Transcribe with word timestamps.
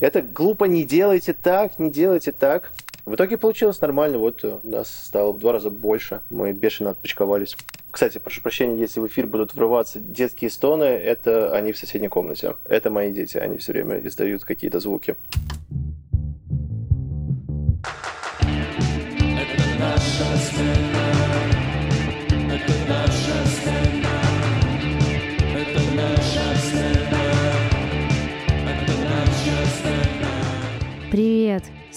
Это 0.00 0.22
глупо, 0.22 0.64
не 0.64 0.84
делайте 0.84 1.34
так, 1.34 1.78
не 1.78 1.90
делайте 1.90 2.32
так. 2.32 2.72
В 3.04 3.14
итоге 3.14 3.36
получилось 3.36 3.80
нормально, 3.80 4.18
вот 4.18 4.42
у 4.44 4.60
нас 4.62 4.88
стало 5.06 5.32
в 5.32 5.38
два 5.38 5.52
раза 5.52 5.70
больше, 5.70 6.22
мы 6.30 6.52
бешено 6.52 6.90
отпочковались. 6.90 7.56
Кстати, 7.90 8.18
прошу 8.18 8.40
прощения, 8.40 8.78
если 8.78 9.00
в 9.00 9.06
эфир 9.06 9.26
будут 9.26 9.52
врываться 9.52 9.98
детские 10.00 10.50
стоны, 10.50 10.84
это 10.84 11.52
они 11.54 11.72
в 11.72 11.78
соседней 11.78 12.08
комнате. 12.08 12.54
Это 12.64 12.90
мои 12.90 13.12
дети, 13.12 13.36
они 13.36 13.58
все 13.58 13.72
время 13.72 13.98
издают 14.06 14.44
какие-то 14.44 14.80
звуки. 14.80 15.16
Привет! 20.00 20.79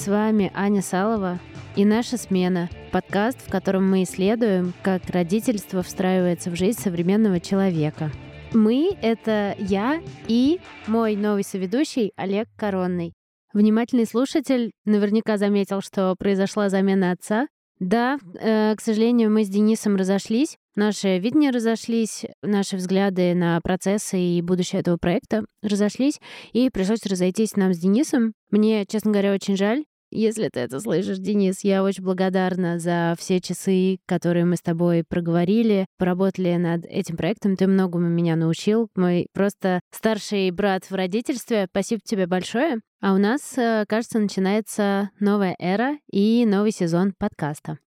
С 0.03 0.07
вами 0.09 0.51
Аня 0.53 0.81
Салова 0.81 1.39
и 1.77 1.85
наша 1.85 2.17
смена– 2.17 2.69
подкаст, 2.91 3.39
в 3.39 3.49
котором 3.49 3.89
мы 3.89 4.03
исследуем, 4.03 4.73
как 4.81 5.09
родительство 5.09 5.81
встраивается 5.81 6.51
в 6.51 6.57
жизнь 6.57 6.77
современного 6.77 7.39
человека. 7.39 8.11
Мы— 8.51 8.97
это 9.01 9.55
я 9.57 10.01
и 10.27 10.59
мой 10.87 11.15
новый 11.15 11.45
соведущий 11.45 12.11
Олег 12.17 12.49
Коронный. 12.57 13.13
Внимательный 13.53 14.05
слушатель 14.05 14.71
наверняка 14.83 15.37
заметил, 15.37 15.79
что 15.79 16.13
произошла 16.19 16.67
замена 16.67 17.11
отца, 17.11 17.47
да, 17.79 18.17
э, 18.39 18.75
к 18.75 18.81
сожалению, 18.81 19.31
мы 19.31 19.45
с 19.45 19.49
Денисом 19.49 19.95
разошлись. 19.95 20.57
Наши 20.75 21.17
видения 21.17 21.51
разошлись, 21.51 22.25
наши 22.41 22.75
взгляды 22.75 23.33
на 23.35 23.59
процессы 23.61 24.19
и 24.19 24.41
будущее 24.41 24.81
этого 24.81 24.97
проекта 24.97 25.45
разошлись, 25.61 26.19
и 26.51 26.69
пришлось 26.69 27.05
разойтись 27.05 27.55
нам 27.55 27.73
с 27.73 27.79
Денисом. 27.79 28.33
Мне, 28.51 28.85
честно 28.85 29.11
говоря, 29.11 29.33
очень 29.33 29.55
жаль. 29.55 29.85
Если 30.15 30.47
ты 30.49 30.59
это 30.59 30.79
слышишь, 30.79 31.17
Денис, 31.17 31.63
я 31.63 31.83
очень 31.83 32.03
благодарна 32.03 32.77
за 32.77 33.15
все 33.17 33.41
часы, 33.41 33.97
которые 34.05 34.45
мы 34.45 34.57
с 34.57 34.61
тобой 34.61 35.03
проговорили, 35.03 35.87
поработали 35.97 36.55
над 36.55 36.85
этим 36.85 37.17
проектом. 37.17 37.55
Ты 37.55 37.65
многому 37.65 38.09
меня 38.09 38.35
научил. 38.35 38.89
Мой 38.95 39.25
просто 39.33 39.79
старший 39.89 40.51
брат 40.51 40.83
в 40.87 40.93
родительстве. 40.93 41.65
Спасибо 41.67 42.01
тебе 42.05 42.27
большое. 42.27 42.81
А 43.01 43.15
у 43.15 43.17
нас, 43.17 43.57
э, 43.57 43.85
кажется, 43.89 44.19
начинается 44.19 45.09
новая 45.19 45.55
эра 45.57 45.97
и 46.11 46.45
новый 46.45 46.69
сезон 46.69 47.13
подкаста. 47.17 47.79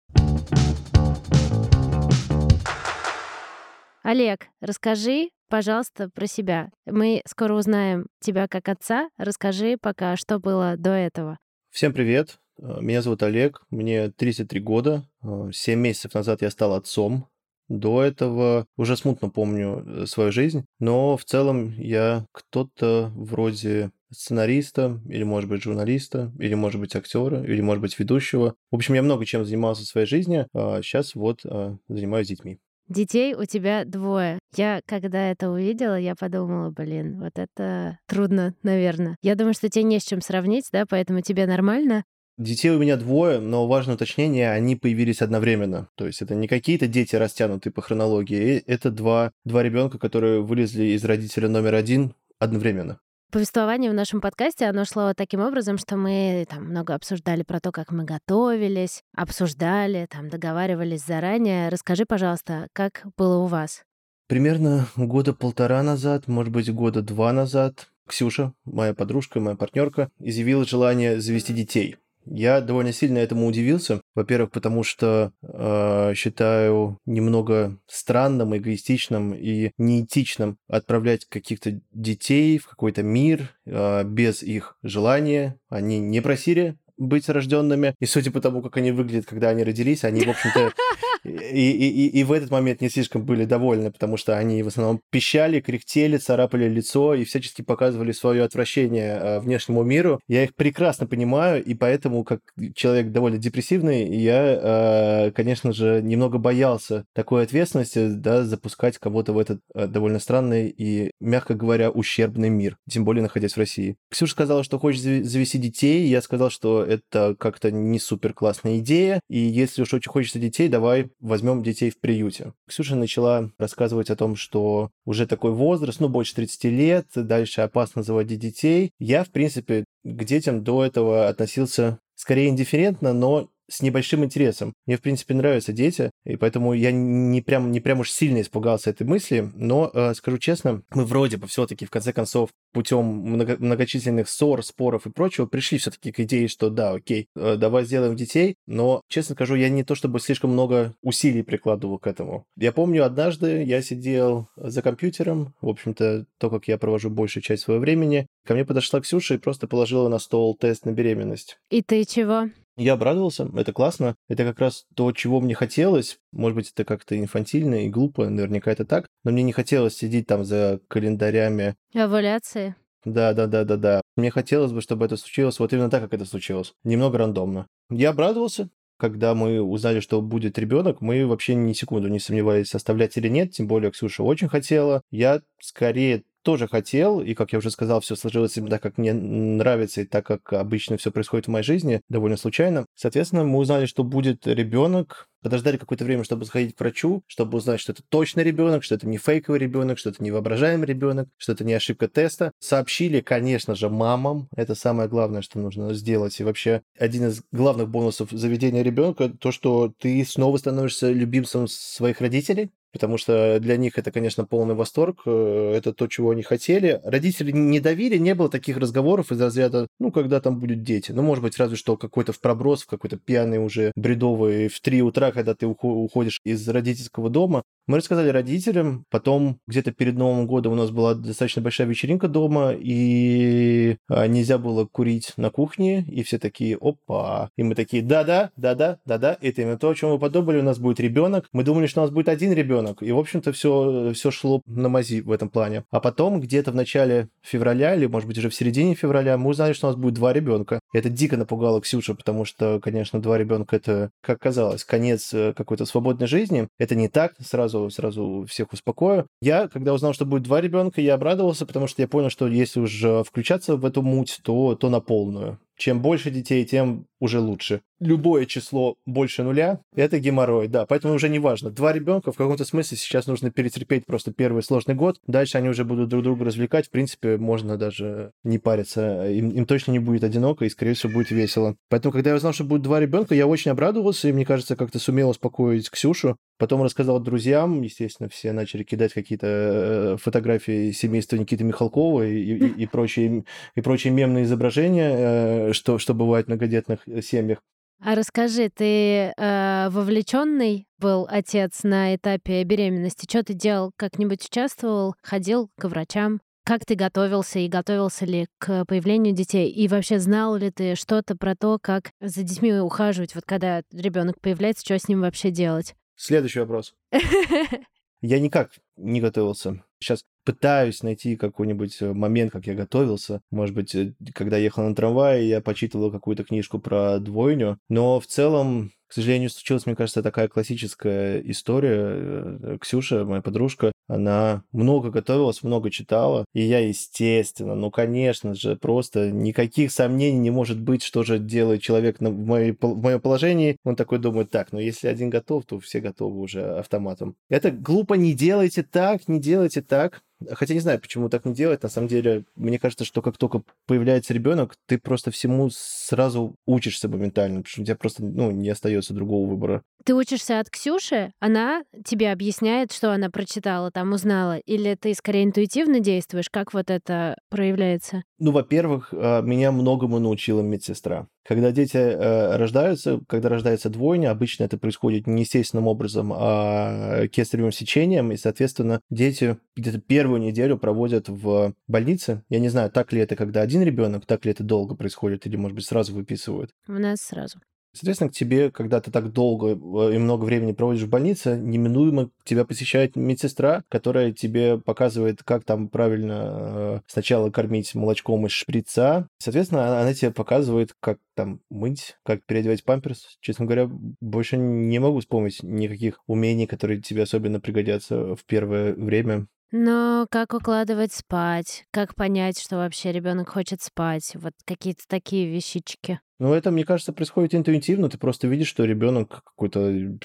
Олег, 4.01 4.47
расскажи, 4.61 5.29
пожалуйста, 5.47 6.09
про 6.09 6.25
себя. 6.25 6.69
Мы 6.87 7.21
скоро 7.27 7.53
узнаем 7.53 8.07
тебя 8.19 8.47
как 8.47 8.67
отца. 8.67 9.09
Расскажи 9.19 9.77
пока, 9.79 10.15
что 10.15 10.39
было 10.39 10.75
до 10.75 10.89
этого. 10.89 11.37
Всем 11.75 11.91
привет. 11.91 12.39
Э, 12.57 12.77
меня 12.79 13.01
зовут 13.01 13.21
Олег, 13.21 13.61
мне 13.69 14.09
33 14.09 14.61
года. 14.61 15.03
7 15.21 15.73
э, 15.73 15.75
месяцев 15.75 16.13
назад 16.13 16.41
я 16.41 16.49
стал 16.49 16.73
отцом. 16.73 17.27
До 17.67 18.01
этого 18.01 18.65
уже 18.77 18.95
смутно 18.95 19.29
помню 19.29 19.83
э, 19.85 20.05
свою 20.05 20.31
жизнь, 20.31 20.63
но 20.79 21.17
в 21.17 21.25
целом 21.25 21.73
я 21.77 22.27
кто-то 22.31 23.11
вроде 23.13 23.91
сценариста, 24.09 25.01
или, 25.09 25.23
может 25.23 25.49
быть, 25.49 25.63
журналиста, 25.63 26.31
или, 26.39 26.53
может 26.53 26.79
быть, 26.79 26.95
актера, 26.95 27.43
или, 27.43 27.59
может 27.59 27.81
быть, 27.81 27.99
ведущего. 27.99 28.55
В 28.71 28.75
общем, 28.75 28.93
я 28.93 29.01
много 29.01 29.25
чем 29.25 29.43
занимался 29.43 29.83
в 29.83 29.87
своей 29.87 30.07
жизни, 30.07 30.47
а 30.53 30.81
сейчас 30.81 31.13
вот 31.13 31.41
занимаюсь 31.89 32.29
детьми. 32.29 32.57
Детей 32.87 33.33
у 33.33 33.45
тебя 33.45 33.83
двое. 33.83 34.37
Я, 34.55 34.81
когда 34.85 35.31
это 35.31 35.49
увидела, 35.49 35.99
я 35.99 36.15
подумала, 36.15 36.69
блин, 36.69 37.19
вот 37.19 37.33
это 37.39 37.97
трудно, 38.07 38.53
наверное. 38.61 39.17
Я 39.23 39.35
думаю, 39.35 39.55
что 39.55 39.69
тебе 39.69 39.83
не 39.83 39.99
с 39.99 40.03
чем 40.03 40.21
сравнить, 40.21 40.69
да, 40.71 40.85
поэтому 40.87 41.21
тебе 41.21 41.47
нормально. 41.47 42.03
Детей 42.37 42.69
у 42.69 42.79
меня 42.79 42.97
двое, 42.97 43.39
но 43.39 43.65
важное 43.65 43.95
уточнение, 43.95 44.51
они 44.51 44.75
появились 44.75 45.21
одновременно. 45.21 45.87
То 45.95 46.05
есть 46.05 46.21
это 46.21 46.35
не 46.35 46.47
какие-то 46.47 46.85
дети 46.85 47.15
растянутые 47.15 47.71
по 47.71 47.81
хронологии, 47.81 48.57
это 48.67 48.91
два, 48.91 49.31
два 49.45 49.63
ребенка, 49.63 49.97
которые 49.97 50.41
вылезли 50.41 50.83
из 50.95 51.03
родителя 51.05 51.47
номер 51.47 51.75
один 51.75 52.13
одновременно. 52.37 52.99
Повествование 53.31 53.91
в 53.91 53.93
нашем 53.93 54.21
подкасте, 54.21 54.65
оно 54.65 54.85
шло 54.85 55.13
таким 55.13 55.41
образом, 55.41 55.77
что 55.77 55.97
мы 55.97 56.45
там 56.49 56.65
много 56.65 56.93
обсуждали 56.93 57.43
про 57.43 57.59
то, 57.59 57.71
как 57.71 57.91
мы 57.91 58.05
готовились, 58.05 59.03
обсуждали, 59.15 60.07
там 60.09 60.29
договаривались 60.29 61.03
заранее. 61.05 61.69
Расскажи, 61.69 62.05
пожалуйста, 62.05 62.67
как 62.71 63.03
было 63.17 63.37
у 63.37 63.47
вас? 63.47 63.83
Примерно 64.27 64.87
года 64.95 65.33
полтора 65.33 65.83
назад, 65.83 66.27
может 66.27 66.51
быть, 66.53 66.71
года 66.73 67.01
два 67.01 67.33
назад, 67.33 67.89
Ксюша, 68.07 68.53
моя 68.63 68.93
подружка, 68.93 69.39
моя 69.39 69.55
партнерка, 69.55 70.09
изъявила 70.19 70.65
желание 70.65 71.19
завести 71.19 71.53
детей. 71.53 71.97
Я 72.25 72.61
довольно 72.61 72.91
сильно 72.91 73.19
этому 73.19 73.47
удивился. 73.47 74.01
Во-первых, 74.15 74.51
потому 74.51 74.83
что 74.83 75.31
э, 75.41 76.13
считаю 76.15 76.99
немного 77.05 77.77
странным, 77.87 78.55
эгоистичным 78.57 79.33
и 79.33 79.71
неэтичным 79.77 80.57
отправлять 80.67 81.25
каких-то 81.25 81.79
детей 81.91 82.57
в 82.57 82.67
какой-то 82.67 83.03
мир 83.03 83.53
э, 83.65 84.03
без 84.03 84.43
их 84.43 84.77
желания. 84.83 85.59
Они 85.69 85.99
не 85.99 86.21
просили 86.21 86.77
быть 86.97 87.29
рожденными. 87.29 87.95
И 87.99 88.05
судя 88.05 88.31
по 88.31 88.41
тому, 88.41 88.61
как 88.61 88.77
они 88.77 88.91
выглядят, 88.91 89.25
когда 89.25 89.49
они 89.49 89.63
родились, 89.63 90.03
они, 90.03 90.25
в 90.25 90.29
общем-то, 90.29 90.71
и, 91.25 91.71
и, 91.71 91.89
и, 91.89 92.19
и 92.19 92.23
в 92.23 92.31
этот 92.31 92.51
момент 92.51 92.81
не 92.81 92.89
слишком 92.89 93.25
были 93.25 93.45
довольны, 93.45 93.91
потому 93.91 94.17
что 94.17 94.37
они 94.37 94.61
в 94.61 94.67
основном 94.67 95.01
пищали, 95.09 95.59
кряхтели, 95.59 96.17
царапали 96.17 96.69
лицо 96.69 97.15
и 97.15 97.25
всячески 97.25 97.61
показывали 97.61 98.11
свое 98.11 98.43
отвращение 98.43 99.17
э, 99.17 99.39
внешнему 99.39 99.83
миру. 99.83 100.19
Я 100.27 100.43
их 100.43 100.55
прекрасно 100.55 101.07
понимаю, 101.07 101.63
и 101.63 101.73
поэтому, 101.73 102.23
как 102.23 102.41
человек 102.75 103.11
довольно 103.11 103.37
депрессивный, 103.37 104.15
я, 104.15 105.27
э, 105.27 105.31
конечно 105.31 105.73
же, 105.73 106.01
немного 106.03 106.37
боялся 106.37 107.05
такой 107.13 107.43
ответственности, 107.43 108.07
да, 108.07 108.43
запускать 108.43 108.97
кого-то 108.99 109.33
в 109.33 109.39
этот 109.39 109.61
э, 109.73 109.87
довольно 109.87 110.19
странный 110.19 110.69
и, 110.69 111.11
мягко 111.19 111.55
говоря, 111.55 111.89
ущербный 111.89 112.49
мир, 112.49 112.77
тем 112.89 113.03
более 113.03 113.23
находясь 113.23 113.53
в 113.53 113.57
России. 113.57 113.97
Ксюша 114.11 114.33
сказала, 114.33 114.63
что 114.63 114.77
хочет 114.77 115.01
завести 115.01 115.57
детей, 115.57 116.07
я 116.07 116.21
сказал, 116.21 116.49
что 116.49 116.83
это 116.83 117.35
как-то 117.39 117.71
не 117.71 117.99
супер 117.99 118.33
классная 118.33 118.77
идея, 118.77 119.19
и 119.29 119.39
если 119.39 119.81
уж 119.81 119.93
очень 119.93 120.11
хочется 120.11 120.39
детей, 120.39 120.67
давай 120.67 121.09
возьмем 121.19 121.63
детей 121.63 121.89
в 121.89 121.99
приюте. 121.99 122.53
Ксюша 122.67 122.95
начала 122.95 123.51
рассказывать 123.57 124.09
о 124.09 124.15
том, 124.15 124.35
что 124.35 124.91
уже 125.05 125.27
такой 125.27 125.51
возраст, 125.51 125.99
ну, 125.99 126.09
больше 126.09 126.35
30 126.35 126.63
лет, 126.65 127.07
дальше 127.15 127.61
опасно 127.61 128.03
заводить 128.03 128.39
детей. 128.39 128.91
Я, 128.99 129.23
в 129.23 129.29
принципе, 129.29 129.85
к 130.03 130.23
детям 130.23 130.63
до 130.63 130.83
этого 130.83 131.27
относился 131.27 131.99
скорее 132.15 132.49
индифферентно, 132.49 133.13
но 133.13 133.49
с 133.69 133.81
небольшим 133.81 134.23
интересом. 134.23 134.73
Мне, 134.85 134.97
в 134.97 135.01
принципе, 135.01 135.33
нравятся 135.33 135.73
дети, 135.73 136.11
и 136.25 136.35
поэтому 136.35 136.73
я 136.73 136.91
не 136.91 137.41
прям, 137.41 137.71
не 137.71 137.79
прям 137.79 137.99
уж 137.99 138.11
сильно 138.11 138.41
испугался 138.41 138.89
этой 138.89 139.05
мысли, 139.05 139.51
но, 139.55 139.91
э, 139.93 140.13
скажу 140.13 140.37
честно, 140.37 140.81
мы 140.93 141.05
вроде 141.05 141.37
бы 141.37 141.47
все-таки, 141.47 141.85
в 141.85 141.89
конце 141.89 142.13
концов, 142.13 142.49
путем 142.73 143.05
много, 143.05 143.55
многочисленных 143.59 144.29
ссор, 144.29 144.63
споров 144.63 145.05
и 145.05 145.11
прочего, 145.11 145.45
пришли 145.45 145.77
все-таки 145.77 146.11
к 146.11 146.19
идее, 146.19 146.47
что 146.47 146.69
да, 146.69 146.91
окей, 146.91 147.27
э, 147.35 147.55
давай 147.57 147.85
сделаем 147.85 148.15
детей, 148.15 148.55
но, 148.67 149.01
честно 149.07 149.35
скажу, 149.35 149.55
я 149.55 149.69
не 149.69 149.83
то 149.83 149.95
чтобы 149.95 150.19
слишком 150.19 150.51
много 150.51 150.93
усилий 151.01 151.43
прикладывал 151.43 151.99
к 151.99 152.07
этому. 152.07 152.45
Я 152.57 152.71
помню, 152.71 153.05
однажды 153.05 153.63
я 153.63 153.81
сидел 153.81 154.47
за 154.55 154.81
компьютером, 154.81 155.53
в 155.61 155.69
общем-то, 155.69 156.25
то, 156.37 156.49
как 156.49 156.67
я 156.67 156.77
провожу 156.77 157.09
большую 157.09 157.43
часть 157.43 157.63
своего 157.63 157.81
времени, 157.81 158.27
ко 158.45 158.53
мне 158.53 158.65
подошла 158.65 159.01
Ксюша 159.01 159.35
и 159.35 159.39
просто 159.39 159.67
положила 159.67 160.09
на 160.09 160.19
стол 160.19 160.55
тест 160.55 160.85
на 160.85 160.91
беременность. 160.91 161.57
И 161.69 161.81
ты 161.81 162.05
чего? 162.05 162.49
Я 162.77 162.93
обрадовался, 162.93 163.49
это 163.55 163.71
классно. 163.71 164.15
Это 164.27 164.43
как 164.43 164.59
раз 164.59 164.85
то, 164.95 165.11
чего 165.11 165.39
мне 165.39 165.55
хотелось. 165.55 166.19
Может 166.31 166.55
быть, 166.55 166.71
это 166.71 166.83
как-то 166.83 167.17
инфантильно 167.17 167.85
и 167.85 167.89
глупо, 167.89 168.29
наверняка 168.29 168.71
это 168.71 168.85
так. 168.85 169.07
Но 169.23 169.31
мне 169.31 169.43
не 169.43 169.53
хотелось 169.53 169.95
сидеть 169.95 170.27
там 170.27 170.43
за 170.43 170.81
календарями. 170.87 171.75
Овуляции. 171.93 172.75
Да, 173.05 173.33
да, 173.33 173.47
да, 173.47 173.63
да, 173.63 173.77
да. 173.77 174.01
Мне 174.17 174.31
хотелось 174.31 174.71
бы, 174.71 174.81
чтобы 174.81 175.05
это 175.05 175.15
случилось 175.15 175.59
вот 175.59 175.71
именно 175.71 175.89
так, 175.89 176.01
как 176.01 176.13
это 176.13 176.25
случилось. 176.25 176.73
Немного 176.83 177.19
рандомно. 177.19 177.67
Я 177.89 178.09
обрадовался, 178.09 178.69
когда 178.97 179.35
мы 179.35 179.61
узнали, 179.61 179.99
что 179.99 180.21
будет 180.21 180.57
ребенок, 180.57 181.01
мы 181.01 181.25
вообще 181.27 181.53
ни 181.53 181.73
секунду 181.73 182.07
не 182.07 182.19
сомневались, 182.19 182.73
оставлять 182.73 183.15
или 183.17 183.27
нет, 183.27 183.51
тем 183.51 183.67
более 183.67 183.91
Ксюша 183.91 184.23
очень 184.23 184.47
хотела. 184.47 185.01
Я 185.11 185.41
скорее 185.61 186.23
тоже 186.45 186.67
хотел, 186.67 187.21
и, 187.21 187.33
как 187.33 187.51
я 187.51 187.59
уже 187.59 187.71
сказал, 187.71 187.99
все 187.99 188.15
сложилось 188.15 188.55
именно 188.55 188.71
так, 188.71 188.83
как 188.83 188.97
мне 188.97 189.13
нравится, 189.13 190.01
и 190.01 190.05
так, 190.05 190.25
как 190.25 190.53
обычно 190.53 190.95
все 190.97 191.11
происходит 191.11 191.47
в 191.47 191.49
моей 191.49 191.65
жизни, 191.65 192.01
довольно 192.07 192.37
случайно. 192.37 192.85
Соответственно, 192.95 193.43
мы 193.43 193.57
узнали, 193.57 193.87
что 193.87 194.03
будет 194.03 194.45
ребенок, 194.45 195.27
подождали 195.41 195.77
какое-то 195.77 196.05
время, 196.05 196.23
чтобы 196.23 196.45
сходить 196.45 196.75
к 196.75 196.79
врачу, 196.79 197.23
чтобы 197.27 197.57
узнать, 197.57 197.79
что 197.79 197.91
это 197.91 198.03
точно 198.09 198.41
ребенок, 198.41 198.83
что 198.83 198.95
это 198.95 199.07
не 199.07 199.17
фейковый 199.17 199.59
ребенок, 199.59 199.97
что 199.97 200.09
это 200.11 200.23
не 200.23 200.31
воображаемый 200.31 200.87
ребенок, 200.87 201.29
что 201.37 201.51
это 201.51 201.63
не 201.63 201.73
ошибка 201.73 202.07
теста. 202.07 202.51
Сообщили, 202.59 203.21
конечно 203.21 203.75
же, 203.75 203.89
мамам. 203.89 204.47
Это 204.55 204.75
самое 204.75 205.09
главное, 205.09 205.41
что 205.41 205.59
нужно 205.59 205.93
сделать. 205.93 206.39
И 206.39 206.43
вообще 206.43 206.81
один 206.97 207.27
из 207.27 207.41
главных 207.51 207.89
бонусов 207.89 208.29
заведения 208.31 208.83
ребенка 208.83 209.29
то, 209.29 209.51
что 209.51 209.93
ты 209.99 210.23
снова 210.25 210.57
становишься 210.57 211.11
любимцем 211.11 211.67
своих 211.67 212.21
родителей. 212.21 212.71
Потому 212.95 213.17
что 213.17 213.59
для 213.59 213.75
них 213.75 213.97
это, 213.97 214.09
конечно, 214.09 214.45
полный 214.45 214.73
восторг, 214.73 215.23
э, 215.25 215.73
это 215.75 215.91
то, 215.91 216.07
чего 216.07 216.29
они 216.29 216.43
хотели. 216.43 217.01
Родители 217.03 217.51
не 217.51 217.81
давили, 217.81 218.15
не 218.15 218.33
было 218.33 218.47
таких 218.47 218.77
разговоров 218.77 219.33
из 219.33 219.41
разряда, 219.41 219.87
ну, 219.99 220.13
когда 220.13 220.39
там 220.39 220.61
будут 220.61 220.81
дети. 220.81 221.11
Ну, 221.11 221.21
может 221.21 221.43
быть, 221.43 221.57
разве 221.57 221.75
что 221.75 221.97
какой-то 221.97 222.31
в 222.31 222.39
проброс, 222.39 222.85
какой-то 222.85 223.17
пьяный 223.17 223.57
уже 223.57 223.91
бредовый 223.97 224.69
в 224.69 224.79
3 224.79 225.01
утра, 225.01 225.33
когда 225.33 225.55
ты 225.55 225.67
уходишь 225.67 226.39
из 226.45 226.65
родительского 226.69 227.29
дома. 227.29 227.63
Мы 227.87 227.97
рассказали 227.97 228.29
родителям, 228.29 229.03
потом 229.11 229.59
где-то 229.67 229.91
перед 229.91 230.15
Новым 230.15 230.47
годом 230.47 230.71
у 230.71 230.75
нас 230.75 230.89
была 230.89 231.15
достаточно 231.15 231.61
большая 231.61 231.87
вечеринка 231.87 232.27
дома, 232.29 232.73
и 232.73 233.97
а, 234.07 234.25
нельзя 234.27 234.57
было 234.57 234.85
курить 234.85 235.33
на 235.37 235.49
кухне, 235.49 236.03
и 236.07 236.23
все 236.23 236.39
такие, 236.39 236.77
опа. 236.79 237.49
И 237.57 237.63
мы 237.63 237.75
такие, 237.75 238.01
да-да, 238.01 238.51
да-да, 238.55 238.99
да-да, 239.05 239.37
это 239.39 239.61
именно 239.61 239.77
то, 239.77 239.89
о 239.89 239.95
чем 239.95 240.11
вы 240.11 240.19
подумали, 240.19 240.59
у 240.59 240.63
нас 240.63 240.79
будет 240.79 240.99
ребенок. 240.99 241.47
Мы 241.51 241.63
думали, 241.63 241.87
что 241.87 242.01
у 242.01 242.03
нас 242.05 242.11
будет 242.11 242.29
один 242.29 242.53
ребенок, 242.53 242.84
и, 243.01 243.11
в 243.11 243.19
общем-то, 243.19 243.51
все, 243.51 244.11
все 244.13 244.31
шло 244.31 244.61
на 244.65 244.89
мази 244.89 245.21
в 245.21 245.31
этом 245.31 245.49
плане. 245.49 245.83
А 245.91 245.99
потом, 245.99 246.39
где-то 246.39 246.71
в 246.71 246.75
начале 246.75 247.29
февраля, 247.41 247.95
или, 247.95 248.05
может 248.05 248.27
быть, 248.27 248.37
уже 248.37 248.49
в 248.49 248.55
середине 248.55 248.95
февраля, 248.95 249.37
мы 249.37 249.49
узнали, 249.49 249.73
что 249.73 249.87
у 249.87 249.89
нас 249.91 249.99
будет 249.99 250.13
два 250.15 250.33
ребенка. 250.33 250.79
Это 250.93 251.09
дико 251.09 251.37
напугало 251.37 251.81
Ксюшу, 251.81 252.15
потому 252.15 252.45
что, 252.45 252.79
конечно, 252.81 253.21
два 253.21 253.37
ребенка 253.37 253.75
это, 253.75 254.11
как 254.21 254.39
казалось, 254.39 254.83
конец 254.83 255.33
э, 255.33 255.53
какой-то 255.53 255.85
свободной 255.85 256.27
жизни. 256.27 256.67
Это 256.77 256.95
не 256.95 257.07
так, 257.07 257.33
сразу 257.39 257.89
сразу, 257.89 258.45
всех 258.47 258.73
успокою. 258.73 259.27
Я, 259.41 259.67
когда 259.67 259.93
узнал, 259.93 260.13
что 260.13 260.25
будет 260.25 260.43
два 260.43 260.61
ребенка, 260.61 261.01
я 261.01 261.15
обрадовался, 261.15 261.65
потому 261.65 261.87
что 261.87 262.01
я 262.01 262.07
понял, 262.07 262.29
что 262.29 262.47
если 262.47 262.79
уже 262.79 263.23
включаться 263.23 263.75
в 263.75 263.85
эту 263.85 264.01
муть, 264.01 264.39
то, 264.43 264.75
то 264.75 264.89
на 264.89 264.99
полную. 264.99 265.59
Чем 265.77 266.01
больше 266.01 266.31
детей, 266.31 266.65
тем 266.65 267.05
уже 267.19 267.39
лучше. 267.39 267.81
Любое 267.99 268.45
число 268.45 268.95
больше 269.05 269.43
нуля– 269.43 269.79
это 269.95 270.19
геморрой, 270.19 270.67
да. 270.67 270.85
Поэтому 270.85 271.13
уже 271.13 271.29
не 271.29 271.39
важно. 271.39 271.69
Два 271.69 271.93
ребенка 271.93 272.31
в 272.31 272.37
каком-то 272.37 272.65
смысле 272.65 272.97
сейчас 272.97 273.25
нужно 273.27 273.51
перетерпеть 273.51 274.05
просто 274.05 274.33
первый 274.33 274.63
сложный 274.63 274.95
год. 274.95 275.17
Дальше 275.27 275.57
они 275.57 275.69
уже 275.69 275.85
будут 275.85 276.09
друг 276.09 276.23
друга 276.23 276.45
развлекать. 276.45 276.87
В 276.87 276.91
принципе, 276.91 277.37
можно 277.37 277.77
даже 277.77 278.31
не 278.43 278.57
париться. 278.57 279.29
Им, 279.29 279.49
им 279.49 279.65
точно 279.65 279.91
не 279.91 279.99
будет 279.99 280.23
одиноко 280.23 280.65
и, 280.65 280.69
скорее 280.69 280.93
всего, 280.93 281.13
будет 281.13 281.31
весело. 281.31 281.75
Поэтому, 281.89 282.11
когда 282.11 282.31
я 282.31 282.35
узнал, 282.35 282.53
что 282.53 282.63
будет 282.63 282.81
два 282.81 282.99
ребенка, 282.99 283.33
я 283.33 283.47
очень 283.47 283.71
обрадовался 283.71 284.27
и, 284.27 284.33
мне 284.33 284.45
кажется, 284.45 284.75
как-то 284.75 284.99
сумел 284.99 285.29
успокоить 285.29 285.89
Ксюшу. 285.89 286.37
Потом 286.57 286.83
рассказал 286.83 287.19
друзьям, 287.19 287.81
естественно, 287.81 288.29
все 288.29 288.53
начали 288.53 288.83
кидать 288.83 289.13
какие-то 289.13 289.47
э, 289.47 290.17
фотографии 290.21 290.91
семейства 290.91 291.35
Никиты 291.35 291.65
Михалкова 291.65 292.25
и, 292.25 292.37
и, 292.37 292.83
и, 292.83 292.85
прочие, 292.87 293.43
и 293.75 293.81
прочие 293.81 294.13
мемные 294.13 294.45
изображения, 294.45 295.69
э, 295.69 295.73
что, 295.73 295.97
что 295.97 296.13
бывает 296.13 296.45
в 296.45 296.49
многодетных 296.49 296.99
семьях. 297.21 297.59
А 298.01 298.15
расскажи, 298.15 298.69
ты 298.69 299.33
э, 299.35 299.87
вовлеченный 299.89 300.87
был 300.99 301.27
отец 301.29 301.83
на 301.83 302.15
этапе 302.15 302.63
беременности? 302.63 303.25
Что 303.27 303.43
ты 303.43 303.53
делал? 303.53 303.91
Как-нибудь 303.97 304.45
участвовал? 304.45 305.15
Ходил 305.23 305.69
к 305.77 305.87
врачам? 305.87 306.39
Как 306.65 306.85
ты 306.85 306.95
готовился 306.95 307.59
и 307.59 307.67
готовился 307.67 308.25
ли 308.25 308.47
к 308.59 308.85
появлению 308.85 309.33
детей? 309.33 309.69
И 309.69 309.87
вообще 309.87 310.19
знал 310.19 310.55
ли 310.55 310.71
ты 310.71 310.95
что-то 310.95 311.35
про 311.35 311.55
то, 311.55 311.77
как 311.81 312.11
за 312.19 312.43
детьми 312.43 312.73
ухаживать, 312.73 313.35
вот 313.35 313.43
когда 313.45 313.81
ребенок 313.91 314.39
появляется, 314.41 314.83
что 314.83 314.97
с 314.97 315.07
ним 315.07 315.21
вообще 315.21 315.51
делать? 315.51 315.95
Следующий 316.15 316.59
вопрос. 316.59 316.95
Я 318.21 318.39
никак 318.39 318.71
не 318.97 319.21
готовился. 319.21 319.83
Сейчас 319.99 320.23
пытаюсь 320.45 321.03
найти 321.03 321.35
какой-нибудь 321.35 322.01
э, 322.01 322.13
момент, 322.13 322.51
как 322.51 322.65
я 322.65 322.73
готовился. 322.73 323.41
Может 323.51 323.75
быть, 323.75 323.93
э, 323.93 324.13
когда 324.33 324.57
ехал 324.57 324.83
на 324.83 324.95
трамвае, 324.95 325.47
я 325.47 325.61
почитывал 325.61 326.11
какую-то 326.11 326.43
книжку 326.43 326.79
про 326.79 327.19
двойню. 327.19 327.77
Но 327.89 328.19
в 328.19 328.25
целом 328.25 328.91
к 329.07 329.13
сожалению, 329.13 329.49
случилась, 329.49 329.85
мне 329.85 329.95
кажется, 329.95 330.23
такая 330.23 330.47
классическая 330.47 331.39
история. 331.39 331.97
Э, 331.99 332.77
Ксюша, 332.81 333.23
моя 333.23 333.41
подружка, 333.41 333.91
она 334.07 334.63
много 334.71 335.09
готовилась, 335.09 335.63
много 335.63 335.89
читала. 335.89 336.45
И 336.53 336.61
я, 336.61 336.79
естественно, 336.79 337.75
ну, 337.75 337.91
конечно 337.91 338.53
же, 338.53 338.75
просто 338.75 339.31
никаких 339.31 339.91
сомнений 339.91 340.39
не 340.39 340.51
может 340.51 340.79
быть, 340.79 341.03
что 341.03 341.23
же 341.23 341.39
делает 341.39 341.81
человек 341.81 342.17
в, 342.19 342.45
моей, 342.45 342.75
в 342.79 343.01
моем 343.01 343.19
положении. 343.19 343.77
Он 343.83 343.95
такой 343.95 344.19
думает, 344.19 344.51
так, 344.51 344.71
ну, 344.71 344.79
если 344.79 345.07
один 345.07 345.29
готов, 345.29 345.65
то 345.65 345.79
все 345.79 345.99
готовы 345.99 346.39
уже 346.39 346.77
автоматом. 346.77 347.35
Это 347.49 347.71
глупо, 347.71 348.13
не 348.13 348.33
делайте 348.33 348.83
так, 348.83 349.27
не 349.27 349.39
делайте 349.39 349.81
так. 349.81 350.21
Хотя 350.51 350.73
не 350.73 350.81
знаю, 350.81 350.99
почему 350.99 351.29
так 351.29 351.45
не 351.45 351.53
делать. 351.53 351.81
На 351.83 351.89
самом 351.89 352.07
деле, 352.07 352.43
мне 352.55 352.77
кажется, 352.77 353.05
что 353.05 353.21
как 353.21 353.37
только 353.37 353.63
появляется 353.87 354.33
ребенок, 354.33 354.75
ты 354.85 354.97
просто 354.97 355.31
всему 355.31 355.69
сразу 355.71 356.55
учишься 356.65 357.07
моментально, 357.07 357.61
потому 357.61 357.71
что 357.71 357.81
у 357.81 357.85
тебя 357.85 357.95
просто 357.95 358.23
ну, 358.23 358.51
не 358.51 358.69
остается 358.69 359.13
другого 359.13 359.49
выбора. 359.49 359.81
Ты 360.03 360.13
учишься 360.13 360.59
от 360.59 360.69
Ксюши, 360.69 361.31
она 361.39 361.83
тебе 362.05 362.31
объясняет, 362.31 362.91
что 362.91 363.11
она 363.11 363.29
прочитала, 363.29 363.89
там 363.95 364.11
узнала, 364.11 364.57
или 364.57 364.93
ты 364.95 365.13
скорее 365.13 365.45
интуитивно 365.45 366.01
действуешь? 366.01 366.49
Как 366.51 366.73
вот 366.73 366.91
это 366.91 367.37
проявляется? 367.49 368.23
Ну, 368.39 368.51
во-первых, 368.51 369.13
а, 369.13 369.41
меня 369.41 369.71
многому 369.71 370.19
научила 370.19 370.59
медсестра. 370.59 371.29
Когда 371.47 371.71
дети 371.71 371.95
э, 371.95 372.57
рождаются, 372.57 373.21
когда 373.27 373.47
рождается 373.47 373.89
двойня, 373.89 374.31
обычно 374.31 374.65
это 374.65 374.77
происходит 374.77 375.27
не 375.27 375.43
естественным 375.43 375.87
образом, 375.87 376.33
а 376.35 377.27
кесаревым 377.27 377.71
сечением, 377.71 378.31
и, 378.31 378.35
соответственно, 378.35 378.99
дети 379.09 379.57
где-то 379.77 380.01
первую 380.01 380.41
неделю 380.41 380.77
проводят 380.77 381.29
в 381.29 381.73
больнице. 381.87 382.43
Я 382.49 382.59
не 382.59 382.69
знаю, 382.69 382.91
так 382.91 383.13
ли 383.13 383.21
это, 383.21 383.37
когда 383.37 383.61
один 383.61 383.81
ребенок, 383.83 384.25
так 384.25 384.43
ли 384.43 384.51
это 384.51 384.63
долго 384.63 384.95
происходит, 384.95 385.45
или, 385.45 385.55
может 385.55 385.75
быть, 385.75 385.85
сразу 385.85 386.13
выписывают. 386.13 386.71
У 386.87 386.93
нас 386.93 387.19
сразу. 387.21 387.59
Соответственно, 387.95 388.29
к 388.29 388.33
тебе, 388.33 388.71
когда 388.71 388.99
ты 388.99 389.09
так 389.09 389.31
долго 389.31 389.69
э, 389.69 390.15
и 390.15 390.17
много 390.17 390.43
времени 390.43 390.73
проводишь 390.73 391.03
в 391.03 391.09
больнице, 391.09 391.57
неминуемо 391.57 392.29
тебя 392.43 392.65
посещает 392.65 393.15
медсестра, 393.15 393.83
которая 393.89 394.33
тебе 394.33 394.77
показывает, 394.77 395.43
как 395.43 395.63
там 395.63 395.87
правильно 395.87 396.43
э, 396.47 396.99
сначала 397.07 397.49
кормить 397.49 397.95
молочком 397.95 398.45
из 398.45 398.51
шприца. 398.51 399.27
Соответственно, 399.37 400.01
она 400.01 400.13
тебе 400.13 400.31
показывает, 400.31 400.93
как 400.99 401.19
там 401.35 401.61
мыть, 401.69 402.17
как 402.23 402.45
переодевать 402.45 402.83
памперс. 402.83 403.37
Честно 403.39 403.65
говоря, 403.65 403.89
больше 404.19 404.57
не 404.57 404.99
могу 404.99 405.21
вспомнить 405.21 405.63
никаких 405.63 406.19
умений, 406.27 406.67
которые 406.67 407.01
тебе 407.01 407.23
особенно 407.23 407.59
пригодятся 407.59 408.35
в 408.35 408.43
первое 408.45 408.93
время. 408.93 409.47
Но 409.77 410.25
как 410.31 410.53
укладывать 410.53 411.11
спать? 411.11 411.83
Как 411.91 412.15
понять, 412.15 412.57
что 412.61 412.77
вообще 412.77 413.11
ребенок 413.11 413.49
хочет 413.49 413.81
спать? 413.81 414.31
Вот 414.35 414.53
какие-то 414.63 415.03
такие 415.05 415.51
вещички. 415.51 416.21
Ну, 416.39 416.53
это, 416.53 416.71
мне 416.71 416.85
кажется, 416.85 417.11
происходит 417.11 417.55
интуитивно. 417.55 418.09
Ты 418.09 418.17
просто 418.17 418.47
видишь, 418.47 418.69
что 418.69 418.85
ребенок 418.85 419.43
какой-то 419.43 420.17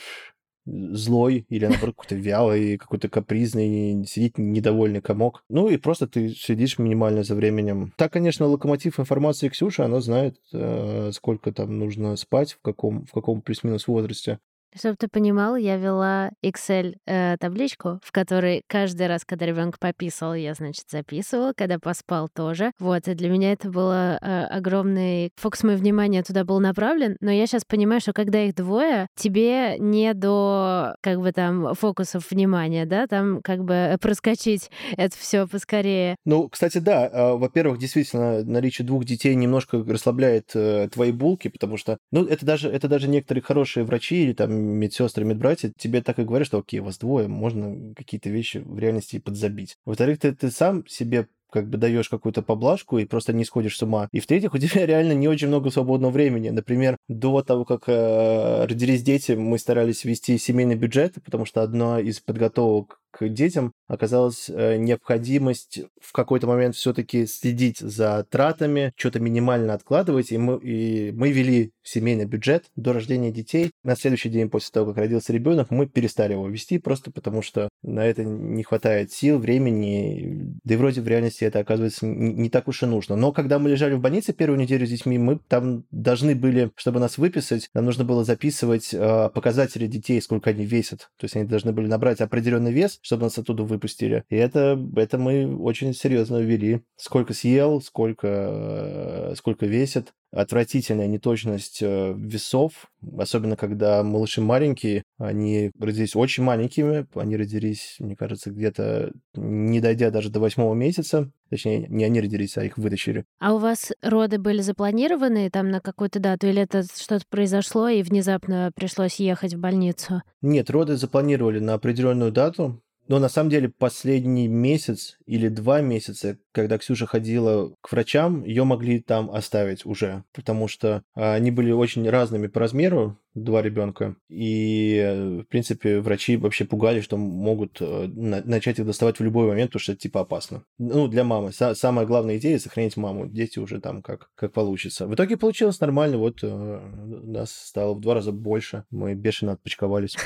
злой 0.67 1.47
или, 1.49 1.67
наоборот, 1.67 1.97
какой-то 1.97 2.15
вялый, 2.15 2.79
какой-то 2.79 3.09
капризный, 3.09 4.05
сидит 4.07 4.39
недовольный 4.39 5.01
комок. 5.01 5.43
Ну 5.49 5.69
и 5.69 5.79
просто 5.79 6.07
ты 6.07 6.29
сидишь 6.29 6.79
минимально 6.79 7.25
за 7.25 7.35
временем. 7.35 7.93
Так, 7.97 8.13
конечно, 8.13 8.47
локомотив 8.47 9.01
информации 9.01 9.49
Ксюша, 9.49 9.85
она 9.85 10.01
знает, 10.01 10.37
э, 10.53 11.11
сколько 11.13 11.53
там 11.53 11.77
нужно 11.77 12.15
спать, 12.15 12.53
в 12.53 12.61
каком, 12.63 13.05
в 13.05 13.11
каком 13.11 13.43
плюс-минус 13.43 13.89
возрасте. 13.89 14.39
Чтобы 14.77 14.97
ты 14.97 15.09
понимал, 15.09 15.57
я 15.57 15.77
вела 15.77 16.31
Excel 16.45 16.95
э, 17.07 17.37
в 17.41 18.13
которой 18.13 18.63
каждый 18.69 19.07
раз, 19.09 19.25
когда 19.25 19.47
ребенок 19.47 19.79
пописал, 19.79 20.35
я, 20.35 20.55
значит, 20.55 20.85
записывала, 20.91 21.53
когда 21.57 21.79
поспал 21.79 22.29
тоже. 22.29 22.73
Вот, 22.79 23.09
и 23.09 23.15
для 23.15 23.29
меня 23.29 23.53
это 23.53 23.69
было 23.69 24.19
э, 24.21 24.45
огромный 24.45 25.31
фокус 25.37 25.65
моего 25.65 25.81
внимания 25.81 26.23
туда 26.23 26.45
был 26.45 26.61
направлен. 26.61 27.17
Но 27.21 27.31
я 27.31 27.47
сейчас 27.47 27.65
понимаю, 27.65 28.01
что 28.01 28.13
когда 28.13 28.43
их 28.45 28.55
двое, 28.55 29.09
тебе 29.17 29.77
не 29.79 30.15
до 30.15 30.95
как 31.01 31.21
бы 31.21 31.33
там 31.33 31.75
фокусов 31.75 32.31
внимания, 32.31 32.87
да, 32.87 33.07
там 33.07 33.41
как 33.43 33.65
бы 33.65 33.97
проскочить 34.01 34.71
это 34.97 35.17
все 35.17 35.47
поскорее. 35.49 36.17
Ну, 36.25 36.49
кстати, 36.49 36.79
да, 36.79 37.09
э, 37.09 37.37
во-первых, 37.37 37.79
действительно, 37.79 38.45
наличие 38.45 38.87
двух 38.87 39.05
детей 39.05 39.35
немножко 39.35 39.83
расслабляет 39.83 40.51
э, 40.55 40.89
твои 40.93 41.13
булки, 41.13 41.49
потому 41.49 41.77
что, 41.77 41.99
ну, 42.13 42.25
это 42.25 42.47
даже, 42.47 42.69
это 42.69 42.89
даже 42.89 43.09
некоторые 43.09 43.43
хорошие 43.43 43.85
врачи 43.85 44.23
или 44.23 44.33
там 44.33 44.60
медсестры, 44.61 45.25
медбратья, 45.25 45.73
тебе 45.77 46.03
так 46.03 46.19
и 46.19 46.25
говорят, 46.25 46.47
что 46.47 46.59
окей, 46.59 46.81
вас 46.81 46.99
двое, 46.99 47.29
можно 47.29 47.95
какие-то 47.95 48.31
вещи 48.31 48.59
в 48.59 48.79
реальности 48.79 49.19
подзабить. 49.19 49.77
Во-вторых, 49.85 50.21
ты, 50.21 50.33
ты 50.33 50.51
сам 50.51 50.87
себе 50.87 51.29
как 51.51 51.69
бы 51.69 51.79
даешь 51.79 52.09
какую-то 52.09 52.43
поблажку 52.43 52.99
и 52.99 53.05
просто 53.05 53.33
не 53.33 53.45
сходишь 53.45 53.77
с 53.77 53.83
ума. 53.83 54.09
И 54.13 54.21
в-третьих, 54.21 54.55
у 54.55 54.59
тебя 54.59 54.87
реально 54.87 55.13
не 55.13 55.29
очень 55.29 55.49
много 55.49 55.71
свободного 55.71 56.13
времени. 56.13 56.51
Например, 56.51 56.97
до 57.09 57.43
того, 57.43 57.65
как 57.65 57.85
э, 57.87 58.65
родились 58.65 59.03
дети, 59.03 59.33
мы 59.33 59.59
старались 59.59 60.05
вести 60.05 60.39
семейный 60.39 60.77
бюджет, 60.77 61.15
потому 61.25 61.45
что 61.45 61.63
одна 61.63 62.01
из 62.01 62.21
подготовок 62.21 63.01
к 63.11 63.29
детям 63.29 63.73
оказалась 63.89 64.49
э, 64.49 64.77
необходимость 64.77 65.81
в 66.01 66.13
какой-то 66.13 66.47
момент 66.47 66.77
все-таки 66.77 67.27
следить 67.27 67.79
за 67.79 68.25
тратами, 68.31 68.93
что-то 68.97 69.21
минимально 69.21 69.75
откладывать, 69.75 70.31
и 70.31 70.39
мы, 70.39 70.59
и 70.59 71.11
мы 71.13 71.33
вели 71.33 71.73
семейный 71.83 72.25
бюджет 72.25 72.67
до 72.77 72.93
рождения 72.93 73.33
детей. 73.33 73.73
На 73.83 73.97
следующий 73.97 74.29
день 74.29 74.49
после 74.49 74.71
того, 74.73 74.87
как 74.87 74.99
родился 74.99 75.33
ребенок, 75.33 75.71
мы 75.71 75.87
перестали 75.87 76.35
его 76.35 76.49
вести, 76.49 76.79
просто 76.79 77.11
потому 77.11 77.43
что 77.43 77.69
на 77.83 78.07
это 78.07 78.23
не 78.25 78.63
хватает 78.63 79.13
сил, 79.13 79.39
времени, 79.39 80.57
да 80.63 80.75
и 80.75 80.77
вроде 80.77 81.01
в 81.01 81.09
реальности 81.09 81.45
это 81.45 81.59
оказывается 81.59 82.07
не 82.07 82.49
так 82.49 82.69
уж 82.69 82.83
и 82.85 82.87
нужно. 82.87 83.17
Но 83.17 83.33
когда 83.33 83.59
мы 83.59 83.71
лежали 83.71 83.95
в 83.95 84.01
больнице 84.01 84.33
первую 84.33 84.61
неделю 84.61 84.87
с 84.87 84.91
детьми, 84.91 85.19
мы 85.19 85.41
там 85.49 85.85
должны 85.91 86.37
были, 86.37 86.71
чтобы 86.77 87.01
нас 87.01 87.19
выписать, 87.19 87.69
нам 87.75 87.87
нужно 87.87 88.05
было 88.05 88.25
записывать 88.25 88.95
э, 88.95 89.31
показатели 89.35 89.87
детей, 89.89 90.23
сколько 90.23 90.51
они 90.51 90.65
весят. 90.65 91.11
То 91.19 91.25
есть 91.25 91.35
они 91.35 91.47
должны 91.47 91.73
были 91.73 91.89
набрать 91.89 92.21
определенный 92.21 92.73
вес, 92.73 93.00
чтобы 93.01 93.25
нас 93.25 93.39
оттуда 93.39 93.63
выпустили. 93.65 94.25
И 94.29 94.37
это, 94.37 94.79
это 94.97 95.19
мы 95.19 95.57
очень 95.57 95.95
серьезно 95.95 96.39
ввели. 96.39 96.83
Сколько 96.97 97.35
съел, 97.35 97.81
сколько, 97.81 99.33
сколько 99.37 99.67
весит 99.67 100.13
отвратительная 100.33 101.09
неточность 101.09 101.83
э, 101.83 102.15
весов, 102.17 102.87
особенно 103.19 103.57
когда 103.57 104.03
малыши 104.03 104.41
маленькие, 104.41 105.03
они 105.19 105.73
родились 105.79 106.15
очень 106.15 106.45
маленькими, 106.45 107.07
они 107.15 107.37
родились, 107.37 107.97
мне 107.99 108.15
кажется, 108.15 108.51
где-то 108.51 109.13
не 109.35 109.81
дойдя 109.81 110.11
даже 110.11 110.31
до 110.31 110.39
восьмого 110.41 110.75
месяца, 110.75 111.31
точнее, 111.49 111.87
не 111.89 112.05
они 112.05 112.21
родились, 112.21 112.57
а 112.57 112.65
их 112.65 112.79
вытащили. 112.79 113.25
А 113.41 113.55
у 113.55 113.59
вас 113.59 113.91
роды 114.03 114.39
были 114.39 114.61
запланированы 114.61 115.51
там 115.51 115.71
на 115.71 115.81
какую-то 115.81 116.21
дату, 116.21 116.47
или 116.47 116.63
это 116.63 116.85
что-то 116.85 117.25
произошло 117.29 117.89
и 117.89 118.03
внезапно 118.03 118.71
пришлось 118.75 119.17
ехать 119.17 119.55
в 119.55 119.59
больницу? 119.59 120.23
Нет, 120.43 120.71
роды 120.71 120.97
запланировали 120.97 121.59
на 121.59 121.75
определенную 121.75 122.31
дату, 122.31 122.81
но 123.11 123.19
на 123.19 123.29
самом 123.29 123.51
деле 123.51 123.69
последний 123.69 124.47
месяц 124.47 125.19
или 125.27 125.49
два 125.49 125.81
месяца, 125.81 126.39
когда 126.53 126.79
Ксюша 126.79 127.07
ходила 127.07 127.75
к 127.81 127.91
врачам, 127.91 128.45
ее 128.45 128.63
могли 128.63 129.01
там 129.01 129.33
оставить 129.33 129.85
уже, 129.85 130.23
потому 130.33 130.69
что 130.69 131.03
а, 131.17 131.35
они 131.35 131.51
были 131.51 131.73
очень 131.73 132.09
разными 132.09 132.47
по 132.47 132.61
размеру, 132.61 133.19
два 133.35 133.63
ребенка. 133.63 134.15
И, 134.29 135.43
в 135.43 135.51
принципе, 135.51 135.99
врачи 135.99 136.37
вообще 136.37 136.65
пугали, 136.65 137.01
что 137.01 137.17
могут 137.17 137.79
э, 137.81 138.07
начать 138.07 138.79
их 138.79 138.87
доставать 138.87 139.19
в 139.19 139.25
любой 139.25 139.49
момент, 139.49 139.71
потому 139.71 139.81
что 139.81 139.91
это 139.91 140.03
типа 140.03 140.21
опасно. 140.21 140.63
Ну, 140.79 141.09
для 141.09 141.25
мамы. 141.25 141.51
Самая 141.53 142.07
главная 142.07 142.39
идея— 142.39 142.59
сохранить 142.61 142.97
маму. 142.97 143.27
Дети 143.27 143.59
уже 143.59 143.81
там 143.81 144.03
как, 144.03 144.31
как 144.37 144.53
получится. 144.53 145.09
В 145.09 145.15
итоге 145.17 145.37
получилось 145.37 145.81
нормально. 145.81 146.17
Вот 146.19 146.45
э, 146.45 146.81
нас 147.25 147.51
стало 147.51 147.95
в 147.95 148.01
два 148.01 148.15
раза 148.15 148.31
больше. 148.31 148.85
Мы 148.93 149.15
бешено 149.15 149.51
отпочковались. 149.51 150.17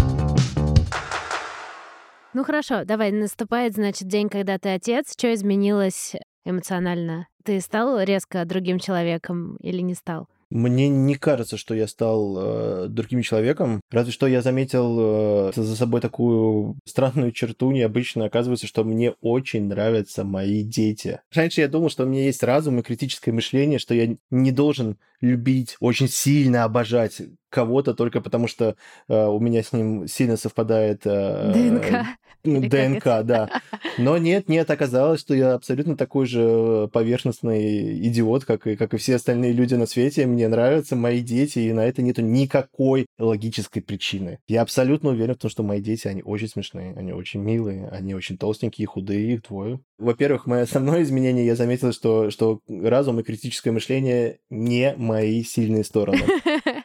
Ну 2.33 2.43
хорошо, 2.43 2.83
давай, 2.83 3.11
наступает, 3.11 3.73
значит, 3.73 4.07
день, 4.07 4.29
когда 4.29 4.57
ты 4.59 4.69
отец. 4.69 5.13
Что 5.17 5.33
изменилось 5.33 6.13
эмоционально? 6.45 7.27
Ты 7.43 7.59
стал 7.61 7.99
резко 8.01 8.45
другим 8.45 8.79
человеком 8.79 9.55
или 9.57 9.81
не 9.81 9.93
стал? 9.93 10.27
Мне 10.49 10.87
не 10.87 11.15
кажется, 11.15 11.57
что 11.57 11.73
я 11.75 11.87
стал 11.87 12.37
э, 12.37 12.87
другим 12.87 13.21
человеком. 13.21 13.81
Разве 13.91 14.13
что 14.13 14.27
я 14.27 14.41
заметил 14.41 15.49
э, 15.49 15.51
за 15.55 15.75
собой 15.75 15.99
такую 15.99 16.77
странную 16.85 17.33
черту 17.33 17.71
необычную. 17.71 18.27
Оказывается, 18.27 18.65
что 18.65 18.85
мне 18.85 19.11
очень 19.19 19.67
нравятся 19.67 20.23
мои 20.23 20.63
дети. 20.63 21.19
Раньше 21.33 21.61
я 21.61 21.67
думал, 21.67 21.89
что 21.89 22.03
у 22.03 22.07
меня 22.07 22.23
есть 22.23 22.43
разум 22.43 22.79
и 22.79 22.83
критическое 22.83 23.33
мышление, 23.33 23.77
что 23.77 23.93
я 23.93 24.15
не 24.29 24.51
должен 24.51 24.97
любить, 25.21 25.77
очень 25.79 26.07
сильно 26.07 26.63
обожать 26.63 27.21
кого-то 27.49 27.93
только 27.93 28.21
потому, 28.21 28.47
что 28.47 28.75
э, 29.07 29.25
у 29.25 29.39
меня 29.39 29.63
с 29.63 29.71
ним 29.73 30.07
сильно 30.07 30.37
совпадает... 30.37 31.01
Э, 31.05 31.51
ДНК. 31.53 32.17
Ну, 32.43 32.61
ДНК, 32.61 33.23
да. 33.23 33.61
Но 33.97 34.17
нет, 34.17 34.47
нет, 34.47 34.69
оказалось, 34.69 35.21
что 35.21 35.33
я 35.33 35.53
абсолютно 35.53 35.97
такой 35.97 36.25
же 36.25 36.89
поверхностный 36.93 38.07
идиот, 38.07 38.45
как 38.45 38.67
и, 38.67 38.75
как 38.75 38.93
и 38.93 38.97
все 38.97 39.15
остальные 39.15 39.53
люди 39.53 39.75
на 39.75 39.85
свете. 39.85 40.25
Мне 40.25 40.47
нравятся 40.47 40.95
мои 40.95 41.21
дети, 41.21 41.59
и 41.59 41.73
на 41.73 41.85
это 41.85 42.01
нету 42.01 42.21
никакой 42.21 43.07
логической 43.17 43.81
причины. 43.81 44.39
Я 44.47 44.61
абсолютно 44.61 45.09
уверен 45.09 45.35
в 45.35 45.39
том, 45.39 45.49
что 45.49 45.63
мои 45.63 45.81
дети, 45.81 46.07
они 46.07 46.21
очень 46.23 46.49
смешные, 46.49 46.93
они 46.95 47.11
очень 47.11 47.41
милые, 47.41 47.87
они 47.89 48.13
очень 48.13 48.37
толстенькие, 48.37 48.87
худые, 48.87 49.33
их 49.33 49.43
двое. 49.43 49.79
Во-первых, 49.97 50.45
мое 50.45 50.61
основное 50.61 51.01
изменение, 51.01 51.45
я 51.45 51.55
заметил, 51.55 51.91
что, 51.91 52.29
что 52.29 52.61
разум 52.67 53.19
и 53.19 53.23
критическое 53.23 53.71
мышление 53.71 54.39
не 54.49 54.93
мои 54.95 55.43
сильные 55.43 55.83
стороны. 55.83 56.21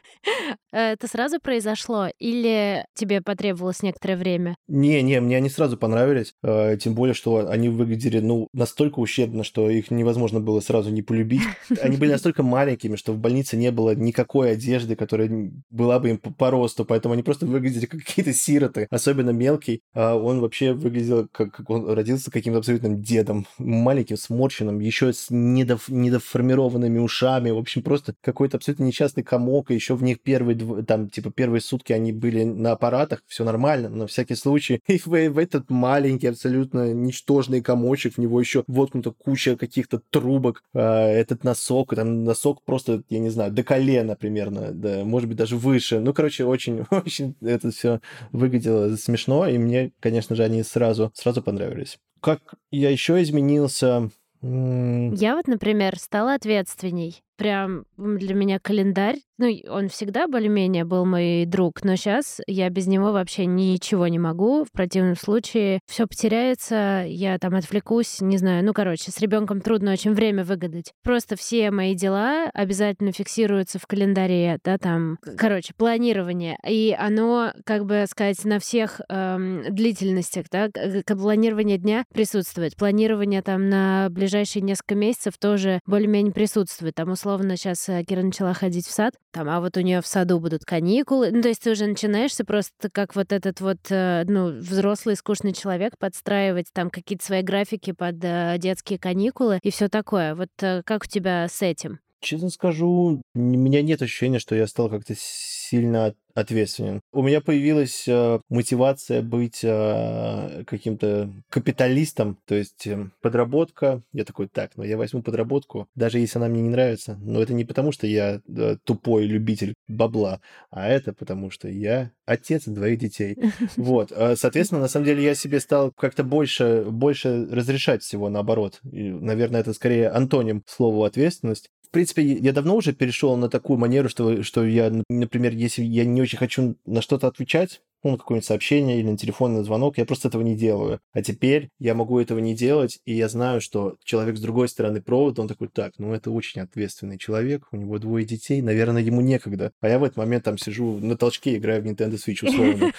Это 0.73 1.07
сразу 1.07 1.39
произошло 1.41 2.09
или 2.19 2.87
тебе 2.95 3.21
потребовалось 3.21 3.83
некоторое 3.83 4.17
время? 4.17 4.57
Не-не, 4.69 5.21
мне 5.21 5.37
они 5.37 5.51
сразу 5.51 5.77
понравились, 5.77 6.33
э, 6.43 6.79
тем 6.81 6.95
более, 6.95 7.15
что 7.15 7.49
они 7.49 7.69
выглядели, 7.69 8.21
ну, 8.21 8.49
настолько 8.55 9.01
ущербно, 9.01 9.45
что 9.45 9.69
их 9.69 9.91
невозможно 9.91 10.41
было 10.41 10.61
сразу 10.61 10.91
не 10.91 11.03
полюбить. 11.03 11.43
Они 11.83 11.97
были 11.97 12.13
настолько 12.13 12.43
маленькими, 12.43 12.97
что 12.97 13.13
в 13.13 13.19
больнице 13.19 13.57
не 13.57 13.71
было 13.71 13.95
никакой 13.95 14.53
одежды, 14.53 14.97
которая 14.97 15.53
была 15.71 15.99
бы 15.99 16.11
им 16.11 16.19
по 16.19 16.51
росту, 16.51 16.85
поэтому 16.85 17.15
они 17.15 17.23
просто 17.23 17.47
выглядели 17.47 17.87
как 17.87 18.01
какие-то 18.01 18.33
сироты, 18.33 18.87
особенно 18.91 19.31
мелкий. 19.31 19.83
А 19.95 20.15
он 20.15 20.41
вообще 20.41 20.73
выглядел, 20.73 21.29
как, 21.31 21.53
как 21.53 21.69
он 21.71 21.89
родился 21.91 22.31
каким-то 22.31 22.59
абсолютным 22.59 23.03
дедом, 23.03 23.47
маленьким, 23.59 24.17
сморщенным, 24.17 24.81
еще 24.81 25.13
с 25.13 25.27
недоф, 25.31 25.89
недоформированными 25.89 26.99
ушами, 26.99 27.51
в 27.51 27.59
общем, 27.59 27.83
просто 27.83 28.15
какой-то 28.21 28.57
абсолютно 28.57 28.85
несчастный 28.85 29.23
комок, 29.23 29.71
и 29.71 29.75
еще 29.75 29.95
в 29.95 30.03
них 30.03 30.12
первые 30.15 30.57
там, 30.85 31.09
типа, 31.09 31.31
первые 31.31 31.61
сутки 31.61 31.93
они 31.93 32.13
были 32.13 32.45
на 32.45 32.73
аппаратах, 32.73 33.23
все 33.27 33.45
нормально, 33.45 33.89
но 33.89 33.97
на 33.97 34.07
всякий 34.07 34.35
случай. 34.35 34.81
И 34.87 34.99
в, 34.99 35.07
в 35.07 35.39
этот 35.39 35.71
маленький, 35.71 36.29
абсолютно 36.29 36.93
ничтожный 36.93 37.61
комочек, 37.61 38.15
в 38.15 38.19
него 38.19 38.41
еще 38.41 38.65
воткнута 38.67 39.11
куча 39.11 39.57
каких-то 39.57 40.01
трубок, 40.11 40.63
э, 40.75 40.81
этот 40.81 41.45
носок, 41.45 41.95
там 41.95 42.25
носок 42.25 42.63
просто, 42.65 43.03
я 43.09 43.19
не 43.19 43.31
знаю, 43.31 43.53
до 43.53 43.63
колена 43.63 44.17
примерно, 44.17 44.73
да, 44.73 45.05
может 45.05 45.29
быть, 45.29 45.39
даже 45.39 45.57
выше. 45.57 46.01
Ну, 46.01 46.13
короче, 46.13 46.45
очень, 46.45 46.85
очень 46.91 47.35
это 47.41 47.71
все 47.71 48.01
выглядело 48.33 48.97
смешно, 48.97 49.47
и 49.47 49.59
мне, 49.59 49.93
конечно 50.01 50.37
же, 50.37 50.45
они 50.45 50.63
сразу, 50.63 51.11
сразу 51.15 51.43
понравились. 51.43 51.99
Как 52.21 52.41
я 52.71 52.91
еще 52.91 53.21
изменился, 53.23 54.11
я 54.43 55.37
вот, 55.37 55.47
например, 55.47 55.99
стала 55.99 56.35
ответственней 56.35 57.23
прям 57.37 57.85
для 57.97 58.35
меня 58.35 58.59
календарь. 58.59 59.17
Ну, 59.39 59.49
он 59.69 59.89
всегда 59.89 60.29
более-менее 60.29 60.85
был 60.85 61.05
мой 61.05 61.47
друг, 61.47 61.83
но 61.83 61.97
сейчас 61.97 62.41
я 62.47 62.69
без 62.71 62.87
него 62.87 63.13
вообще 63.13 63.47
ничего 63.47 64.07
не 64.07 64.19
могу. 64.19 64.65
В 64.65 64.71
противном 64.71 65.17
случае 65.17 65.81
все 65.91 66.07
потеряется, 66.07 67.05
я 67.09 67.39
там 67.39 67.57
отвлекусь, 67.57 68.21
не 68.21 68.37
знаю. 68.37 68.65
Ну, 68.65 68.73
короче, 68.73 69.11
с 69.11 69.19
ребенком 69.19 69.61
трудно 69.61 69.93
очень 69.93 70.13
время 70.13 70.45
выгадать. 70.45 70.93
Просто 71.03 71.37
все 71.37 71.71
мои 71.71 71.95
дела 71.95 72.51
обязательно 72.55 73.13
фиксируются 73.13 73.79
в 73.79 73.87
календаре, 73.87 74.59
да, 74.65 74.79
там, 74.79 75.19
короче, 75.37 75.73
планирование. 75.77 76.57
И 76.69 76.95
оно, 76.97 77.53
как 77.65 77.85
бы 77.85 78.05
сказать, 78.09 78.45
на 78.45 78.61
всех 78.61 79.01
эм, 79.09 79.65
длительностях, 79.75 80.47
да, 80.51 80.69
планирование 81.07 81.79
дня 81.79 82.05
присутствует. 82.15 82.77
Планирование 82.77 83.43
там 83.43 83.69
на 83.69 84.09
ближайшие 84.11 84.63
несколько 84.63 84.95
месяцев 84.95 85.35
тоже 85.39 85.81
более-менее 85.87 86.33
присутствует. 86.33 86.95
Там, 86.95 87.11
условно, 87.23 87.57
сейчас 87.57 87.89
э, 87.89 88.03
Кира 88.03 88.23
начала 88.23 88.53
ходить 88.53 88.85
в 88.85 88.91
сад, 88.91 89.15
там, 89.31 89.49
а 89.49 89.61
вот 89.61 89.77
у 89.77 89.81
нее 89.81 90.01
в 90.01 90.07
саду 90.09 90.41
будут 90.41 90.65
каникулы. 90.65 91.31
Ну, 91.31 91.41
то 91.41 91.49
есть 91.49 91.63
ты 91.63 91.71
уже 91.71 91.87
начинаешься 91.87 92.45
просто 92.45 92.91
как 92.91 93.15
вот 93.15 93.31
этот 93.31 93.61
вот, 93.61 93.79
э, 93.91 94.25
ну, 94.27 94.49
взрослый 94.49 95.15
скучный 95.15 95.53
человек 95.53 95.93
подстраивать 95.99 96.67
там 96.73 96.91
какие-то 96.91 97.25
свои 97.25 97.43
графики 97.43 97.93
под 97.93 98.17
э, 98.25 98.57
детские 98.59 98.99
каникулы 98.99 99.61
и 99.63 99.71
все 99.71 99.89
такое. 99.89 100.35
Вот 100.35 100.51
как 100.59 101.05
у 101.05 101.09
тебя 101.09 101.47
с 101.49 101.63
этим? 101.63 102.01
Честно 102.23 102.51
скажу, 102.51 103.21
у 103.35 103.39
меня 103.39 103.83
нет 103.83 104.01
ощущения, 104.01 104.39
что 104.39 104.55
я 104.55 104.69
стал 104.69 104.89
как-то 104.89 105.15
сильно 105.19 106.15
ответственен. 106.35 107.01
У 107.13 107.23
меня 107.23 107.41
появилась 107.41 108.07
э, 108.07 108.39
мотивация 108.49 109.23
быть 109.23 109.61
э, 109.65 110.63
каким-то 110.67 111.33
капиталистом, 111.51 112.39
то 112.47 112.55
есть 112.55 112.87
э, 112.87 113.11
подработка. 113.21 114.03
Я 114.13 114.25
такой, 114.25 114.47
так, 114.47 114.71
ну 114.77 114.85
я 114.85 114.97
возьму 114.97 115.23
подработку, 115.23 115.89
даже 115.97 116.21
если 116.21 116.39
она 116.39 116.49
мне 116.49 116.63
не 116.63 116.71
нравится. 116.71 117.19
Но 117.21 117.43
это 117.43 117.55
не 117.55 117.65
потому, 117.65 117.91
что 117.91 118.07
я 118.07 118.41
э, 118.47 118.77
тупой 118.85 119.25
любитель 119.25 119.75
бабла, 119.89 120.41
а 120.71 120.89
это 120.89 121.13
потому, 121.13 121.51
что 121.51 121.69
я 121.69 122.13
отец 122.25 122.65
двоих 122.67 122.99
детей. 122.99 123.37
Вот. 123.77 124.13
А, 124.13 124.37
соответственно, 124.37 124.81
на 124.81 124.89
самом 124.89 125.07
деле 125.07 125.25
я 125.25 125.35
себе 125.35 125.59
стал 125.59 125.91
как-то 125.91 126.23
больше, 126.23 126.85
больше 126.89 127.47
разрешать 127.51 128.03
всего 128.03 128.29
наоборот. 128.29 128.81
И, 128.91 129.11
наверное, 129.11 129.61
это 129.61 129.75
скорее 129.75 130.09
антоним 130.09 130.63
слову 130.67 131.05
ответственность 131.05 131.69
принципе, 131.93 132.23
я 132.23 132.53
давно 132.53 132.77
уже 132.77 132.93
перешел 132.93 133.37
на 133.37 133.49
такую 133.49 133.79
манеру, 133.79 134.09
что, 134.09 134.43
что 134.43 134.65
я, 134.65 134.93
например, 135.09 135.53
если 135.53 135.83
я 135.83 136.05
не 136.05 136.23
очень 136.23 136.39
хочу 136.39 136.77
на 136.87 137.03
что-то 137.03 137.27
отвечать, 137.27 137.83
ну, 138.03 138.17
какое-нибудь 138.17 138.47
сообщение 138.47 138.99
или 138.99 139.11
на 139.11 139.17
телефонный 139.17 139.65
звонок, 139.65 139.99
я 139.99 140.05
просто 140.05 140.29
этого 140.29 140.43
не 140.43 140.57
делаю. 140.57 141.01
А 141.13 141.23
теперь 141.23 141.69
я 141.79 141.95
могу 141.95 142.19
этого 142.19 142.39
не 142.39 142.55
делать, 142.55 143.01
и 143.05 143.15
я 143.15 143.29
знаю, 143.29 143.61
что 143.61 143.97
человек 144.05 144.37
с 144.37 144.41
другой 144.41 144.69
стороны 144.69 145.01
провода, 145.01 145.43
он 145.43 145.49
такой, 145.49 145.69
так, 145.69 145.93
ну 145.99 146.13
это 146.13 146.31
очень 146.31 146.61
ответственный 146.61 147.19
человек, 147.19 147.67
у 147.73 147.77
него 147.77 147.99
двое 147.99 148.25
детей, 148.25 148.63
наверное, 148.63 149.03
ему 149.03 149.21
некогда. 149.21 149.73
А 149.81 149.89
я 149.89 149.99
в 149.99 150.05
этот 150.05 150.17
момент 150.17 150.45
там 150.45 150.59
сижу 150.59 150.99
на 150.99 151.17
толчке, 151.17 151.57
играю 151.57 151.83
в 151.83 151.87
Nintendo 151.87 152.15
Switch 152.15 152.47
условно. 152.47 152.93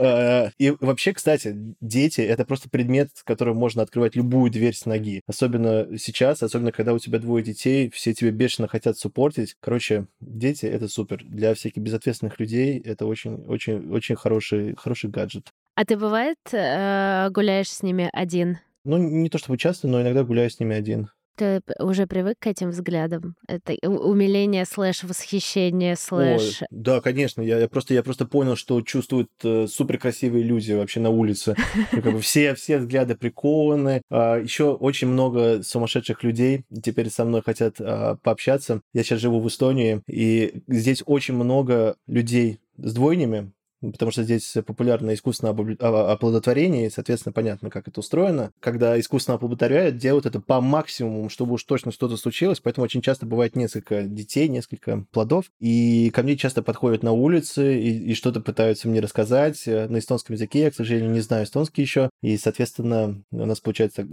А, 0.00 0.50
и 0.58 0.74
вообще, 0.80 1.12
кстати, 1.12 1.56
дети— 1.80 2.20
это 2.22 2.44
просто 2.44 2.68
предмет, 2.68 3.10
которым 3.24 3.56
можно 3.56 3.82
открывать 3.82 4.16
любую 4.16 4.50
дверь 4.50 4.74
с 4.74 4.86
ноги. 4.86 5.22
Особенно 5.26 5.98
сейчас, 5.98 6.42
особенно 6.42 6.72
когда 6.72 6.94
у 6.94 6.98
тебя 6.98 7.18
двое 7.18 7.44
детей, 7.44 7.90
все 7.90 8.14
тебе 8.14 8.30
бешено 8.30 8.68
хотят 8.68 8.98
суппортить. 8.98 9.56
Короче, 9.60 10.06
дети— 10.20 10.66
это 10.66 10.88
супер. 10.88 11.24
Для 11.24 11.54
всяких 11.54 11.82
безответственных 11.82 12.38
людей 12.38 12.78
это 12.78 13.06
очень-очень-очень 13.06 14.16
хороший, 14.20 14.76
хороший 14.76 15.10
гаджет. 15.10 15.50
А 15.74 15.84
ты 15.84 15.96
бывает 15.96 16.36
э, 16.52 17.28
гуляешь 17.30 17.70
с 17.70 17.82
ними 17.82 18.10
один? 18.12 18.58
Ну, 18.84 18.98
не 18.98 19.28
то 19.28 19.38
чтобы 19.38 19.58
часто, 19.58 19.88
но 19.88 20.00
иногда 20.02 20.24
гуляю 20.24 20.50
с 20.50 20.60
ними 20.60 20.76
один. 20.76 21.10
Ты 21.36 21.62
уже 21.78 22.06
привык 22.06 22.36
к 22.38 22.46
этим 22.46 22.68
взглядам? 22.68 23.34
Это 23.48 23.72
умиление 23.88 24.66
слэш 24.66 25.04
восхищение 25.04 25.96
слэш... 25.96 26.60
Ой, 26.60 26.66
да, 26.70 27.00
конечно. 27.00 27.40
Я, 27.40 27.58
я, 27.58 27.66
просто, 27.66 27.94
я 27.94 28.02
просто 28.02 28.26
понял, 28.26 28.56
что 28.56 28.82
чувствуют 28.82 29.30
э, 29.42 29.66
супер 29.66 29.96
красивые 29.96 30.44
люди 30.44 30.72
вообще 30.72 31.00
на 31.00 31.08
улице. 31.08 31.56
Ну, 31.92 32.02
как 32.02 32.12
бы 32.12 32.20
все, 32.20 32.54
все 32.54 32.76
взгляды 32.76 33.14
прикованы. 33.14 34.02
А, 34.10 34.36
еще 34.36 34.74
очень 34.74 35.08
много 35.08 35.62
сумасшедших 35.62 36.22
людей 36.24 36.66
теперь 36.82 37.08
со 37.08 37.24
мной 37.24 37.40
хотят 37.40 37.76
а, 37.80 38.16
пообщаться. 38.16 38.82
Я 38.92 39.02
сейчас 39.02 39.20
живу 39.20 39.40
в 39.40 39.48
Эстонии, 39.48 40.02
и 40.08 40.62
здесь 40.68 41.02
очень 41.06 41.34
много 41.34 41.96
людей 42.06 42.60
с 42.76 42.92
двойнями, 42.92 43.50
потому 43.80 44.12
что 44.12 44.22
здесь 44.22 44.56
популярно 44.66 45.14
искусственное 45.14 45.76
а, 45.80 46.12
оплодотворение, 46.12 46.86
и, 46.86 46.90
соответственно, 46.90 47.32
понятно, 47.32 47.70
как 47.70 47.88
это 47.88 48.00
устроено. 48.00 48.52
Когда 48.60 48.98
искусственно 48.98 49.36
оплодотворяют, 49.36 49.96
делают 49.96 50.26
это 50.26 50.40
по 50.40 50.60
максимуму, 50.60 51.28
чтобы 51.28 51.54
уж 51.54 51.64
точно 51.64 51.92
что-то 51.92 52.16
случилось, 52.16 52.60
поэтому 52.60 52.84
очень 52.84 53.02
часто 53.02 53.26
бывает 53.26 53.56
несколько 53.56 54.02
детей, 54.02 54.48
несколько 54.48 55.04
плодов, 55.10 55.46
и 55.60 56.10
ко 56.10 56.22
мне 56.22 56.36
часто 56.36 56.62
подходят 56.62 57.02
на 57.02 57.12
улице 57.12 57.78
и, 57.80 58.10
и 58.10 58.14
что-то 58.14 58.40
пытаются 58.40 58.88
мне 58.88 59.00
рассказать 59.00 59.66
на 59.66 59.98
эстонском 59.98 60.34
языке, 60.34 60.60
я, 60.60 60.70
к 60.70 60.74
сожалению, 60.74 61.10
не 61.10 61.20
знаю 61.20 61.44
эстонский 61.44 61.82
еще, 61.82 62.10
и, 62.22 62.36
соответственно, 62.36 63.22
у 63.30 63.46
нас 63.46 63.60
получается 63.60 64.06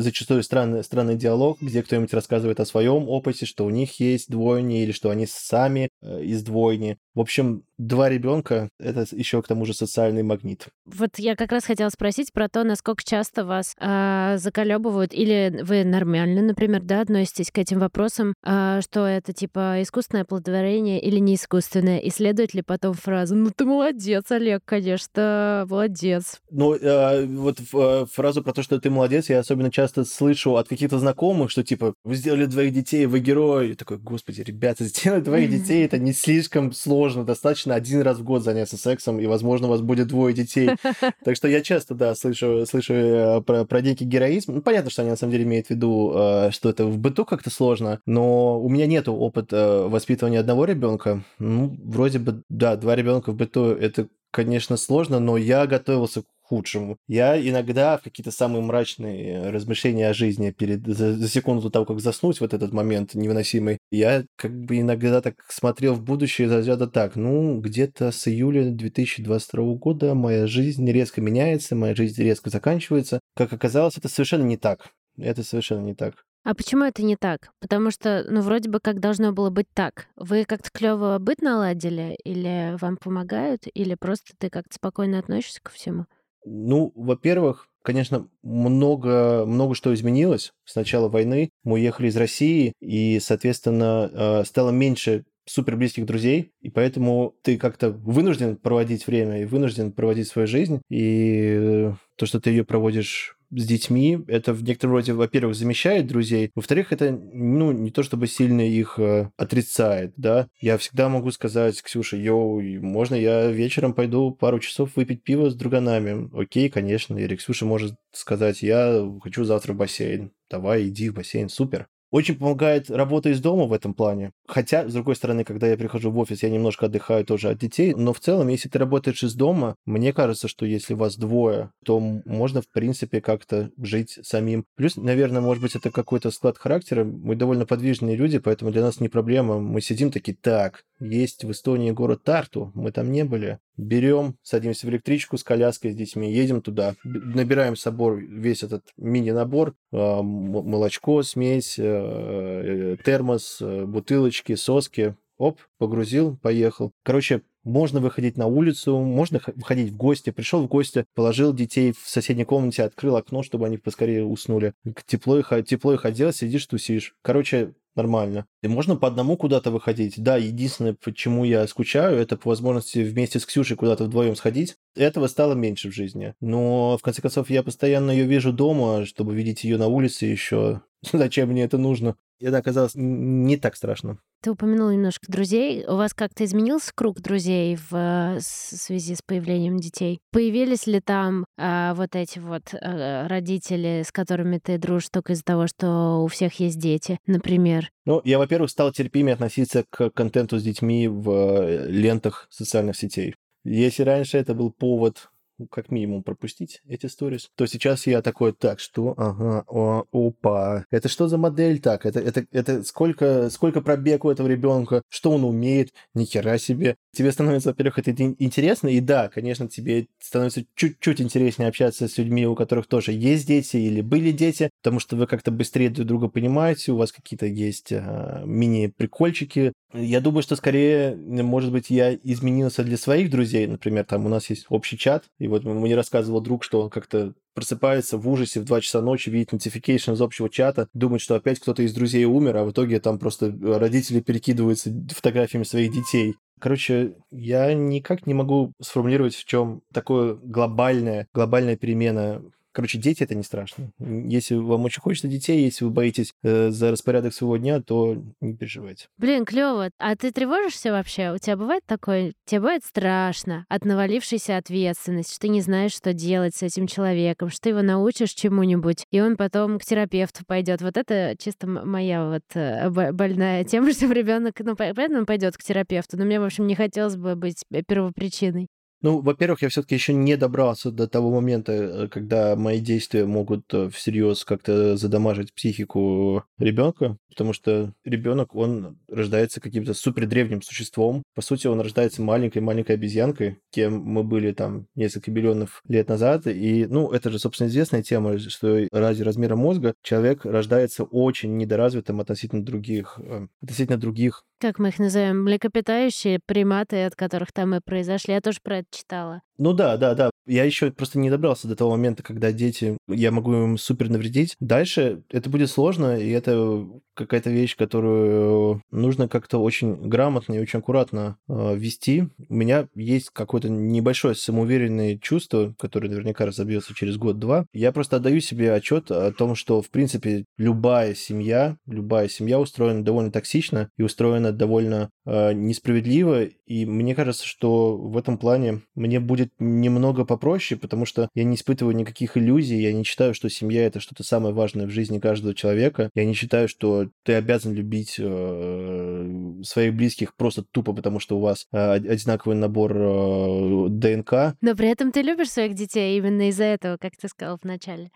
зачастую 0.00 0.42
странный, 0.42 0.84
странный 0.84 1.16
диалог, 1.16 1.60
где 1.60 1.82
кто-нибудь 1.82 2.12
рассказывает 2.14 2.60
о 2.60 2.66
своем 2.66 3.08
опыте, 3.08 3.46
что 3.46 3.64
у 3.64 3.70
них 3.70 4.00
есть 4.00 4.30
двойни, 4.30 4.82
или 4.82 4.92
что 4.92 5.10
они 5.10 5.26
сами 5.26 5.90
э, 6.02 6.22
из 6.22 6.42
двойни. 6.42 6.98
В 7.14 7.20
общем, 7.20 7.64
два 7.78 8.08
ребенка— 8.08 8.68
это 8.78 9.06
еще 9.12 9.42
к 9.42 9.48
тому 9.48 9.64
же 9.64 9.74
социальный 9.74 10.22
магнит. 10.22 10.66
Вот 10.86 11.18
я 11.18 11.36
как 11.36 11.52
раз 11.52 11.64
хотела 11.64 11.90
спросить 11.90 12.32
про 12.32 12.48
то, 12.48 12.64
насколько 12.64 13.02
часто 13.04 13.44
вас 13.44 13.74
э, 13.78 14.36
заколебывают, 14.38 15.12
или 15.12 15.60
вы 15.62 15.84
нормально, 15.84 16.42
например, 16.42 16.82
да, 16.82 17.00
относитесь 17.00 17.50
к 17.50 17.58
этим 17.58 17.78
вопросам, 17.78 18.34
э, 18.44 18.80
что 18.82 19.06
это 19.06 19.32
типа 19.32 19.82
искусственное 19.82 20.22
оплодотворение 20.22 21.00
или 21.00 21.18
не 21.18 21.34
искусственное, 21.34 21.98
и 21.98 22.10
следует 22.10 22.54
ли 22.54 22.62
потом 22.62 22.94
фраза 22.94 23.34
«Ну 23.34 23.50
ты 23.54 23.64
молодец, 23.64 24.30
Олег, 24.30 24.62
конечно, 24.64 25.66
молодец». 25.68 26.38
Ну, 26.50 26.74
э, 26.74 27.26
вот 27.26 27.58
э, 27.60 28.06
фразу 28.12 28.42
про 28.42 28.52
то, 28.52 28.62
что 28.62 28.80
ты 28.80 28.90
молодец, 28.90 29.28
я 29.28 29.38
особенно 29.38 29.70
часто 29.70 30.04
слышу 30.04 30.56
от 30.56 30.68
каких-то 30.68 30.98
знакомых, 30.98 31.50
что 31.50 31.62
типа 31.62 31.94
«Вы 32.04 32.14
сделали 32.16 32.46
двоих 32.46 32.72
детей, 32.72 33.06
вы 33.06 33.20
герой». 33.20 33.70
И 33.70 33.74
такой, 33.74 33.98
господи, 33.98 34.42
ребята, 34.42 34.84
сделать 34.98 35.24
двоих 35.24 35.50
детей— 35.50 35.84
это 35.86 35.98
не 35.98 36.12
слишком 36.12 36.72
сложно, 36.72 37.24
достаточно 37.24 37.74
один 37.74 38.02
раз 38.02 38.18
в 38.18 38.24
год 38.24 38.42
заняться 38.42 38.76
сексом, 38.76 38.97
и 39.18 39.26
возможно, 39.26 39.66
у 39.66 39.70
вас 39.70 39.80
будет 39.80 40.08
двое 40.08 40.34
детей. 40.34 40.70
Так 41.24 41.36
что 41.36 41.48
я 41.48 41.60
часто, 41.60 41.94
да, 41.94 42.14
слышу, 42.14 42.64
слышу 42.66 42.94
э, 42.94 43.42
про, 43.42 43.64
про 43.64 43.80
дикий 43.82 44.04
героизм. 44.04 44.54
Ну, 44.54 44.62
понятно, 44.62 44.90
что 44.90 45.02
они 45.02 45.10
на 45.10 45.16
самом 45.16 45.32
деле 45.32 45.44
имеют 45.44 45.66
в 45.66 45.70
виду, 45.70 46.12
э, 46.14 46.50
что 46.50 46.70
это 46.70 46.86
в 46.86 46.98
быту 46.98 47.24
как-то 47.24 47.50
сложно, 47.50 48.00
но 48.06 48.60
у 48.60 48.68
меня 48.68 48.86
нет 48.86 49.08
опыта 49.08 49.56
э, 49.56 49.88
воспитывания 49.88 50.40
одного 50.40 50.64
ребенка. 50.64 51.22
Ну, 51.38 51.76
вроде 51.84 52.18
бы, 52.18 52.42
да, 52.48 52.76
два 52.76 52.96
ребенка 52.96 53.32
в 53.32 53.36
быту 53.36 53.66
это 53.66 54.08
конечно, 54.30 54.76
сложно, 54.76 55.20
но 55.20 55.36
я 55.36 55.66
готовился 55.66 56.22
худшему. 56.48 56.96
Я 57.06 57.38
иногда 57.38 57.98
в 57.98 58.02
какие-то 58.02 58.30
самые 58.30 58.62
мрачные 58.62 59.50
размышления 59.50 60.08
о 60.08 60.14
жизни 60.14 60.50
перед 60.50 60.86
за, 60.86 61.14
за 61.14 61.28
секунду 61.28 61.62
до 61.62 61.70
того, 61.70 61.84
как 61.84 62.00
заснуть, 62.00 62.40
вот 62.40 62.54
этот 62.54 62.72
момент 62.72 63.14
невыносимый, 63.14 63.78
я 63.90 64.24
как 64.36 64.58
бы 64.58 64.80
иногда 64.80 65.20
так 65.20 65.34
смотрел 65.48 65.94
в 65.94 66.02
будущее 66.02 66.48
за 66.48 66.56
разряда 66.56 66.86
так, 66.86 67.16
ну, 67.16 67.60
где-то 67.60 68.10
с 68.10 68.26
июля 68.28 68.70
2022 68.70 69.74
года 69.74 70.14
моя 70.14 70.46
жизнь 70.46 70.90
резко 70.90 71.20
меняется, 71.20 71.76
моя 71.76 71.94
жизнь 71.94 72.22
резко 72.22 72.50
заканчивается. 72.50 73.20
Как 73.36 73.52
оказалось, 73.52 73.98
это 73.98 74.08
совершенно 74.08 74.44
не 74.44 74.56
так. 74.56 74.90
Это 75.18 75.42
совершенно 75.42 75.80
не 75.80 75.94
так. 75.94 76.14
А 76.44 76.54
почему 76.54 76.84
это 76.84 77.02
не 77.02 77.16
так? 77.16 77.50
Потому 77.60 77.90
что, 77.90 78.24
ну, 78.28 78.40
вроде 78.40 78.70
бы 78.70 78.80
как 78.80 79.00
должно 79.00 79.32
было 79.32 79.50
быть 79.50 79.66
так. 79.74 80.06
Вы 80.16 80.44
как-то 80.44 80.70
клево 80.72 81.18
быт 81.18 81.42
наладили, 81.42 82.16
или 82.24 82.76
вам 82.80 82.96
помогают, 82.96 83.64
или 83.74 83.94
просто 83.94 84.32
ты 84.38 84.48
как-то 84.48 84.74
спокойно 84.74 85.18
относишься 85.18 85.60
ко 85.62 85.70
всему? 85.70 86.06
Ну, 86.44 86.92
во-первых, 86.94 87.68
конечно, 87.82 88.28
много, 88.42 89.44
много 89.46 89.74
что 89.74 89.94
изменилось 89.94 90.52
с 90.64 90.74
начала 90.74 91.08
войны. 91.08 91.50
Мы 91.64 91.74
уехали 91.74 92.08
из 92.08 92.16
России, 92.16 92.72
и, 92.80 93.18
соответственно, 93.20 94.10
э, 94.12 94.44
стало 94.44 94.70
меньше 94.70 95.24
супер 95.46 95.76
близких 95.76 96.04
друзей, 96.04 96.52
и 96.60 96.68
поэтому 96.70 97.34
ты 97.42 97.56
как-то 97.56 97.90
вынужден 97.90 98.56
проводить 98.56 99.06
время 99.06 99.40
и 99.40 99.46
вынужден 99.46 99.92
проводить 99.92 100.28
свою 100.28 100.46
жизнь, 100.46 100.82
и 100.90 101.90
то, 102.16 102.26
что 102.26 102.40
ты 102.40 102.50
ее 102.50 102.64
проводишь 102.64 103.37
с 103.50 103.66
детьми, 103.66 104.18
это 104.28 104.52
в 104.52 104.62
некотором 104.62 104.94
роде, 104.94 105.12
во-первых, 105.12 105.54
замещает 105.54 106.06
друзей, 106.06 106.50
во-вторых, 106.54 106.92
это, 106.92 107.12
ну, 107.12 107.72
не 107.72 107.90
то 107.90 108.02
чтобы 108.02 108.26
сильно 108.26 108.60
их 108.60 108.98
э, 108.98 109.30
отрицает, 109.36 110.12
да. 110.16 110.48
Я 110.60 110.78
всегда 110.78 111.08
могу 111.08 111.30
сказать, 111.30 111.82
Ксюша, 111.82 112.16
йоу, 112.16 112.60
можно 112.80 113.14
я 113.14 113.50
вечером 113.50 113.94
пойду 113.94 114.30
пару 114.32 114.58
часов 114.58 114.96
выпить 114.96 115.22
пиво 115.22 115.50
с 115.50 115.54
друганами? 115.54 116.28
Окей, 116.38 116.68
конечно. 116.68 117.16
Или 117.16 117.36
Ксюша 117.36 117.64
может 117.64 117.94
сказать, 118.12 118.62
я 118.62 119.04
хочу 119.22 119.44
завтра 119.44 119.72
в 119.72 119.76
бассейн. 119.76 120.32
Давай, 120.50 120.88
иди 120.88 121.10
в 121.10 121.14
бассейн, 121.14 121.48
супер. 121.48 121.88
Очень 122.10 122.36
помогает 122.36 122.90
работа 122.90 123.28
из 123.28 123.40
дома 123.40 123.64
в 123.64 123.72
этом 123.72 123.92
плане. 123.92 124.32
Хотя, 124.46 124.88
с 124.88 124.92
другой 124.94 125.14
стороны, 125.14 125.44
когда 125.44 125.66
я 125.66 125.76
прихожу 125.76 126.10
в 126.10 126.18
офис, 126.18 126.42
я 126.42 126.48
немножко 126.48 126.86
отдыхаю 126.86 127.24
тоже 127.24 127.50
от 127.50 127.58
детей. 127.58 127.94
Но 127.94 128.14
в 128.14 128.20
целом, 128.20 128.48
если 128.48 128.70
ты 128.70 128.78
работаешь 128.78 129.22
из 129.22 129.34
дома, 129.34 129.76
мне 129.84 130.14
кажется, 130.14 130.48
что 130.48 130.64
если 130.64 130.94
вас 130.94 131.16
двое, 131.16 131.70
то 131.84 132.00
можно, 132.00 132.62
в 132.62 132.68
принципе, 132.70 133.20
как-то 133.20 133.70
жить 133.76 134.18
самим. 134.22 134.64
Плюс, 134.74 134.96
наверное, 134.96 135.42
может 135.42 135.62
быть, 135.62 135.76
это 135.76 135.90
какой-то 135.90 136.30
склад 136.30 136.56
характера. 136.56 137.04
Мы 137.04 137.36
довольно 137.36 137.66
подвижные 137.66 138.16
люди, 138.16 138.38
поэтому 138.38 138.70
для 138.70 138.82
нас 138.82 139.00
не 139.00 139.10
проблема. 139.10 139.58
Мы 139.58 139.82
сидим 139.82 140.10
такие, 140.10 140.36
так, 140.36 140.84
есть 141.00 141.44
в 141.44 141.50
Эстонии 141.50 141.90
город 141.90 142.24
Тарту, 142.24 142.72
мы 142.74 142.90
там 142.90 143.12
не 143.12 143.24
были. 143.24 143.58
Берем, 143.78 144.36
садимся 144.42 144.86
в 144.86 144.90
электричку 144.90 145.38
с 145.38 145.44
коляской, 145.44 145.92
с 145.92 145.94
детьми, 145.94 146.32
едем 146.32 146.62
туда, 146.62 146.96
набираем 147.04 147.76
с 147.76 147.82
собой 147.82 148.26
весь 148.26 148.64
этот 148.64 148.82
мини-набор, 148.96 149.76
а, 149.92 150.20
молочко, 150.20 151.22
смесь, 151.22 151.78
э, 151.78 151.84
э, 151.84 152.96
термос, 153.04 153.58
э, 153.60 153.84
бутылочки, 153.86 154.56
соски, 154.56 155.14
оп, 155.38 155.60
погрузил, 155.78 156.36
поехал. 156.36 156.92
Короче, 157.02 157.42
можно 157.64 158.00
выходить 158.00 158.36
на 158.36 158.46
улицу, 158.46 158.98
можно 158.98 159.40
выходить 159.54 159.90
в 159.90 159.96
гости. 159.96 160.30
Пришел 160.30 160.62
в 160.62 160.68
гости, 160.68 161.04
положил 161.14 161.52
детей 161.52 161.92
в 161.92 162.08
соседней 162.08 162.44
комнате, 162.44 162.82
открыл 162.82 163.16
окно, 163.16 163.42
чтобы 163.42 163.66
они 163.66 163.78
поскорее 163.78 164.24
уснули. 164.24 164.74
Тепло 165.06 165.38
их, 165.38 165.52
тепло 165.66 165.94
их 165.94 166.04
одел, 166.04 166.32
сидишь, 166.32 166.66
тусишь. 166.66 167.14
Короче, 167.22 167.74
нормально. 167.94 168.46
И 168.62 168.68
можно 168.68 168.96
по 168.96 169.08
одному 169.08 169.36
куда-то 169.36 169.70
выходить. 169.70 170.14
Да, 170.16 170.36
единственное, 170.38 170.94
почему 170.94 171.44
я 171.44 171.66
скучаю, 171.66 172.16
это 172.16 172.36
по 172.36 172.48
возможности 172.48 173.00
вместе 173.00 173.38
с 173.38 173.44
Ксюшей 173.44 173.76
куда-то 173.76 174.04
вдвоем 174.04 174.36
сходить. 174.36 174.76
Этого 174.96 175.26
стало 175.26 175.54
меньше 175.54 175.90
в 175.90 175.94
жизни. 175.94 176.34
Но, 176.40 176.96
в 176.96 177.02
конце 177.02 177.20
концов, 177.20 177.50
я 177.50 177.62
постоянно 177.62 178.10
ее 178.10 178.24
вижу 178.24 178.52
дома, 178.52 179.04
чтобы 179.04 179.34
видеть 179.34 179.64
ее 179.64 179.76
на 179.76 179.88
улице 179.88 180.26
еще. 180.26 180.80
Зачем 181.12 181.50
мне 181.50 181.64
это 181.64 181.76
нужно? 181.76 182.16
Это 182.40 182.58
оказалось 182.58 182.92
не 182.94 183.56
так 183.56 183.76
страшно. 183.76 184.18
Ты 184.40 184.52
упомянул 184.52 184.90
немножко 184.90 185.26
друзей. 185.30 185.84
У 185.86 185.96
вас 185.96 186.14
как-то 186.14 186.44
изменился 186.44 186.92
круг 186.94 187.20
друзей 187.20 187.76
в 187.76 188.36
э, 188.36 188.38
связи 188.40 189.16
с 189.16 189.22
появлением 189.22 189.78
детей? 189.78 190.20
Появились 190.30 190.86
ли 190.86 191.00
там 191.00 191.44
а, 191.58 191.94
вот 191.94 192.14
эти 192.14 192.38
вот 192.38 192.72
а, 192.72 193.26
родители, 193.26 194.04
с 194.06 194.12
которыми 194.12 194.58
ты 194.58 194.78
дружишь 194.78 195.08
только 195.10 195.32
из-за 195.32 195.42
того, 195.42 195.66
что 195.66 196.22
у 196.22 196.28
всех 196.28 196.60
есть 196.60 196.78
дети, 196.78 197.18
например? 197.26 197.90
Ну, 198.04 198.20
я, 198.24 198.38
во-первых, 198.38 198.70
стал 198.70 198.92
терпимее 198.92 199.34
относиться 199.34 199.84
к 199.90 200.10
контенту 200.10 200.58
с 200.58 200.62
детьми 200.62 201.08
в 201.08 201.86
лентах 201.88 202.46
социальных 202.50 202.96
сетей. 202.96 203.34
Если 203.64 204.02
раньше 204.04 204.38
это 204.38 204.54
был 204.54 204.70
повод 204.70 205.30
как 205.70 205.90
минимум 205.90 206.22
пропустить 206.22 206.82
эти 206.88 207.06
сторис, 207.06 207.50
то 207.56 207.66
сейчас 207.66 208.06
я 208.06 208.22
такой, 208.22 208.52
так, 208.52 208.80
что, 208.80 209.14
ага, 209.16 209.64
о, 209.66 210.04
опа, 210.12 210.84
это 210.90 211.08
что 211.08 211.28
за 211.28 211.38
модель 211.38 211.80
так, 211.80 212.06
это, 212.06 212.20
это, 212.20 212.46
это 212.52 212.82
сколько, 212.84 213.50
сколько 213.50 213.80
пробег 213.80 214.24
у 214.24 214.30
этого 214.30 214.46
ребенка, 214.46 215.02
что 215.08 215.32
он 215.32 215.44
умеет, 215.44 215.92
ни 216.14 216.24
хера 216.24 216.58
себе, 216.58 216.96
тебе 217.18 217.32
становится, 217.32 217.70
во-первых, 217.70 217.98
это 217.98 218.12
интересно, 218.12 218.86
и 218.86 219.00
да, 219.00 219.28
конечно, 219.28 219.68
тебе 219.68 220.06
становится 220.20 220.64
чуть-чуть 220.76 221.20
интереснее 221.20 221.68
общаться 221.68 222.06
с 222.06 222.16
людьми, 222.16 222.46
у 222.46 222.54
которых 222.54 222.86
тоже 222.86 223.10
есть 223.12 223.44
дети 223.48 223.76
или 223.76 224.02
были 224.02 224.30
дети, 224.30 224.70
потому 224.84 225.00
что 225.00 225.16
вы 225.16 225.26
как-то 225.26 225.50
быстрее 225.50 225.90
друг 225.90 226.06
друга 226.06 226.28
понимаете, 226.28 226.92
у 226.92 226.96
вас 226.96 227.10
какие-то 227.10 227.46
есть 227.46 227.88
а, 227.90 228.44
мини-прикольчики. 228.44 229.72
Я 229.92 230.20
думаю, 230.20 230.44
что 230.44 230.54
скорее, 230.54 231.16
может 231.16 231.72
быть, 231.72 231.90
я 231.90 232.14
изменился 232.14 232.84
для 232.84 232.96
своих 232.96 233.30
друзей, 233.30 233.66
например, 233.66 234.04
там 234.04 234.24
у 234.24 234.28
нас 234.28 234.48
есть 234.48 234.66
общий 234.68 234.96
чат, 234.96 235.24
и 235.40 235.48
вот 235.48 235.64
мне 235.64 235.96
рассказывал 235.96 236.40
друг, 236.40 236.62
что 236.62 236.82
он 236.82 236.90
как-то 236.90 237.34
просыпается 237.54 238.16
в 238.16 238.28
ужасе 238.28 238.60
в 238.60 238.64
2 238.64 238.80
часа 238.80 239.02
ночи, 239.02 239.30
видит 239.30 239.52
notification 239.52 240.14
из 240.14 240.20
общего 240.20 240.48
чата, 240.48 240.86
думает, 240.94 241.20
что 241.20 241.34
опять 241.34 241.58
кто-то 241.58 241.82
из 241.82 241.92
друзей 241.92 242.24
умер, 242.26 242.56
а 242.58 242.64
в 242.64 242.70
итоге 242.70 243.00
там 243.00 243.18
просто 243.18 243.52
родители 243.60 244.20
перекидываются 244.20 244.94
фотографиями 245.10 245.64
своих 245.64 245.92
детей. 245.92 246.36
Короче, 246.60 247.14
я 247.30 247.72
никак 247.74 248.26
не 248.26 248.34
могу 248.34 248.72
сформулировать, 248.80 249.34
в 249.34 249.44
чем 249.44 249.82
такое 249.92 250.34
глобальная, 250.34 251.28
глобальная 251.32 251.76
перемена 251.76 252.42
Короче, 252.72 252.98
дети 252.98 253.22
это 253.22 253.34
не 253.34 253.42
страшно. 253.42 253.90
Если 253.98 254.54
вам 254.54 254.84
очень 254.84 255.00
хочется 255.00 255.28
детей, 255.28 255.64
если 255.64 255.84
вы 255.84 255.90
боитесь 255.90 256.32
э, 256.42 256.70
за 256.70 256.90
распорядок 256.90 257.34
своего 257.34 257.56
дня, 257.56 257.80
то 257.80 258.22
не 258.40 258.54
переживайте. 258.54 259.06
Блин, 259.16 259.44
клево. 259.44 259.90
А 259.98 260.16
ты 260.16 260.30
тревожишься 260.32 260.92
вообще? 260.92 261.32
У 261.32 261.38
тебя 261.38 261.56
бывает 261.56 261.82
такое? 261.86 262.34
Тебе 262.44 262.60
бывает 262.60 262.84
страшно 262.84 263.64
от 263.68 263.84
навалившейся 263.84 264.56
ответственности, 264.56 265.32
что 265.32 265.40
ты 265.40 265.48
не 265.48 265.60
знаешь, 265.60 265.92
что 265.92 266.12
делать 266.12 266.54
с 266.54 266.62
этим 266.62 266.86
человеком, 266.86 267.48
что 267.48 267.62
ты 267.62 267.68
его 267.70 267.82
научишь 267.82 268.30
чему-нибудь, 268.30 269.04
и 269.10 269.20
он 269.20 269.36
потом 269.36 269.78
к 269.78 269.84
терапевту 269.84 270.44
пойдет. 270.46 270.82
Вот 270.82 270.96
это 270.96 271.34
чисто 271.38 271.66
моя 271.66 272.28
вот 272.28 272.44
э, 272.54 272.90
больная 272.90 273.64
тема, 273.64 273.92
что 273.92 274.12
ребенок, 274.12 274.54
ну, 274.60 274.76
понятно, 274.76 275.18
он 275.18 275.26
пойдет 275.26 275.56
к 275.56 275.62
терапевту, 275.62 276.16
но 276.16 276.24
мне, 276.24 276.40
в 276.40 276.44
общем, 276.44 276.66
не 276.66 276.74
хотелось 276.74 277.16
бы 277.16 277.34
быть 277.34 277.64
первопричиной. 277.86 278.68
Ну, 279.00 279.20
во-первых, 279.20 279.62
я 279.62 279.68
все-таки 279.68 279.94
еще 279.94 280.12
не 280.12 280.36
добрался 280.36 280.90
до 280.90 281.06
того 281.06 281.30
момента, 281.30 281.72
э, 281.72 282.08
когда 282.08 282.56
мои 282.56 282.80
действия 282.80 283.26
могут 283.26 283.72
э, 283.72 283.90
всерьез 283.90 284.44
как-то 284.44 284.96
задамажить 284.96 285.54
психику 285.54 286.42
ребенка, 286.58 287.16
потому 287.28 287.52
что 287.52 287.94
ребенок, 288.04 288.56
он 288.56 288.98
рождается 289.08 289.60
каким-то 289.60 289.94
супер 289.94 290.26
древним 290.26 290.62
существом. 290.62 291.22
По 291.36 291.42
сути, 291.42 291.68
он 291.68 291.80
рождается 291.80 292.22
маленькой-маленькой 292.22 292.96
обезьянкой, 292.96 293.58
кем 293.70 294.00
мы 294.00 294.24
были 294.24 294.52
там 294.52 294.88
несколько 294.96 295.30
миллионов 295.30 295.80
лет 295.86 296.08
назад. 296.08 296.48
И, 296.48 296.86
ну, 296.86 297.12
это 297.12 297.30
же, 297.30 297.38
собственно, 297.38 297.68
известная 297.68 298.02
тема, 298.02 298.36
что 298.40 298.88
ради 298.90 299.22
размера 299.22 299.54
мозга 299.54 299.94
человек 300.02 300.44
рождается 300.44 301.04
очень 301.04 301.56
недоразвитым 301.56 302.20
относительно 302.20 302.64
других, 302.64 303.20
э, 303.22 303.46
относительно 303.62 303.98
других 303.98 304.44
как 304.58 304.78
мы 304.78 304.88
их 304.88 304.98
называем, 304.98 305.42
млекопитающие, 305.42 306.40
приматы, 306.44 307.04
от 307.04 307.14
которых 307.14 307.52
там 307.52 307.74
и 307.74 307.80
произошли. 307.80 308.34
Я 308.34 308.40
тоже 308.40 308.58
про 308.62 308.78
это 308.78 308.88
читала. 308.90 309.42
Ну 309.58 309.72
да, 309.72 309.96
да, 309.96 310.14
да. 310.14 310.30
Я 310.46 310.64
еще 310.64 310.90
просто 310.92 311.18
не 311.18 311.30
добрался 311.30 311.68
до 311.68 311.76
того 311.76 311.90
момента, 311.90 312.22
когда 312.22 312.52
дети, 312.52 312.96
я 313.08 313.32
могу 313.32 313.52
им 313.52 313.76
супер 313.76 314.08
навредить. 314.08 314.56
Дальше 314.60 315.22
это 315.30 315.50
будет 315.50 315.68
сложно, 315.68 316.16
и 316.16 316.30
это 316.30 316.86
какая-то 317.14 317.50
вещь, 317.50 317.76
которую 317.76 318.80
нужно 318.92 319.28
как-то 319.28 319.58
очень 319.58 320.08
грамотно 320.08 320.54
и 320.54 320.60
очень 320.60 320.78
аккуратно 320.78 321.36
э, 321.48 321.76
вести. 321.76 322.28
У 322.48 322.54
меня 322.54 322.86
есть 322.94 323.30
какое-то 323.30 323.68
небольшое 323.68 324.36
самоуверенное 324.36 325.18
чувство, 325.18 325.74
которое 325.78 326.08
наверняка 326.08 326.46
разобьется 326.46 326.94
через 326.94 327.16
год-два. 327.16 327.66
Я 327.72 327.90
просто 327.90 328.16
отдаю 328.16 328.40
себе 328.40 328.72
отчет 328.72 329.10
о 329.10 329.32
том, 329.32 329.56
что, 329.56 329.82
в 329.82 329.90
принципе, 329.90 330.44
любая 330.56 331.14
семья, 331.14 331.76
любая 331.86 332.28
семья 332.28 332.60
устроена 332.60 333.04
довольно 333.04 333.32
токсично 333.32 333.90
и 333.98 334.02
устроена 334.02 334.47
довольно 334.52 335.10
несправедливо. 335.28 336.44
И 336.66 336.86
мне 336.86 337.14
кажется, 337.14 337.46
что 337.46 337.96
в 337.96 338.16
этом 338.16 338.38
плане 338.38 338.82
мне 338.94 339.20
будет 339.20 339.52
немного 339.58 340.24
попроще, 340.24 340.78
потому 340.78 341.06
что 341.06 341.28
я 341.34 341.44
не 341.44 341.56
испытываю 341.56 341.96
никаких 341.96 342.36
иллюзий, 342.36 342.80
я 342.80 342.92
не 342.92 343.04
считаю, 343.04 343.34
что 343.34 343.48
семья 343.48 343.86
это 343.86 344.00
что-то 344.00 344.22
самое 344.22 344.54
важное 344.54 344.86
в 344.86 344.90
жизни 344.90 345.18
каждого 345.18 345.54
человека. 345.54 346.10
Я 346.14 346.24
не 346.24 346.34
считаю, 346.34 346.68
что 346.68 347.08
ты 347.24 347.34
обязан 347.34 347.72
любить 347.72 348.16
э, 348.18 349.62
своих 349.62 349.94
близких 349.94 350.34
просто 350.34 350.62
тупо, 350.62 350.92
потому 350.92 351.20
что 351.20 351.38
у 351.38 351.40
вас 351.40 351.66
э, 351.72 351.92
одинаковый 351.92 352.56
набор 352.56 352.92
э, 352.96 353.86
ДНК. 353.90 354.56
Но 354.60 354.74
при 354.76 354.88
этом 354.88 355.12
ты 355.12 355.22
любишь 355.22 355.50
своих 355.50 355.74
детей 355.74 356.18
именно 356.18 356.48
из-за 356.48 356.64
этого, 356.64 356.96
как 356.98 357.16
ты 357.16 357.28
сказал 357.28 357.58
вначале. 357.62 358.10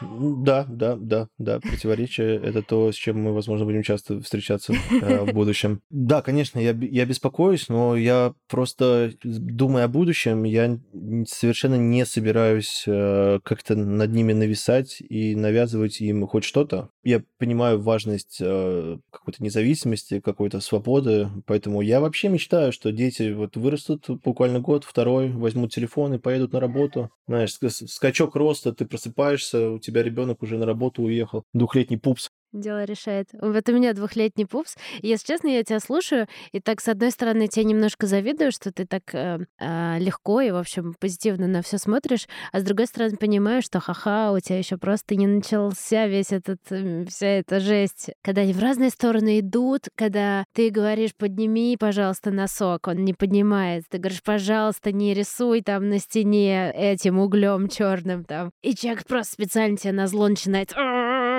Да, 0.00 0.64
да, 0.68 0.96
да, 0.96 1.28
да. 1.38 1.60
Противоречие— 1.60 2.36
это 2.42 2.62
то, 2.62 2.92
с 2.92 2.94
чем 2.94 3.22
мы, 3.22 3.32
возможно, 3.32 3.66
будем 3.66 3.82
часто 3.82 4.20
встречаться 4.20 4.72
э, 4.72 5.24
в 5.24 5.32
будущем. 5.32 5.80
Да, 5.90 6.22
конечно, 6.22 6.47
я, 6.54 6.70
я 6.70 7.04
беспокоюсь, 7.04 7.68
но 7.68 7.96
я 7.96 8.34
просто, 8.48 9.12
думая 9.22 9.84
о 9.84 9.88
будущем, 9.88 10.44
я 10.44 10.78
совершенно 11.26 11.76
не 11.76 12.06
собираюсь 12.06 12.84
э, 12.86 13.40
как-то 13.42 13.76
над 13.76 14.12
ними 14.12 14.32
нависать 14.32 15.00
и 15.00 15.34
навязывать 15.34 16.00
им 16.00 16.26
хоть 16.26 16.44
что-то. 16.44 16.90
Я 17.02 17.22
понимаю 17.38 17.80
важность 17.80 18.38
э, 18.40 18.98
какой-то 19.10 19.42
независимости, 19.42 20.20
какой-то 20.20 20.60
свободы. 20.60 21.28
Поэтому 21.46 21.80
я 21.80 22.00
вообще 22.00 22.28
мечтаю, 22.28 22.72
что 22.72 22.92
дети 22.92 23.32
вот 23.32 23.56
вырастут 23.56 24.06
буквально 24.24 24.60
год, 24.60 24.84
второй, 24.84 25.30
возьмут 25.30 25.72
телефон 25.72 26.14
и 26.14 26.18
поедут 26.18 26.52
на 26.52 26.60
работу. 26.60 27.10
Знаешь, 27.26 27.54
скачок 27.54 28.36
роста, 28.36 28.72
ты 28.72 28.86
просыпаешься, 28.86 29.70
у 29.70 29.78
тебя 29.78 30.02
ребенок 30.02 30.42
уже 30.42 30.58
на 30.58 30.66
работу 30.66 31.02
уехал, 31.02 31.44
двухлетний 31.52 31.98
пупс 31.98 32.28
дело 32.52 32.84
решает. 32.84 33.28
Вот 33.32 33.68
у 33.68 33.72
меня 33.72 33.92
двухлетний 33.92 34.46
пупс. 34.46 34.76
И, 35.00 35.08
если 35.08 35.26
честно, 35.26 35.48
я 35.48 35.62
тебя 35.62 35.80
слушаю, 35.80 36.26
и 36.52 36.60
так, 36.60 36.80
с 36.80 36.88
одной 36.88 37.10
стороны, 37.10 37.48
тебе 37.48 37.64
немножко 37.64 38.06
завидую, 38.06 38.52
что 38.52 38.72
ты 38.72 38.86
так 38.86 39.14
э, 39.14 39.38
э, 39.58 39.98
легко 39.98 40.40
и, 40.40 40.50
в 40.50 40.56
общем, 40.56 40.94
позитивно 40.98 41.46
на 41.46 41.62
все 41.62 41.78
смотришь, 41.78 42.26
а 42.52 42.60
с 42.60 42.62
другой 42.62 42.86
стороны, 42.86 43.16
понимаю, 43.16 43.62
что 43.62 43.80
ха-ха, 43.80 44.32
у 44.32 44.40
тебя 44.40 44.58
еще 44.58 44.78
просто 44.78 45.16
не 45.16 45.26
начался 45.26 46.06
весь 46.06 46.32
этот, 46.32 46.60
вся 47.08 47.26
эта 47.26 47.60
жесть. 47.60 48.10
Когда 48.22 48.42
они 48.42 48.52
в 48.52 48.62
разные 48.62 48.90
стороны 48.90 49.40
идут, 49.40 49.88
когда 49.94 50.44
ты 50.54 50.70
говоришь, 50.70 51.14
подними, 51.16 51.76
пожалуйста, 51.78 52.30
носок, 52.30 52.88
он 52.88 53.04
не 53.04 53.14
поднимает. 53.14 53.84
Ты 53.88 53.98
говоришь, 53.98 54.22
пожалуйста, 54.22 54.92
не 54.92 55.14
рисуй 55.14 55.62
там 55.62 55.88
на 55.88 55.98
стене 55.98 56.72
этим 56.74 57.18
углем 57.18 57.68
черным 57.68 58.24
там. 58.24 58.50
И 58.62 58.74
человек 58.74 59.06
просто 59.06 59.34
специально 59.34 59.76
тебе 59.76 59.92
на 59.92 60.06
зло 60.06 60.28
начинает 60.28 60.72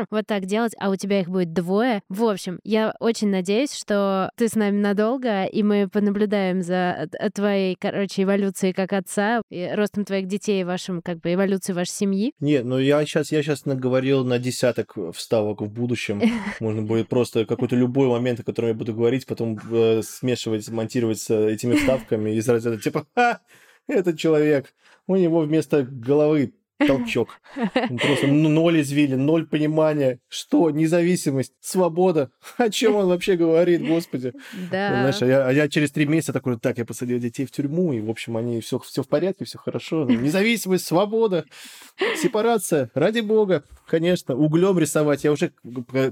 вот 0.10 0.26
так 0.28 0.46
делать, 0.46 0.74
а 0.80 0.90
у 0.90 0.96
тебя 0.96 1.22
их 1.22 1.30
будет 1.30 1.54
двое. 1.54 2.02
В 2.10 2.24
общем, 2.24 2.60
я 2.64 2.94
очень 3.00 3.30
надеюсь, 3.30 3.74
что 3.74 4.32
ты 4.36 4.48
с 4.48 4.56
нами 4.56 4.78
надолго, 4.80 5.46
и 5.46 5.64
мы 5.64 5.88
понаблюдаем 5.88 6.62
за 6.62 7.10
э, 7.12 7.30
твоей, 7.30 7.76
короче, 7.80 8.24
эволюцией 8.24 8.74
как 8.74 8.94
отца, 8.94 9.42
и 9.50 9.70
ростом 9.74 10.06
твоих 10.06 10.28
детей, 10.28 10.64
вашим, 10.64 11.02
как 11.02 11.20
бы, 11.20 11.34
эволюцией 11.34 11.76
вашей 11.76 11.92
семьи. 11.92 12.34
Нет, 12.40 12.66
ну 12.66 12.80
я 12.80 13.04
сейчас, 13.06 13.32
я 13.32 13.42
сейчас 13.42 13.66
наговорил 13.66 14.24
на 14.24 14.40
десяток 14.40 14.96
вставок 15.14 15.62
в 15.62 15.70
будущем. 15.70 16.22
Можно 16.60 16.82
будет 16.84 17.10
просто 17.10 17.46
какой-то 17.46 17.76
любой 17.76 18.08
момент, 18.08 18.40
о 18.40 18.44
котором 18.44 18.70
я 18.70 18.76
буду 18.76 18.94
говорить, 18.94 19.26
потом 19.26 19.60
э, 19.72 20.02
смешивать, 20.04 20.68
монтировать 20.70 21.20
с 21.20 21.34
этими 21.34 21.76
вставками 21.76 22.32
из 22.32 22.48
разряда 22.48 22.80
типа 22.80 23.06
«Ха! 23.16 23.42
Этот 23.88 24.20
человек, 24.20 24.74
у 25.08 25.16
него 25.16 25.42
вместо 25.42 25.84
головы 25.84 26.54
толчок. 26.86 27.40
Просто 27.74 28.28
ноль 28.28 28.82
извилин, 28.82 29.26
ноль 29.26 29.48
понимания. 29.48 30.20
Что? 30.28 30.70
Независимость, 30.70 31.54
свобода. 31.60 32.32
О 32.58 32.70
чем 32.70 32.96
он 32.96 33.08
вообще 33.08 33.36
говорит, 33.36 33.86
господи? 33.86 34.34
Да. 34.72 34.90
Знаешь, 34.90 35.22
а 35.22 35.26
я, 35.26 35.48
а 35.48 35.52
я 35.52 35.68
через 35.68 35.92
три 35.92 36.06
месяца 36.06 36.34
такой, 36.34 36.60
так, 36.60 36.78
я 36.78 36.86
посадил 36.86 37.20
детей 37.20 37.46
в 37.46 37.52
тюрьму, 37.52 37.94
и, 37.94 38.02
в 38.02 38.10
общем, 38.10 38.38
они 38.38 38.62
все, 38.62 38.80
все 38.80 39.04
в 39.04 39.08
порядке, 39.08 39.46
все 39.46 39.58
хорошо. 39.58 40.06
Независимость, 40.06 40.86
свобода, 40.86 41.46
сепарация, 42.22 42.90
ради 42.94 43.20
бога. 43.20 43.64
Конечно, 43.88 44.36
углем 44.36 44.78
рисовать. 44.80 45.24
Я 45.24 45.32
уже, 45.32 45.52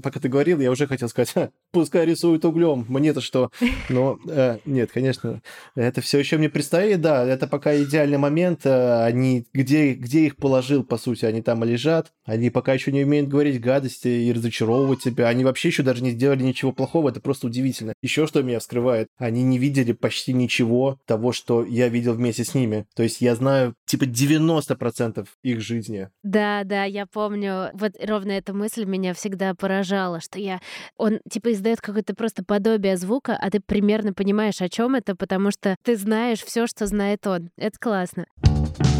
пока 0.02 0.20
ты 0.20 0.28
говорил, 0.28 0.60
я 0.60 0.70
уже 0.70 0.86
хотел 0.86 1.08
сказать, 1.08 1.50
пускай 1.70 2.04
рисуют 2.06 2.44
углем. 2.44 2.84
Мне-то 2.88 3.20
что? 3.20 3.50
Но 3.88 4.18
э, 4.28 4.58
нет, 4.64 4.90
конечно, 4.92 5.40
это 5.74 6.00
все 6.00 6.18
еще 6.18 6.38
мне 6.38 6.48
предстоит, 6.48 7.00
да. 7.00 7.24
Это 7.24 7.46
пока 7.46 7.76
идеальный 7.80 8.18
момент. 8.18 8.66
Э, 8.66 9.04
они 9.04 9.46
где, 9.52 9.94
где 9.94 10.26
их 10.26 10.36
положить? 10.36 10.57
Положил, 10.58 10.82
по 10.82 10.98
сути, 10.98 11.24
они 11.24 11.40
там 11.40 11.62
лежат, 11.62 12.12
они 12.24 12.50
пока 12.50 12.72
еще 12.72 12.90
не 12.90 13.04
умеют 13.04 13.28
говорить 13.28 13.60
гадости 13.60 14.08
и 14.08 14.32
разочаровывать 14.32 15.00
тебя, 15.00 15.28
они 15.28 15.44
вообще 15.44 15.68
еще 15.68 15.84
даже 15.84 16.02
не 16.02 16.10
сделали 16.10 16.42
ничего 16.42 16.72
плохого, 16.72 17.10
это 17.10 17.20
просто 17.20 17.46
удивительно. 17.46 17.92
Еще 18.02 18.26
что 18.26 18.42
меня 18.42 18.58
вскрывает, 18.58 19.06
они 19.18 19.44
не 19.44 19.56
видели 19.56 19.92
почти 19.92 20.32
ничего 20.32 20.98
того, 21.06 21.30
что 21.30 21.64
я 21.64 21.88
видел 21.88 22.14
вместе 22.14 22.42
с 22.42 22.54
ними. 22.54 22.86
То 22.96 23.04
есть 23.04 23.20
я 23.20 23.36
знаю, 23.36 23.74
типа, 23.86 24.02
90% 24.02 25.28
их 25.44 25.60
жизни. 25.60 26.08
Да, 26.24 26.64
да, 26.64 26.82
я 26.82 27.06
помню, 27.06 27.70
вот 27.74 27.92
ровно 28.04 28.32
эта 28.32 28.52
мысль 28.52 28.84
меня 28.84 29.14
всегда 29.14 29.54
поражала, 29.54 30.20
что 30.20 30.40
я, 30.40 30.60
он, 30.96 31.20
типа, 31.30 31.52
издает 31.52 31.80
какое-то 31.80 32.16
просто 32.16 32.42
подобие 32.44 32.96
звука, 32.96 33.38
а 33.40 33.48
ты 33.48 33.60
примерно 33.64 34.12
понимаешь, 34.12 34.60
о 34.60 34.68
чем 34.68 34.96
это, 34.96 35.14
потому 35.14 35.52
что 35.52 35.76
ты 35.84 35.96
знаешь 35.96 36.42
все, 36.42 36.66
что 36.66 36.86
знает 36.88 37.28
он. 37.28 37.50
Это 37.56 37.78
классно. 37.78 38.26
А, 38.42 38.97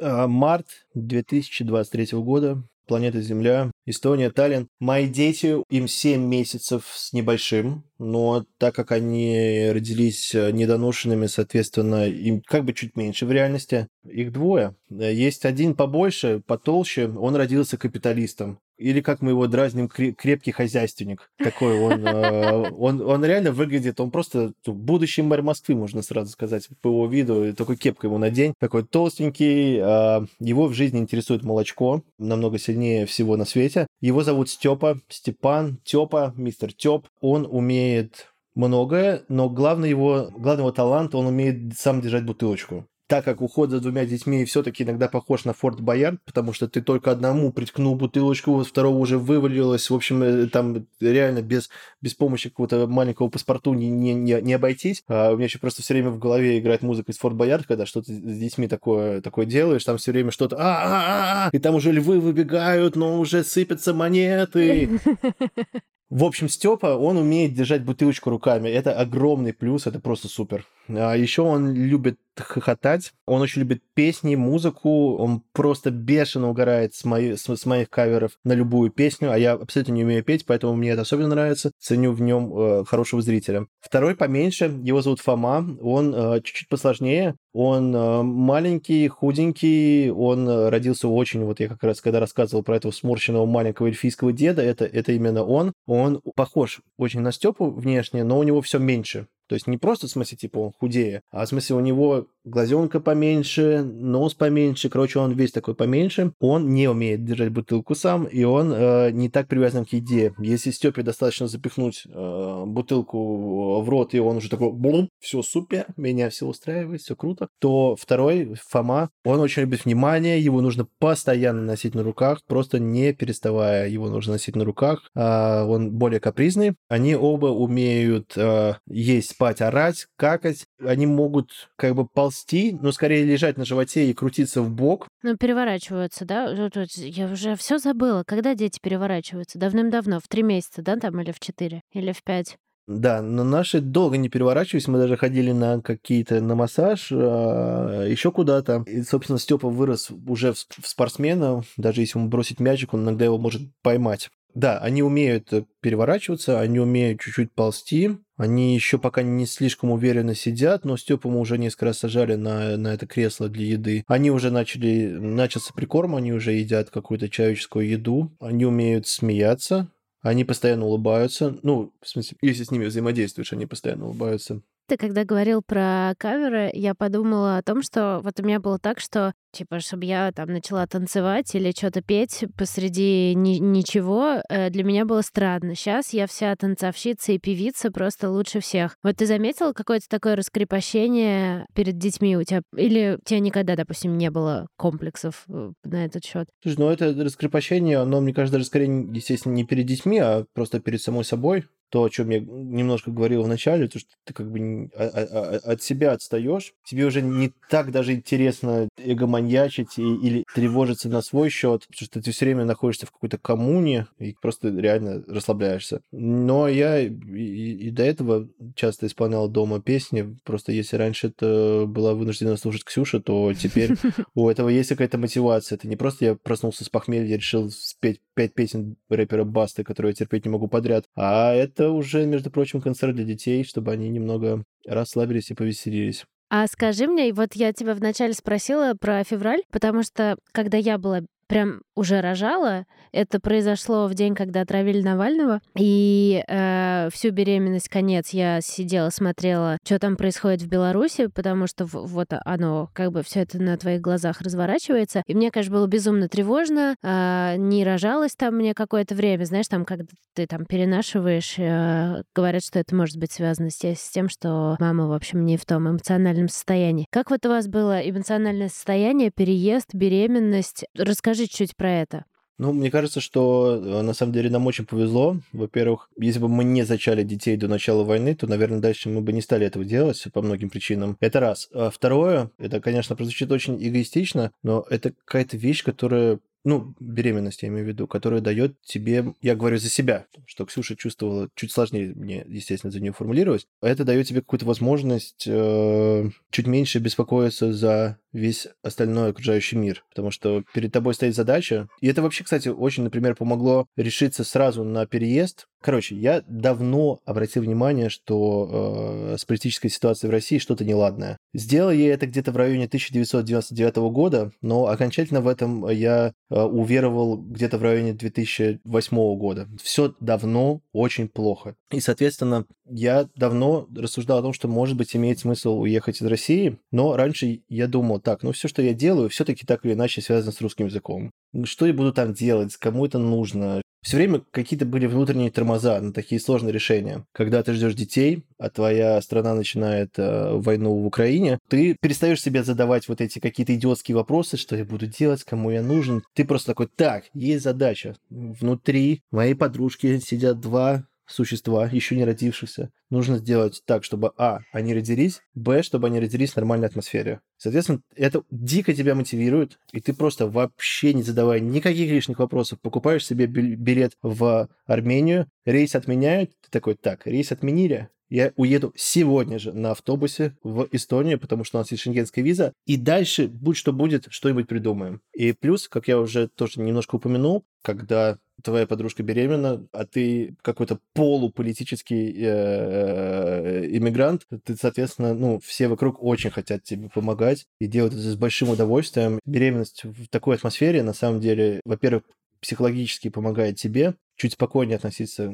март 0.00 0.66
2023 0.94 2.12
года. 2.18 2.62
Планета 2.86 3.22
Земля 3.22 3.70
Эстония, 3.86 4.30
Таллин. 4.30 4.68
Мои 4.80 5.08
дети, 5.08 5.56
им 5.70 5.88
7 5.88 6.20
месяцев 6.20 6.90
с 6.94 7.12
небольшим, 7.12 7.84
но 7.98 8.44
так 8.58 8.74
как 8.74 8.92
они 8.92 9.70
родились 9.72 10.34
э, 10.34 10.50
недоношенными, 10.50 11.26
соответственно, 11.26 12.08
им 12.08 12.42
как 12.46 12.64
бы 12.64 12.72
чуть 12.72 12.96
меньше 12.96 13.26
в 13.26 13.32
реальности. 13.32 13.88
Их 14.04 14.32
двое. 14.32 14.74
Есть 14.90 15.44
один 15.44 15.74
побольше, 15.74 16.42
потолще, 16.46 17.08
он 17.08 17.36
родился 17.36 17.76
капиталистом. 17.76 18.58
Или, 18.76 19.00
как 19.00 19.22
мы 19.22 19.30
его 19.30 19.46
дразним, 19.46 19.88
крепкий 19.88 20.50
хозяйственник. 20.50 21.30
Такой 21.38 21.78
он, 21.78 22.06
э, 22.06 22.70
он, 22.76 23.00
он 23.00 23.24
реально 23.24 23.52
выглядит, 23.52 24.00
он 24.00 24.10
просто 24.10 24.52
будущий 24.66 25.22
мэр 25.22 25.42
Москвы, 25.42 25.76
можно 25.76 26.02
сразу 26.02 26.32
сказать, 26.32 26.68
по 26.80 26.88
его 26.88 27.06
виду. 27.06 27.54
Такой 27.54 27.76
кепку 27.76 28.06
ему 28.06 28.18
надень. 28.18 28.54
Такой 28.58 28.84
толстенький. 28.84 29.78
Э, 29.78 30.26
его 30.40 30.66
в 30.66 30.74
жизни 30.74 30.98
интересует 30.98 31.44
молочко, 31.44 32.02
намного 32.18 32.58
сильнее 32.58 33.06
всего 33.06 33.36
на 33.36 33.44
свете. 33.44 33.73
Его 34.00 34.22
зовут 34.22 34.48
Степа, 34.50 35.00
Степан, 35.08 35.78
Тепа, 35.84 36.32
мистер 36.36 36.72
Теп. 36.72 37.06
Он 37.20 37.46
умеет 37.50 38.32
многое, 38.54 39.24
но 39.28 39.48
главный 39.48 39.90
его, 39.90 40.30
главный 40.36 40.62
его 40.62 40.72
талант, 40.72 41.14
он 41.14 41.26
умеет 41.26 41.76
сам 41.76 42.00
держать 42.00 42.24
бутылочку 42.24 42.86
так 43.06 43.24
как 43.24 43.42
уход 43.42 43.70
за 43.70 43.80
двумя 43.80 44.06
детьми 44.06 44.44
все-таки 44.44 44.82
иногда 44.82 45.08
похож 45.08 45.44
на 45.44 45.52
Форт 45.52 45.80
Боярд, 45.80 46.18
потому 46.24 46.52
что 46.52 46.68
ты 46.68 46.80
только 46.80 47.10
одному 47.10 47.52
приткнул 47.52 47.94
бутылочку, 47.96 48.52
вот 48.52 48.66
второго 48.66 48.96
уже 48.96 49.18
вывалилось, 49.18 49.90
в 49.90 49.94
общем, 49.94 50.22
э, 50.22 50.46
там 50.46 50.86
реально 51.00 51.42
без, 51.42 51.68
без 52.00 52.14
помощи 52.14 52.48
какого-то 52.48 52.86
маленького 52.86 53.28
паспорту 53.28 53.74
не, 53.74 53.90
не, 53.90 54.40
не, 54.40 54.52
обойтись. 54.54 55.02
А 55.08 55.32
у 55.32 55.36
меня 55.36 55.46
еще 55.46 55.58
просто 55.58 55.82
все 55.82 55.94
время 55.94 56.10
в 56.10 56.18
голове 56.18 56.58
играет 56.58 56.82
музыка 56.82 57.12
из 57.12 57.18
Форт 57.18 57.36
Боярд, 57.36 57.66
когда 57.66 57.84
что-то 57.84 58.12
с 58.12 58.38
детьми 58.38 58.68
такое, 58.68 59.20
такое 59.20 59.44
делаешь, 59.44 59.84
там 59.84 59.98
все 59.98 60.12
время 60.12 60.30
что-то 60.30 60.56
а 60.58 60.74
а 60.74 61.46
а 61.46 61.50
и 61.52 61.58
там 61.58 61.74
уже 61.74 61.92
львы 61.92 62.20
выбегают, 62.20 62.96
но 62.96 63.18
уже 63.18 63.44
сыпятся 63.44 63.92
монеты. 63.92 64.98
В 66.10 66.22
общем, 66.22 66.48
Степа, 66.48 66.96
он 66.96 67.16
умеет 67.16 67.54
держать 67.54 67.82
бутылочку 67.82 68.30
руками. 68.30 68.68
Это 68.68 68.92
огромный 68.92 69.52
плюс, 69.52 69.86
это 69.86 69.98
просто 69.98 70.28
супер. 70.28 70.64
А 70.88 71.14
еще 71.14 71.42
он 71.42 71.72
любит 71.72 72.18
хохотать, 72.36 73.12
он 73.26 73.42
очень 73.42 73.60
любит 73.60 73.82
песни, 73.94 74.34
музыку, 74.34 75.16
он 75.16 75.42
просто 75.52 75.90
бешено 75.90 76.50
угорает 76.50 76.94
с, 76.94 77.04
мои, 77.04 77.36
с, 77.36 77.48
с 77.48 77.66
моих 77.66 77.90
каверов 77.90 78.32
на 78.44 78.52
любую 78.54 78.90
песню, 78.90 79.30
а 79.30 79.38
я 79.38 79.52
абсолютно 79.52 79.92
не 79.92 80.04
умею 80.04 80.24
петь, 80.24 80.44
поэтому 80.44 80.74
мне 80.74 80.90
это 80.90 81.02
особенно 81.02 81.28
нравится, 81.28 81.70
ценю 81.78 82.12
в 82.12 82.20
нем 82.20 82.52
э, 82.56 82.84
хорошего 82.86 83.22
зрителя. 83.22 83.66
Второй 83.80 84.16
поменьше, 84.16 84.64
его 84.82 85.00
зовут 85.00 85.20
Фома, 85.20 85.76
он 85.80 86.14
э, 86.14 86.40
чуть-чуть 86.42 86.68
посложнее, 86.68 87.36
он 87.52 87.94
э, 87.94 88.22
маленький, 88.22 89.06
худенький, 89.08 90.10
он 90.10 90.48
родился 90.68 91.08
очень, 91.08 91.44
вот 91.44 91.60
я 91.60 91.68
как 91.68 91.82
раз 91.84 92.00
когда 92.00 92.20
рассказывал 92.20 92.64
про 92.64 92.76
этого 92.76 92.92
сморщенного 92.92 93.46
маленького 93.46 93.86
эльфийского 93.86 94.32
деда, 94.32 94.62
это, 94.62 94.84
это 94.84 95.12
именно 95.12 95.44
он, 95.44 95.72
он 95.86 96.20
похож 96.34 96.80
очень 96.98 97.20
на 97.20 97.32
Степу 97.32 97.70
внешне, 97.70 98.24
но 98.24 98.38
у 98.38 98.42
него 98.42 98.60
все 98.60 98.78
меньше. 98.78 99.28
То 99.46 99.54
есть 99.54 99.66
не 99.66 99.78
просто 99.78 100.06
в 100.06 100.10
смысле, 100.10 100.36
типа, 100.38 100.58
он 100.58 100.72
худее, 100.72 101.22
а 101.30 101.44
в 101.44 101.48
смысле 101.48 101.76
у 101.76 101.80
него 101.80 102.28
глазенка 102.44 103.00
поменьше, 103.00 103.82
нос 103.82 104.34
поменьше, 104.34 104.88
короче, 104.88 105.18
он 105.18 105.32
весь 105.32 105.52
такой 105.52 105.74
поменьше. 105.74 106.32
Он 106.40 106.70
не 106.70 106.88
умеет 106.88 107.24
держать 107.24 107.50
бутылку 107.50 107.94
сам, 107.94 108.24
и 108.24 108.44
он 108.44 108.72
э, 108.72 109.10
не 109.10 109.28
так 109.28 109.48
привязан 109.48 109.84
к 109.84 109.92
еде. 109.92 110.34
Если 110.38 110.70
Степе 110.70 111.02
достаточно 111.02 111.48
запихнуть 111.48 112.04
э, 112.06 112.64
бутылку 112.66 113.80
в 113.80 113.88
рот, 113.88 114.14
и 114.14 114.20
он 114.20 114.36
уже 114.36 114.50
такой, 114.50 114.72
блум, 114.72 115.08
все 115.20 115.42
супер, 115.42 115.86
меня 115.96 116.30
все 116.30 116.46
устраивает, 116.46 117.00
все 117.00 117.16
круто, 117.16 117.48
то 117.58 117.96
второй, 117.96 118.54
Фома, 118.68 119.10
он 119.24 119.40
очень 119.40 119.62
любит 119.62 119.84
внимание, 119.84 120.40
его 120.40 120.60
нужно 120.60 120.86
постоянно 120.98 121.62
носить 121.62 121.94
на 121.94 122.02
руках, 122.02 122.40
просто 122.46 122.78
не 122.78 123.12
переставая 123.12 123.88
его 123.88 124.08
нужно 124.08 124.34
носить 124.34 124.56
на 124.56 124.64
руках. 124.64 125.10
Э, 125.14 125.64
он 125.64 125.92
более 125.92 126.20
капризный. 126.20 126.74
Они 126.88 127.14
оба 127.14 127.46
умеют 127.46 128.36
э, 128.36 128.74
есть 128.86 129.30
спать, 129.30 129.60
орать, 129.60 130.06
какать. 130.16 130.66
Они 130.80 131.06
могут 131.06 131.50
как 131.76 131.94
бы 131.94 132.06
ползти, 132.06 132.33
но 132.80 132.92
скорее 132.92 133.24
лежать 133.24 133.56
на 133.56 133.64
животе 133.64 134.10
и 134.10 134.14
крутиться 134.14 134.62
в 134.62 134.70
бок. 134.70 135.08
Ну, 135.22 135.36
переворачиваются, 135.36 136.24
да? 136.24 136.48
Я 136.96 137.26
уже 137.26 137.56
все 137.56 137.78
забыла. 137.78 138.24
Когда 138.26 138.54
дети 138.54 138.78
переворачиваются? 138.82 139.58
Давным-давно, 139.58 140.20
в 140.20 140.28
три 140.28 140.42
месяца, 140.42 140.82
да, 140.82 140.96
там, 140.96 141.20
или 141.20 141.32
в 141.32 141.40
четыре, 141.40 141.82
или 141.92 142.12
в 142.12 142.22
пять? 142.22 142.56
Да, 142.86 143.22
но 143.22 143.44
наши 143.44 143.80
долго 143.80 144.18
не 144.18 144.28
переворачивались, 144.28 144.88
мы 144.88 144.98
даже 144.98 145.16
ходили 145.16 145.52
на 145.52 145.80
какие-то, 145.80 146.42
на 146.42 146.54
массаж, 146.54 147.08
а, 147.10 148.04
еще 148.06 148.30
куда-то. 148.30 148.84
И, 148.86 149.02
собственно, 149.02 149.38
Степа 149.38 149.70
вырос 149.70 150.10
уже 150.10 150.52
в 150.52 150.86
спортсмена, 150.86 151.62
даже 151.78 152.02
если 152.02 152.18
ему 152.18 152.28
бросить 152.28 152.60
мячик, 152.60 152.92
он 152.92 153.04
иногда 153.04 153.24
его 153.24 153.38
может 153.38 153.62
поймать. 153.82 154.28
Да, 154.54 154.78
они 154.78 155.02
умеют 155.02 155.52
э, 155.52 155.64
переворачиваться, 155.80 156.60
они 156.60 156.78
умеют 156.78 157.20
чуть-чуть 157.20 157.52
ползти, 157.52 158.16
они 158.36 158.74
еще 158.74 158.98
пока 158.98 159.22
не 159.22 159.46
слишком 159.46 159.90
уверенно 159.90 160.34
сидят, 160.36 160.84
но 160.84 160.96
Степу 160.96 161.28
мы 161.28 161.40
уже 161.40 161.58
несколько 161.58 161.86
раз 161.86 161.98
сажали 161.98 162.36
на, 162.36 162.76
на 162.76 162.94
это 162.94 163.06
кресло 163.06 163.48
для 163.48 163.66
еды. 163.66 164.04
Они 164.06 164.30
уже 164.30 164.52
начали, 164.52 165.08
начался 165.08 165.74
прикорм, 165.74 166.14
они 166.14 166.32
уже 166.32 166.52
едят 166.52 166.90
какую-то 166.90 167.28
человеческую 167.28 167.88
еду, 167.88 168.32
они 168.38 168.64
умеют 168.64 169.08
смеяться, 169.08 169.88
они 170.22 170.44
постоянно 170.44 170.86
улыбаются. 170.86 171.58
Ну, 171.62 171.92
в 172.00 172.08
смысле, 172.08 172.38
если 172.40 172.62
с 172.62 172.70
ними 172.70 172.86
взаимодействуешь, 172.86 173.52
они 173.52 173.66
постоянно 173.66 174.06
улыбаются. 174.06 174.62
Ты 174.86 174.98
когда 174.98 175.24
говорил 175.24 175.62
про 175.62 176.14
каверы, 176.18 176.70
я 176.74 176.94
подумала 176.94 177.56
о 177.56 177.62
том, 177.62 177.82
что 177.82 178.20
вот 178.22 178.38
у 178.38 178.42
меня 178.42 178.60
было 178.60 178.78
так, 178.78 179.00
что 179.00 179.32
типа, 179.52 179.80
чтобы 179.80 180.04
я 180.04 180.30
там 180.32 180.48
начала 180.52 180.86
танцевать 180.86 181.54
или 181.54 181.70
что-то 181.70 182.02
петь 182.02 182.44
посреди 182.56 183.34
ни- 183.34 183.58
ничего, 183.58 184.42
э, 184.48 184.68
для 184.68 184.84
меня 184.84 185.06
было 185.06 185.22
странно. 185.22 185.74
Сейчас 185.74 186.12
я 186.12 186.26
вся 186.26 186.54
танцовщица 186.56 187.32
и 187.32 187.38
певица 187.38 187.90
просто 187.90 188.30
лучше 188.30 188.60
всех. 188.60 188.96
Вот 189.02 189.16
ты 189.16 189.26
заметила 189.26 189.72
какое-то 189.72 190.06
такое 190.08 190.36
раскрепощение 190.36 191.66
перед 191.74 191.96
детьми 191.96 192.36
у 192.36 192.42
тебя? 192.42 192.62
Или 192.76 193.16
у 193.18 193.24
тебя 193.24 193.40
никогда, 193.40 193.76
допустим, 193.76 194.18
не 194.18 194.30
было 194.30 194.66
комплексов 194.76 195.44
э, 195.48 195.72
на 195.84 196.04
этот 196.04 196.24
счет? 196.24 196.48
Слушай, 196.62 196.76
ну 196.78 196.90
это 196.90 197.14
раскрепощение, 197.24 197.98
оно, 197.98 198.20
мне 198.20 198.34
кажется, 198.34 198.58
даже 198.58 198.66
скорее, 198.66 199.08
естественно, 199.14 199.54
не 199.54 199.64
перед 199.64 199.86
детьми, 199.86 200.18
а 200.18 200.44
просто 200.52 200.80
перед 200.80 201.00
самой 201.00 201.24
собой 201.24 201.64
то, 201.94 202.02
о 202.02 202.10
чем 202.10 202.28
я 202.30 202.40
немножко 202.40 203.12
говорил 203.12 203.44
в 203.44 203.48
начале, 203.48 203.86
то, 203.86 204.00
что 204.00 204.10
ты 204.24 204.34
как 204.34 204.50
бы 204.50 204.90
а, 204.96 205.04
а, 205.04 205.60
а, 205.64 205.72
от 205.74 205.80
себя 205.80 206.10
отстаешь, 206.10 206.74
тебе 206.84 207.04
уже 207.04 207.22
не 207.22 207.52
так 207.70 207.92
даже 207.92 208.14
интересно 208.14 208.88
эгоманьячить 208.98 209.96
и, 209.96 210.02
или 210.02 210.44
тревожиться 210.52 211.08
на 211.08 211.22
свой 211.22 211.50
счет, 211.50 211.86
потому 211.86 212.06
что 212.06 212.20
ты 212.20 212.32
все 212.32 212.46
время 212.46 212.64
находишься 212.64 213.06
в 213.06 213.12
какой-то 213.12 213.38
коммуне 213.38 214.08
и 214.18 214.34
просто 214.42 214.70
реально 214.70 215.22
расслабляешься. 215.28 216.00
Но 216.10 216.66
я 216.66 216.98
и, 216.98 217.10
и 217.10 217.90
до 217.92 218.02
этого 218.02 218.48
часто 218.74 219.06
исполнял 219.06 219.48
дома 219.48 219.80
песни, 219.80 220.36
просто 220.42 220.72
если 220.72 220.96
раньше 220.96 221.28
это 221.28 221.84
была 221.86 222.14
вынуждена 222.14 222.56
слушать 222.56 222.82
Ксюша, 222.82 223.20
то 223.20 223.54
теперь 223.54 223.92
у 224.34 224.48
этого 224.48 224.68
есть 224.68 224.88
какая-то 224.88 225.16
мотивация. 225.16 225.76
Это 225.76 225.86
не 225.86 225.94
просто 225.94 226.24
я 226.24 226.34
проснулся 226.34 226.82
с 226.82 226.88
похмелья, 226.88 227.36
решил 227.36 227.70
спеть 227.70 228.20
пять 228.34 228.52
песен 228.52 228.96
рэпера 229.08 229.44
Басты, 229.44 229.84
которые 229.84 230.10
я 230.10 230.14
терпеть 230.14 230.44
не 230.44 230.50
могу 230.50 230.66
подряд, 230.66 231.04
а 231.14 231.52
это 231.52 231.83
это 231.84 231.92
уже, 231.92 232.24
между 232.26 232.50
прочим, 232.50 232.80
концерт 232.80 233.14
для 233.14 233.24
детей, 233.24 233.64
чтобы 233.64 233.92
они 233.92 234.08
немного 234.08 234.64
расслабились 234.86 235.50
и 235.50 235.54
повеселились. 235.54 236.24
А 236.50 236.66
скажи 236.66 237.06
мне, 237.06 237.32
вот 237.32 237.54
я 237.54 237.72
тебя 237.72 237.94
вначале 237.94 238.32
спросила 238.32 238.94
про 238.94 239.24
февраль, 239.24 239.62
потому 239.70 240.02
что 240.02 240.36
когда 240.52 240.78
я 240.78 240.98
была 240.98 241.22
прям 241.54 241.82
уже 241.94 242.20
рожала. 242.20 242.84
Это 243.12 243.38
произошло 243.38 244.08
в 244.08 244.14
день, 244.14 244.34
когда 244.34 244.62
отравили 244.62 245.00
Навального. 245.02 245.60
И 245.78 246.42
э, 246.48 247.08
всю 247.12 247.30
беременность, 247.30 247.88
конец, 247.88 248.30
я 248.30 248.60
сидела, 248.60 249.10
смотрела, 249.10 249.78
что 249.84 250.00
там 250.00 250.16
происходит 250.16 250.62
в 250.62 250.68
Беларуси, 250.68 251.28
потому 251.28 251.68
что 251.68 251.84
вот 251.84 252.26
оно, 252.44 252.90
как 252.92 253.12
бы 253.12 253.22
все 253.22 253.42
это 253.42 253.62
на 253.62 253.76
твоих 253.76 254.00
глазах 254.00 254.40
разворачивается. 254.40 255.22
И 255.28 255.34
мне, 255.36 255.52
конечно, 255.52 255.76
было 255.76 255.86
безумно 255.86 256.28
тревожно. 256.28 256.96
Э, 257.04 257.54
не 257.56 257.84
рожалась 257.84 258.34
там 258.34 258.56
мне 258.56 258.74
какое-то 258.74 259.14
время. 259.14 259.44
Знаешь, 259.44 259.68
там, 259.68 259.84
когда 259.84 260.06
ты 260.34 260.48
там 260.48 260.64
перенашиваешь, 260.64 261.54
э, 261.56 262.24
говорят, 262.34 262.64
что 262.64 262.80
это 262.80 262.96
может 262.96 263.16
быть 263.16 263.30
связано 263.30 263.70
с, 263.70 264.10
тем, 264.10 264.28
что 264.28 264.74
мама, 264.80 265.06
в 265.06 265.12
общем, 265.12 265.44
не 265.44 265.56
в 265.56 265.64
том 265.64 265.88
эмоциональном 265.88 266.48
состоянии. 266.48 267.06
Как 267.10 267.30
вот 267.30 267.46
у 267.46 267.48
вас 267.48 267.68
было 267.68 268.00
эмоциональное 268.00 268.70
состояние, 268.70 269.30
переезд, 269.30 269.94
беременность? 269.94 270.84
Расскажи 270.98 271.43
чуть-чуть 271.44 271.76
про 271.76 271.90
это. 271.90 272.24
Ну, 272.56 272.72
мне 272.72 272.90
кажется, 272.90 273.20
что 273.20 273.80
э, 273.82 274.02
на 274.02 274.14
самом 274.14 274.32
деле 274.32 274.48
нам 274.48 274.66
очень 274.66 274.86
повезло. 274.86 275.38
Во-первых, 275.52 276.08
если 276.16 276.38
бы 276.38 276.48
мы 276.48 276.62
не 276.62 276.84
зачали 276.84 277.24
детей 277.24 277.56
до 277.56 277.66
начала 277.66 278.04
войны, 278.04 278.34
то, 278.36 278.46
наверное, 278.46 278.78
дальше 278.78 279.08
мы 279.08 279.22
бы 279.22 279.32
не 279.32 279.40
стали 279.40 279.66
этого 279.66 279.84
делать 279.84 280.24
по 280.32 280.40
многим 280.40 280.70
причинам. 280.70 281.16
Это 281.20 281.40
раз. 281.40 281.68
А 281.72 281.90
второе, 281.90 282.50
это, 282.58 282.80
конечно, 282.80 283.16
прозвучит 283.16 283.50
очень 283.50 283.76
эгоистично, 283.84 284.52
но 284.62 284.86
это 284.88 285.12
какая-то 285.24 285.56
вещь, 285.56 285.82
которая 285.82 286.38
ну, 286.64 286.94
беременность 286.98 287.62
я 287.62 287.68
имею 287.68 287.84
в 287.84 287.88
виду, 287.88 288.06
которая 288.06 288.40
дает 288.40 288.80
тебе, 288.82 289.34
я 289.42 289.54
говорю 289.54 289.76
за 289.76 289.90
себя, 289.90 290.26
что 290.46 290.64
Ксюша 290.64 290.96
чувствовала, 290.96 291.50
чуть 291.54 291.72
сложнее 291.72 292.14
мне, 292.14 292.44
естественно, 292.48 292.90
за 292.90 293.00
нее 293.00 293.12
формулировать, 293.12 293.66
это 293.82 294.04
дает 294.04 294.26
тебе 294.26 294.40
какую-то 294.40 294.64
возможность 294.64 295.44
э, 295.46 296.30
чуть 296.50 296.66
меньше 296.66 297.00
беспокоиться 297.00 297.72
за 297.72 298.18
весь 298.34 298.68
остальной 298.82 299.30
окружающий 299.30 299.76
мир. 299.76 300.04
Потому 300.10 300.30
что 300.30 300.62
перед 300.74 300.92
тобой 300.92 301.14
стоит 301.14 301.34
задача. 301.34 301.88
И 302.00 302.08
это 302.08 302.20
вообще, 302.20 302.44
кстати, 302.44 302.68
очень, 302.68 303.04
например, 303.04 303.34
помогло 303.34 303.86
решиться 303.96 304.44
сразу 304.44 304.84
на 304.84 305.06
переезд. 305.06 305.66
Короче, 305.84 306.16
я 306.16 306.42
давно 306.48 307.20
обратил 307.26 307.62
внимание, 307.62 308.08
что 308.08 309.34
э, 309.34 309.36
с 309.38 309.44
политической 309.44 309.88
ситуацией 309.88 310.30
в 310.30 310.32
России 310.32 310.56
что-то 310.56 310.82
неладное. 310.82 311.36
Сделал 311.52 311.90
я 311.90 312.14
это 312.14 312.26
где-то 312.26 312.52
в 312.52 312.56
районе 312.56 312.86
1999 312.86 313.96
года, 314.10 314.50
но 314.62 314.86
окончательно 314.86 315.42
в 315.42 315.48
этом 315.48 315.86
я 315.90 316.32
э, 316.48 316.58
уверовал 316.58 317.36
где-то 317.36 317.76
в 317.76 317.82
районе 317.82 318.14
2008 318.14 319.16
года. 319.36 319.68
Все 319.82 320.14
давно 320.20 320.80
очень 320.94 321.28
плохо. 321.28 321.76
И, 321.90 322.00
соответственно, 322.00 322.64
я 322.86 323.28
давно 323.36 323.86
рассуждал 323.94 324.38
о 324.38 324.42
том, 324.42 324.54
что, 324.54 324.68
может 324.68 324.96
быть, 324.96 325.14
имеет 325.14 325.38
смысл 325.38 325.80
уехать 325.80 326.22
из 326.22 326.26
России, 326.26 326.78
но 326.92 327.14
раньше 327.14 327.60
я 327.68 327.88
думал, 327.88 328.20
так, 328.24 328.42
ну 328.42 328.52
все, 328.52 328.66
что 328.66 328.82
я 328.82 328.94
делаю, 328.94 329.28
все-таки 329.28 329.64
так 329.64 329.84
или 329.84 329.92
иначе 329.92 330.20
связано 330.20 330.52
с 330.52 330.60
русским 330.60 330.86
языком. 330.86 331.30
Что 331.64 331.86
я 331.86 331.92
буду 331.92 332.12
там 332.12 332.32
делать, 332.32 332.76
кому 332.76 333.06
это 333.06 333.18
нужно, 333.18 333.82
все 334.04 334.18
время 334.18 334.42
какие-то 334.50 334.84
были 334.84 335.06
внутренние 335.06 335.50
тормоза 335.50 335.98
на 335.98 336.12
такие 336.12 336.38
сложные 336.38 336.74
решения. 336.74 337.24
Когда 337.32 337.62
ты 337.62 337.72
ждешь 337.72 337.94
детей, 337.94 338.44
а 338.58 338.68
твоя 338.68 339.18
страна 339.22 339.54
начинает 339.54 340.18
э, 340.18 340.50
войну 340.52 340.94
в 340.94 341.06
Украине, 341.06 341.58
ты 341.68 341.96
перестаешь 341.98 342.42
себе 342.42 342.62
задавать 342.62 343.08
вот 343.08 343.22
эти 343.22 343.38
какие-то 343.38 343.74
идиотские 343.74 344.14
вопросы, 344.14 344.58
что 344.58 344.76
я 344.76 344.84
буду 344.84 345.06
делать, 345.06 345.42
кому 345.44 345.70
я 345.70 345.82
нужен. 345.82 346.22
Ты 346.34 346.44
просто 346.44 346.72
такой, 346.72 346.88
так, 346.94 347.24
есть 347.32 347.64
задача. 347.64 348.14
Внутри 348.28 349.22
моей 349.30 349.54
подружки 349.54 350.18
сидят 350.18 350.60
два 350.60 351.04
существа, 351.26 351.88
еще 351.90 352.16
не 352.16 352.24
родившихся. 352.24 352.90
Нужно 353.10 353.38
сделать 353.38 353.82
так, 353.86 354.04
чтобы 354.04 354.32
А, 354.36 354.60
они 354.72 354.94
родились, 354.94 355.40
Б, 355.54 355.82
чтобы 355.82 356.08
они 356.08 356.20
родились 356.20 356.52
в 356.52 356.56
нормальной 356.56 356.88
атмосфере. 356.88 357.40
Соответственно, 357.56 358.00
это 358.14 358.42
дико 358.50 358.92
тебя 358.92 359.14
мотивирует, 359.14 359.78
и 359.92 360.00
ты 360.00 360.12
просто 360.12 360.46
вообще 360.46 361.14
не 361.14 361.22
задавая 361.22 361.60
никаких 361.60 362.10
лишних 362.10 362.38
вопросов, 362.38 362.80
покупаешь 362.80 363.26
себе 363.26 363.46
билет 363.46 364.12
в 364.22 364.68
Армению, 364.86 365.48
рейс 365.64 365.94
отменяют, 365.94 366.50
ты 366.62 366.70
такой, 366.70 366.94
так, 366.94 367.26
рейс 367.26 367.52
отменили, 367.52 368.08
я 368.34 368.52
уеду 368.56 368.92
сегодня 368.96 369.58
же 369.58 369.72
на 369.72 369.92
автобусе 369.92 370.56
в 370.62 370.88
Эстонию, 370.92 371.38
потому 371.38 371.62
что 371.62 371.78
у 371.78 371.80
нас 371.80 371.90
есть 371.90 372.02
шенгенская 372.02 372.42
виза, 372.42 372.72
и 372.84 372.96
дальше, 372.96 373.46
будь 373.46 373.76
что 373.76 373.92
будет, 373.92 374.26
что-нибудь 374.30 374.66
придумаем. 374.66 375.20
И 375.34 375.52
плюс, 375.52 375.88
как 375.88 376.08
я 376.08 376.18
уже 376.18 376.48
тоже 376.48 376.80
немножко 376.80 377.16
упомянул, 377.16 377.64
когда 377.82 378.38
твоя 378.64 378.86
подружка 378.86 379.22
беременна, 379.22 379.86
а 379.92 380.04
ты 380.04 380.56
какой-то 380.62 380.98
полуполитический 381.12 382.30
э, 382.30 382.42
э, 382.42 383.86
иммигрант, 383.96 384.46
ты, 384.64 384.76
соответственно, 384.76 385.34
ну, 385.34 385.60
все 385.60 385.88
вокруг 385.88 386.22
очень 386.22 386.50
хотят 386.50 386.82
тебе 386.82 387.08
помогать 387.08 387.66
и 387.78 387.86
делают 387.86 388.14
это 388.14 388.22
с 388.22 388.36
большим 388.36 388.70
удовольствием. 388.70 389.38
Беременность 389.44 390.04
в 390.04 390.28
такой 390.28 390.56
атмосфере, 390.56 391.02
на 391.02 391.12
самом 391.12 391.40
деле, 391.40 391.80
во-первых, 391.84 392.24
психологически 392.64 393.28
помогает 393.28 393.76
тебе, 393.76 394.14
чуть 394.36 394.54
спокойнее 394.54 394.96
относиться 394.96 395.46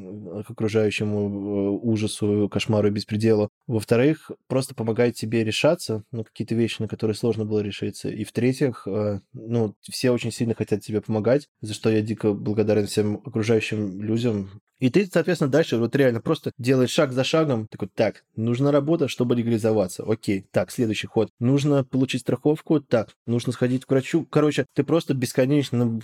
к 0.46 0.50
окружающему 0.50 1.18
э, 1.18 1.70
ужасу, 1.82 2.48
кошмару 2.48 2.86
и 2.88 2.92
беспределу. 2.92 3.50
Во-вторых, 3.66 4.30
просто 4.46 4.76
помогает 4.76 5.16
тебе 5.16 5.42
решаться 5.42 6.04
на 6.12 6.22
какие-то 6.22 6.54
вещи, 6.54 6.80
на 6.80 6.86
которые 6.86 7.16
сложно 7.16 7.44
было 7.44 7.60
решиться. 7.60 8.08
И 8.08 8.22
в-третьих, 8.22 8.86
э, 8.86 9.18
ну, 9.32 9.74
все 9.82 10.12
очень 10.12 10.30
сильно 10.30 10.54
хотят 10.54 10.82
тебе 10.82 11.00
помогать, 11.00 11.48
за 11.60 11.74
что 11.74 11.90
я 11.90 12.00
дико 12.00 12.32
благодарен 12.32 12.86
всем 12.86 13.16
окружающим 13.24 14.00
людям, 14.00 14.62
и 14.80 14.88
ты, 14.88 15.06
соответственно, 15.06 15.50
дальше 15.50 15.76
вот 15.76 15.94
реально 15.94 16.20
просто 16.20 16.52
делаешь 16.58 16.90
шаг 16.90 17.12
за 17.12 17.22
шагом. 17.22 17.68
Такой, 17.68 17.88
так, 17.94 18.24
нужна 18.34 18.72
работа, 18.72 19.08
чтобы 19.08 19.36
легализоваться. 19.36 20.04
Окей, 20.04 20.46
так, 20.50 20.70
следующий 20.70 21.06
ход. 21.06 21.30
Нужно 21.38 21.84
получить 21.84 22.22
страховку. 22.22 22.80
Так, 22.80 23.10
нужно 23.26 23.52
сходить 23.52 23.84
к 23.84 23.90
врачу. 23.90 24.26
Короче, 24.30 24.66
ты 24.74 24.82
просто 24.82 25.12
бесконечно 25.12 26.00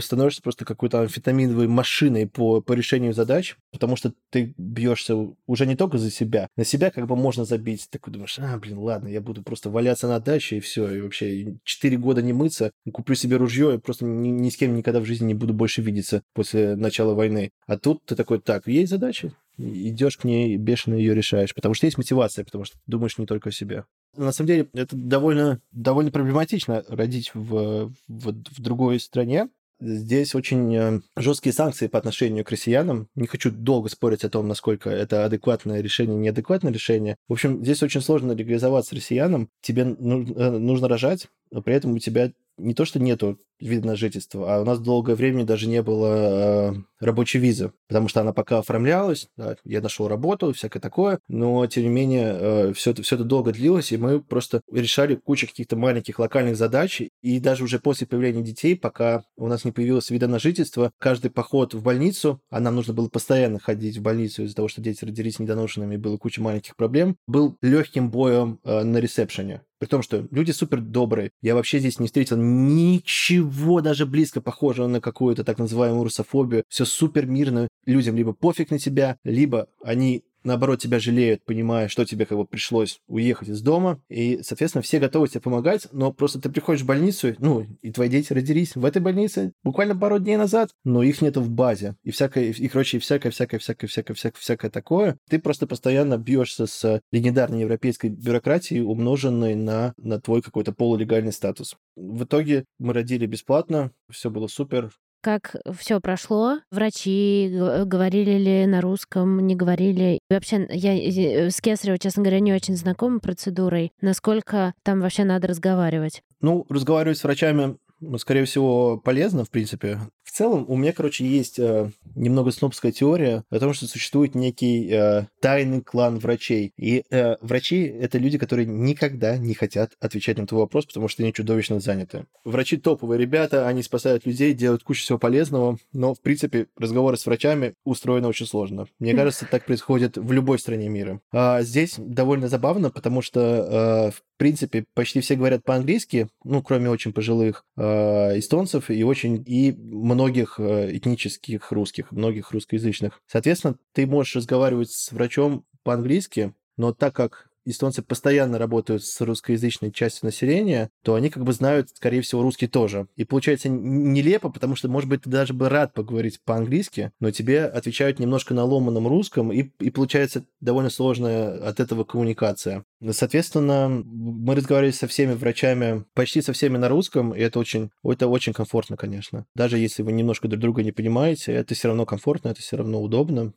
становишься 0.00 0.42
просто 0.42 0.64
какой-то 0.64 1.02
амфетаминовой 1.02 1.68
машиной 1.68 2.26
по, 2.26 2.60
по 2.60 2.72
решению 2.72 3.14
задач, 3.14 3.56
потому 3.70 3.94
что 3.94 4.12
ты 4.30 4.54
бьешься 4.58 5.14
уже 5.46 5.66
не 5.66 5.76
только 5.76 5.98
за 5.98 6.10
себя. 6.10 6.48
На 6.56 6.64
себя 6.64 6.90
как 6.90 7.06
бы 7.06 7.14
можно 7.14 7.44
забить. 7.44 7.86
Ты 7.88 7.98
такой 7.98 8.12
думаешь, 8.12 8.38
а, 8.40 8.58
блин, 8.58 8.78
ладно, 8.78 9.06
я 9.06 9.20
буду 9.20 9.42
просто 9.44 9.70
валяться 9.70 10.08
на 10.08 10.18
даче 10.18 10.56
и 10.56 10.60
все. 10.60 10.90
И 10.90 11.00
вообще 11.00 11.56
4 11.62 11.96
года 11.96 12.22
не 12.22 12.32
мыться, 12.32 12.72
куплю 12.92 13.14
себе 13.14 13.36
ружье 13.36 13.76
и 13.76 13.78
просто 13.78 14.04
ни, 14.04 14.28
ни 14.30 14.50
с 14.50 14.56
кем 14.56 14.74
никогда 14.74 14.98
в 14.98 15.04
жизни 15.04 15.26
не 15.26 15.34
буду 15.34 15.54
больше 15.54 15.80
видеться 15.80 16.22
после 16.34 16.74
начала 16.74 17.14
войны. 17.14 17.51
А 17.66 17.78
тут 17.78 18.04
ты 18.04 18.16
такой, 18.16 18.40
так, 18.40 18.66
есть 18.66 18.90
задача, 18.90 19.32
идешь 19.56 20.16
к 20.16 20.24
ней, 20.24 20.56
бешено 20.56 20.94
ее 20.94 21.14
решаешь, 21.14 21.54
потому 21.54 21.74
что 21.74 21.86
есть 21.86 21.98
мотивация, 21.98 22.44
потому 22.44 22.64
что 22.64 22.76
думаешь 22.86 23.18
не 23.18 23.26
только 23.26 23.50
о 23.50 23.52
себе. 23.52 23.84
На 24.16 24.32
самом 24.32 24.48
деле, 24.48 24.68
это 24.74 24.94
довольно, 24.96 25.60
довольно 25.70 26.10
проблематично 26.10 26.84
родить 26.88 27.30
в, 27.34 27.92
в, 28.08 28.28
в 28.28 28.60
другой 28.60 29.00
стране. 29.00 29.48
Здесь 29.80 30.36
очень 30.36 30.76
э, 30.76 31.00
жесткие 31.16 31.52
санкции 31.52 31.88
по 31.88 31.98
отношению 31.98 32.44
к 32.44 32.50
россиянам. 32.50 33.08
Не 33.16 33.26
хочу 33.26 33.50
долго 33.50 33.88
спорить 33.88 34.22
о 34.22 34.30
том, 34.30 34.46
насколько 34.46 34.90
это 34.90 35.24
адекватное 35.24 35.80
решение, 35.80 36.16
неадекватное 36.16 36.72
решение. 36.72 37.16
В 37.26 37.32
общем, 37.32 37.64
здесь 37.64 37.82
очень 37.82 38.00
сложно 38.00 38.30
легализоваться 38.30 38.94
россиянам. 38.94 39.48
Тебе 39.60 39.82
э, 39.82 39.86
нужно 39.86 40.86
рожать, 40.86 41.26
но 41.50 41.62
при 41.62 41.74
этом 41.74 41.94
у 41.94 41.98
тебя 41.98 42.32
не 42.62 42.74
то, 42.74 42.84
что 42.84 42.98
нету 43.00 43.38
вида 43.60 43.86
на 43.86 43.96
жительство, 43.96 44.54
а 44.54 44.60
у 44.60 44.64
нас 44.64 44.80
долгое 44.80 45.14
время 45.14 45.44
даже 45.44 45.68
не 45.68 45.82
было 45.82 46.72
э, 46.72 46.74
рабочей 47.00 47.38
визы, 47.38 47.72
потому 47.88 48.08
что 48.08 48.20
она 48.20 48.32
пока 48.32 48.58
оформлялась, 48.58 49.28
да, 49.36 49.56
я 49.64 49.80
нашел 49.80 50.08
работу, 50.08 50.52
всякое 50.52 50.80
такое, 50.80 51.18
но 51.28 51.66
тем 51.66 51.84
не 51.84 51.88
менее 51.88 52.36
э, 52.38 52.72
все, 52.74 52.90
это, 52.90 53.02
все 53.02 53.16
это 53.16 53.24
долго 53.24 53.52
длилось, 53.52 53.92
и 53.92 53.96
мы 53.96 54.20
просто 54.20 54.62
решали 54.70 55.14
кучу 55.14 55.46
каких-то 55.46 55.76
маленьких 55.76 56.18
локальных 56.18 56.56
задач, 56.56 57.02
и 57.22 57.40
даже 57.40 57.64
уже 57.64 57.78
после 57.78 58.06
появления 58.06 58.42
детей, 58.42 58.76
пока 58.76 59.24
у 59.36 59.46
нас 59.46 59.64
не 59.64 59.72
появилось 59.72 60.10
вида 60.10 60.26
на 60.26 60.38
жительство, 60.38 60.90
каждый 60.98 61.30
поход 61.30 61.74
в 61.74 61.82
больницу, 61.82 62.40
а 62.50 62.60
нам 62.60 62.76
нужно 62.76 62.94
было 62.94 63.08
постоянно 63.08 63.58
ходить 63.58 63.98
в 63.98 64.02
больницу 64.02 64.42
из-за 64.42 64.56
того, 64.56 64.68
что 64.68 64.80
дети 64.80 65.04
родились 65.04 65.38
недоношенными, 65.38 65.96
было 65.96 66.16
куча 66.16 66.42
маленьких 66.42 66.76
проблем, 66.76 67.16
был 67.26 67.56
легким 67.62 68.10
боем 68.10 68.58
э, 68.64 68.82
на 68.82 68.98
ресепшене. 68.98 69.62
При 69.82 69.88
том, 69.88 70.00
что 70.00 70.28
люди 70.30 70.52
супер 70.52 70.80
добрые. 70.80 71.32
Я 71.40 71.56
вообще 71.56 71.80
здесь 71.80 71.98
не 71.98 72.06
встретил 72.06 72.36
ничего 72.36 73.80
даже 73.80 74.06
близко 74.06 74.40
похожего 74.40 74.86
на 74.86 75.00
какую-то 75.00 75.42
так 75.42 75.58
называемую 75.58 76.04
русофобию. 76.04 76.62
Все 76.68 76.84
супер 76.84 77.26
мирно. 77.26 77.66
Людям 77.84 78.14
либо 78.14 78.32
пофиг 78.32 78.70
на 78.70 78.78
тебя, 78.78 79.16
либо 79.24 79.66
они 79.82 80.22
наоборот, 80.44 80.80
тебя 80.80 80.98
жалеют, 80.98 81.44
понимая, 81.44 81.88
что 81.88 82.04
тебе 82.04 82.26
как 82.26 82.38
бы 82.38 82.44
пришлось 82.44 83.00
уехать 83.06 83.48
из 83.48 83.60
дома, 83.62 84.00
и, 84.08 84.40
соответственно, 84.42 84.82
все 84.82 84.98
готовы 84.98 85.28
тебе 85.28 85.40
помогать, 85.40 85.88
но 85.92 86.12
просто 86.12 86.40
ты 86.40 86.50
приходишь 86.50 86.82
в 86.82 86.86
больницу, 86.86 87.34
ну, 87.38 87.66
и 87.82 87.90
твои 87.92 88.08
дети 88.08 88.32
родились 88.32 88.76
в 88.76 88.84
этой 88.84 89.00
больнице 89.00 89.52
буквально 89.62 89.96
пару 89.96 90.18
дней 90.18 90.36
назад, 90.36 90.70
но 90.84 91.02
их 91.02 91.22
нету 91.22 91.40
в 91.40 91.50
базе, 91.50 91.96
и 92.04 92.10
всякое, 92.10 92.52
и, 92.52 92.68
короче, 92.68 92.98
всякое, 92.98 93.30
всякое, 93.30 93.58
всякое, 93.58 93.86
всякое, 93.88 94.14
всякое, 94.14 94.40
всякое 94.40 94.70
такое. 94.70 95.18
Ты 95.28 95.38
просто 95.38 95.66
постоянно 95.66 96.18
бьешься 96.18 96.66
с 96.66 97.00
легендарной 97.10 97.60
европейской 97.60 98.08
бюрократией, 98.08 98.82
умноженной 98.82 99.54
на, 99.54 99.94
на 99.96 100.20
твой 100.20 100.42
какой-то 100.42 100.72
полулегальный 100.72 101.32
статус. 101.32 101.76
В 101.96 102.24
итоге 102.24 102.64
мы 102.78 102.92
родили 102.92 103.26
бесплатно, 103.26 103.92
все 104.10 104.30
было 104.30 104.46
супер, 104.46 104.92
как 105.22 105.56
все 105.78 106.00
прошло? 106.00 106.58
Врачи 106.70 107.50
говорили 107.84 108.32
ли 108.32 108.66
на 108.66 108.80
русском, 108.80 109.46
не 109.46 109.54
говорили? 109.54 110.18
Вообще, 110.28 110.66
я 110.70 110.94
э, 110.94 111.50
с 111.50 111.60
Кесарева, 111.60 111.98
честно 111.98 112.22
говоря, 112.22 112.40
не 112.40 112.52
очень 112.52 112.76
знакома 112.76 113.20
процедурой. 113.20 113.92
Насколько 114.00 114.74
там 114.82 115.00
вообще 115.00 115.24
надо 115.24 115.46
разговаривать? 115.46 116.22
Ну, 116.40 116.66
разговаривать 116.68 117.18
с 117.18 117.24
врачами 117.24 117.76
скорее 118.18 118.44
всего, 118.44 118.98
полезно, 118.98 119.44
в 119.44 119.50
принципе. 119.50 119.98
В 120.22 120.30
целом, 120.30 120.64
у 120.68 120.76
меня, 120.76 120.92
короче, 120.92 121.26
есть 121.26 121.58
э, 121.58 121.90
немного 122.14 122.52
снобская 122.52 122.90
теория 122.90 123.44
о 123.50 123.58
том, 123.58 123.74
что 123.74 123.86
существует 123.86 124.34
некий 124.34 124.88
э, 124.90 125.26
тайный 125.40 125.82
клан 125.82 126.18
врачей. 126.18 126.72
И 126.78 127.04
э, 127.10 127.36
врачи— 127.40 127.82
это 128.00 128.18
люди, 128.18 128.38
которые 128.38 128.66
никогда 128.66 129.36
не 129.36 129.54
хотят 129.54 129.92
отвечать 130.00 130.38
на 130.38 130.46
твой 130.46 130.62
вопрос, 130.62 130.86
потому 130.86 131.08
что 131.08 131.22
они 131.22 131.32
чудовищно 131.32 131.80
заняты. 131.80 132.24
Врачи 132.44 132.76
топовые 132.76 133.18
ребята, 133.18 133.68
они 133.68 133.82
спасают 133.82 134.24
людей, 134.24 134.54
делают 134.54 134.84
кучу 134.84 135.02
всего 135.02 135.18
полезного, 135.18 135.78
но, 135.92 136.14
в 136.14 136.20
принципе, 136.20 136.68
разговоры 136.78 137.16
с 137.16 137.26
врачами 137.26 137.74
устроены 137.84 138.28
очень 138.28 138.46
сложно. 138.46 138.86
Мне 138.98 139.14
кажется, 139.14 139.46
так 139.50 139.66
происходит 139.66 140.16
в 140.16 140.32
любой 140.32 140.58
стране 140.58 140.88
мира. 140.88 141.20
А 141.32 141.62
здесь 141.62 141.96
довольно 141.98 142.48
забавно, 142.48 142.90
потому 142.90 143.20
что, 143.20 143.40
э, 143.40 144.10
в 144.12 144.22
принципе, 144.38 144.86
почти 144.94 145.20
все 145.20 145.36
говорят 145.36 145.62
по-английски, 145.62 146.28
ну, 146.42 146.62
кроме 146.62 146.88
очень 146.88 147.12
пожилых 147.12 147.64
э, 147.76 147.91
эстонцев 148.38 148.90
и 148.90 149.02
очень 149.04 149.42
и 149.46 149.72
многих 149.72 150.58
э, 150.58 150.96
этнических 150.96 151.72
русских, 151.72 152.10
многих 152.12 152.50
русскоязычных. 152.50 153.20
Соответственно, 153.26 153.76
ты 153.92 154.06
можешь 154.06 154.36
разговаривать 154.36 154.90
с 154.90 155.12
врачом 155.12 155.64
по-английски, 155.82 156.54
но 156.76 156.92
так 156.92 157.14
как 157.14 157.51
эстонцы 157.64 158.02
постоянно 158.02 158.58
работают 158.58 159.04
с 159.04 159.20
русскоязычной 159.20 159.92
частью 159.92 160.26
населения, 160.26 160.90
то 161.02 161.14
они 161.14 161.30
как 161.30 161.44
бы 161.44 161.52
знают, 161.52 161.90
скорее 161.90 162.22
всего, 162.22 162.42
русский 162.42 162.66
тоже. 162.66 163.06
И 163.16 163.24
получается 163.24 163.68
нелепо, 163.68 164.50
потому 164.50 164.76
что, 164.76 164.88
может 164.88 165.08
быть, 165.08 165.22
ты 165.22 165.30
даже 165.30 165.54
бы 165.54 165.68
рад 165.68 165.94
поговорить 165.94 166.40
по-английски, 166.44 167.12
но 167.20 167.30
тебе 167.30 167.64
отвечают 167.64 168.18
немножко 168.18 168.54
на 168.54 168.64
ломаном 168.64 169.06
русском, 169.06 169.52
и, 169.52 169.70
и 169.80 169.90
получается 169.90 170.44
довольно 170.60 170.90
сложная 170.90 171.68
от 171.68 171.80
этого 171.80 172.04
коммуникация. 172.04 172.84
Соответственно, 173.10 173.88
мы 173.88 174.54
разговаривали 174.54 174.92
со 174.92 175.06
всеми 175.06 175.32
врачами, 175.32 176.04
почти 176.14 176.40
со 176.40 176.52
всеми 176.52 176.76
на 176.76 176.88
русском, 176.88 177.34
и 177.34 177.40
это 177.40 177.58
очень, 177.58 177.90
это 178.04 178.28
очень 178.28 178.52
комфортно, 178.52 178.96
конечно. 178.96 179.46
Даже 179.54 179.78
если 179.78 180.02
вы 180.02 180.12
немножко 180.12 180.48
друг 180.48 180.60
друга 180.60 180.82
не 180.82 180.92
понимаете, 180.92 181.52
это 181.52 181.74
все 181.74 181.88
равно 181.88 182.06
комфортно, 182.06 182.48
это 182.48 182.60
все 182.60 182.76
равно 182.76 183.02
удобно. 183.02 183.52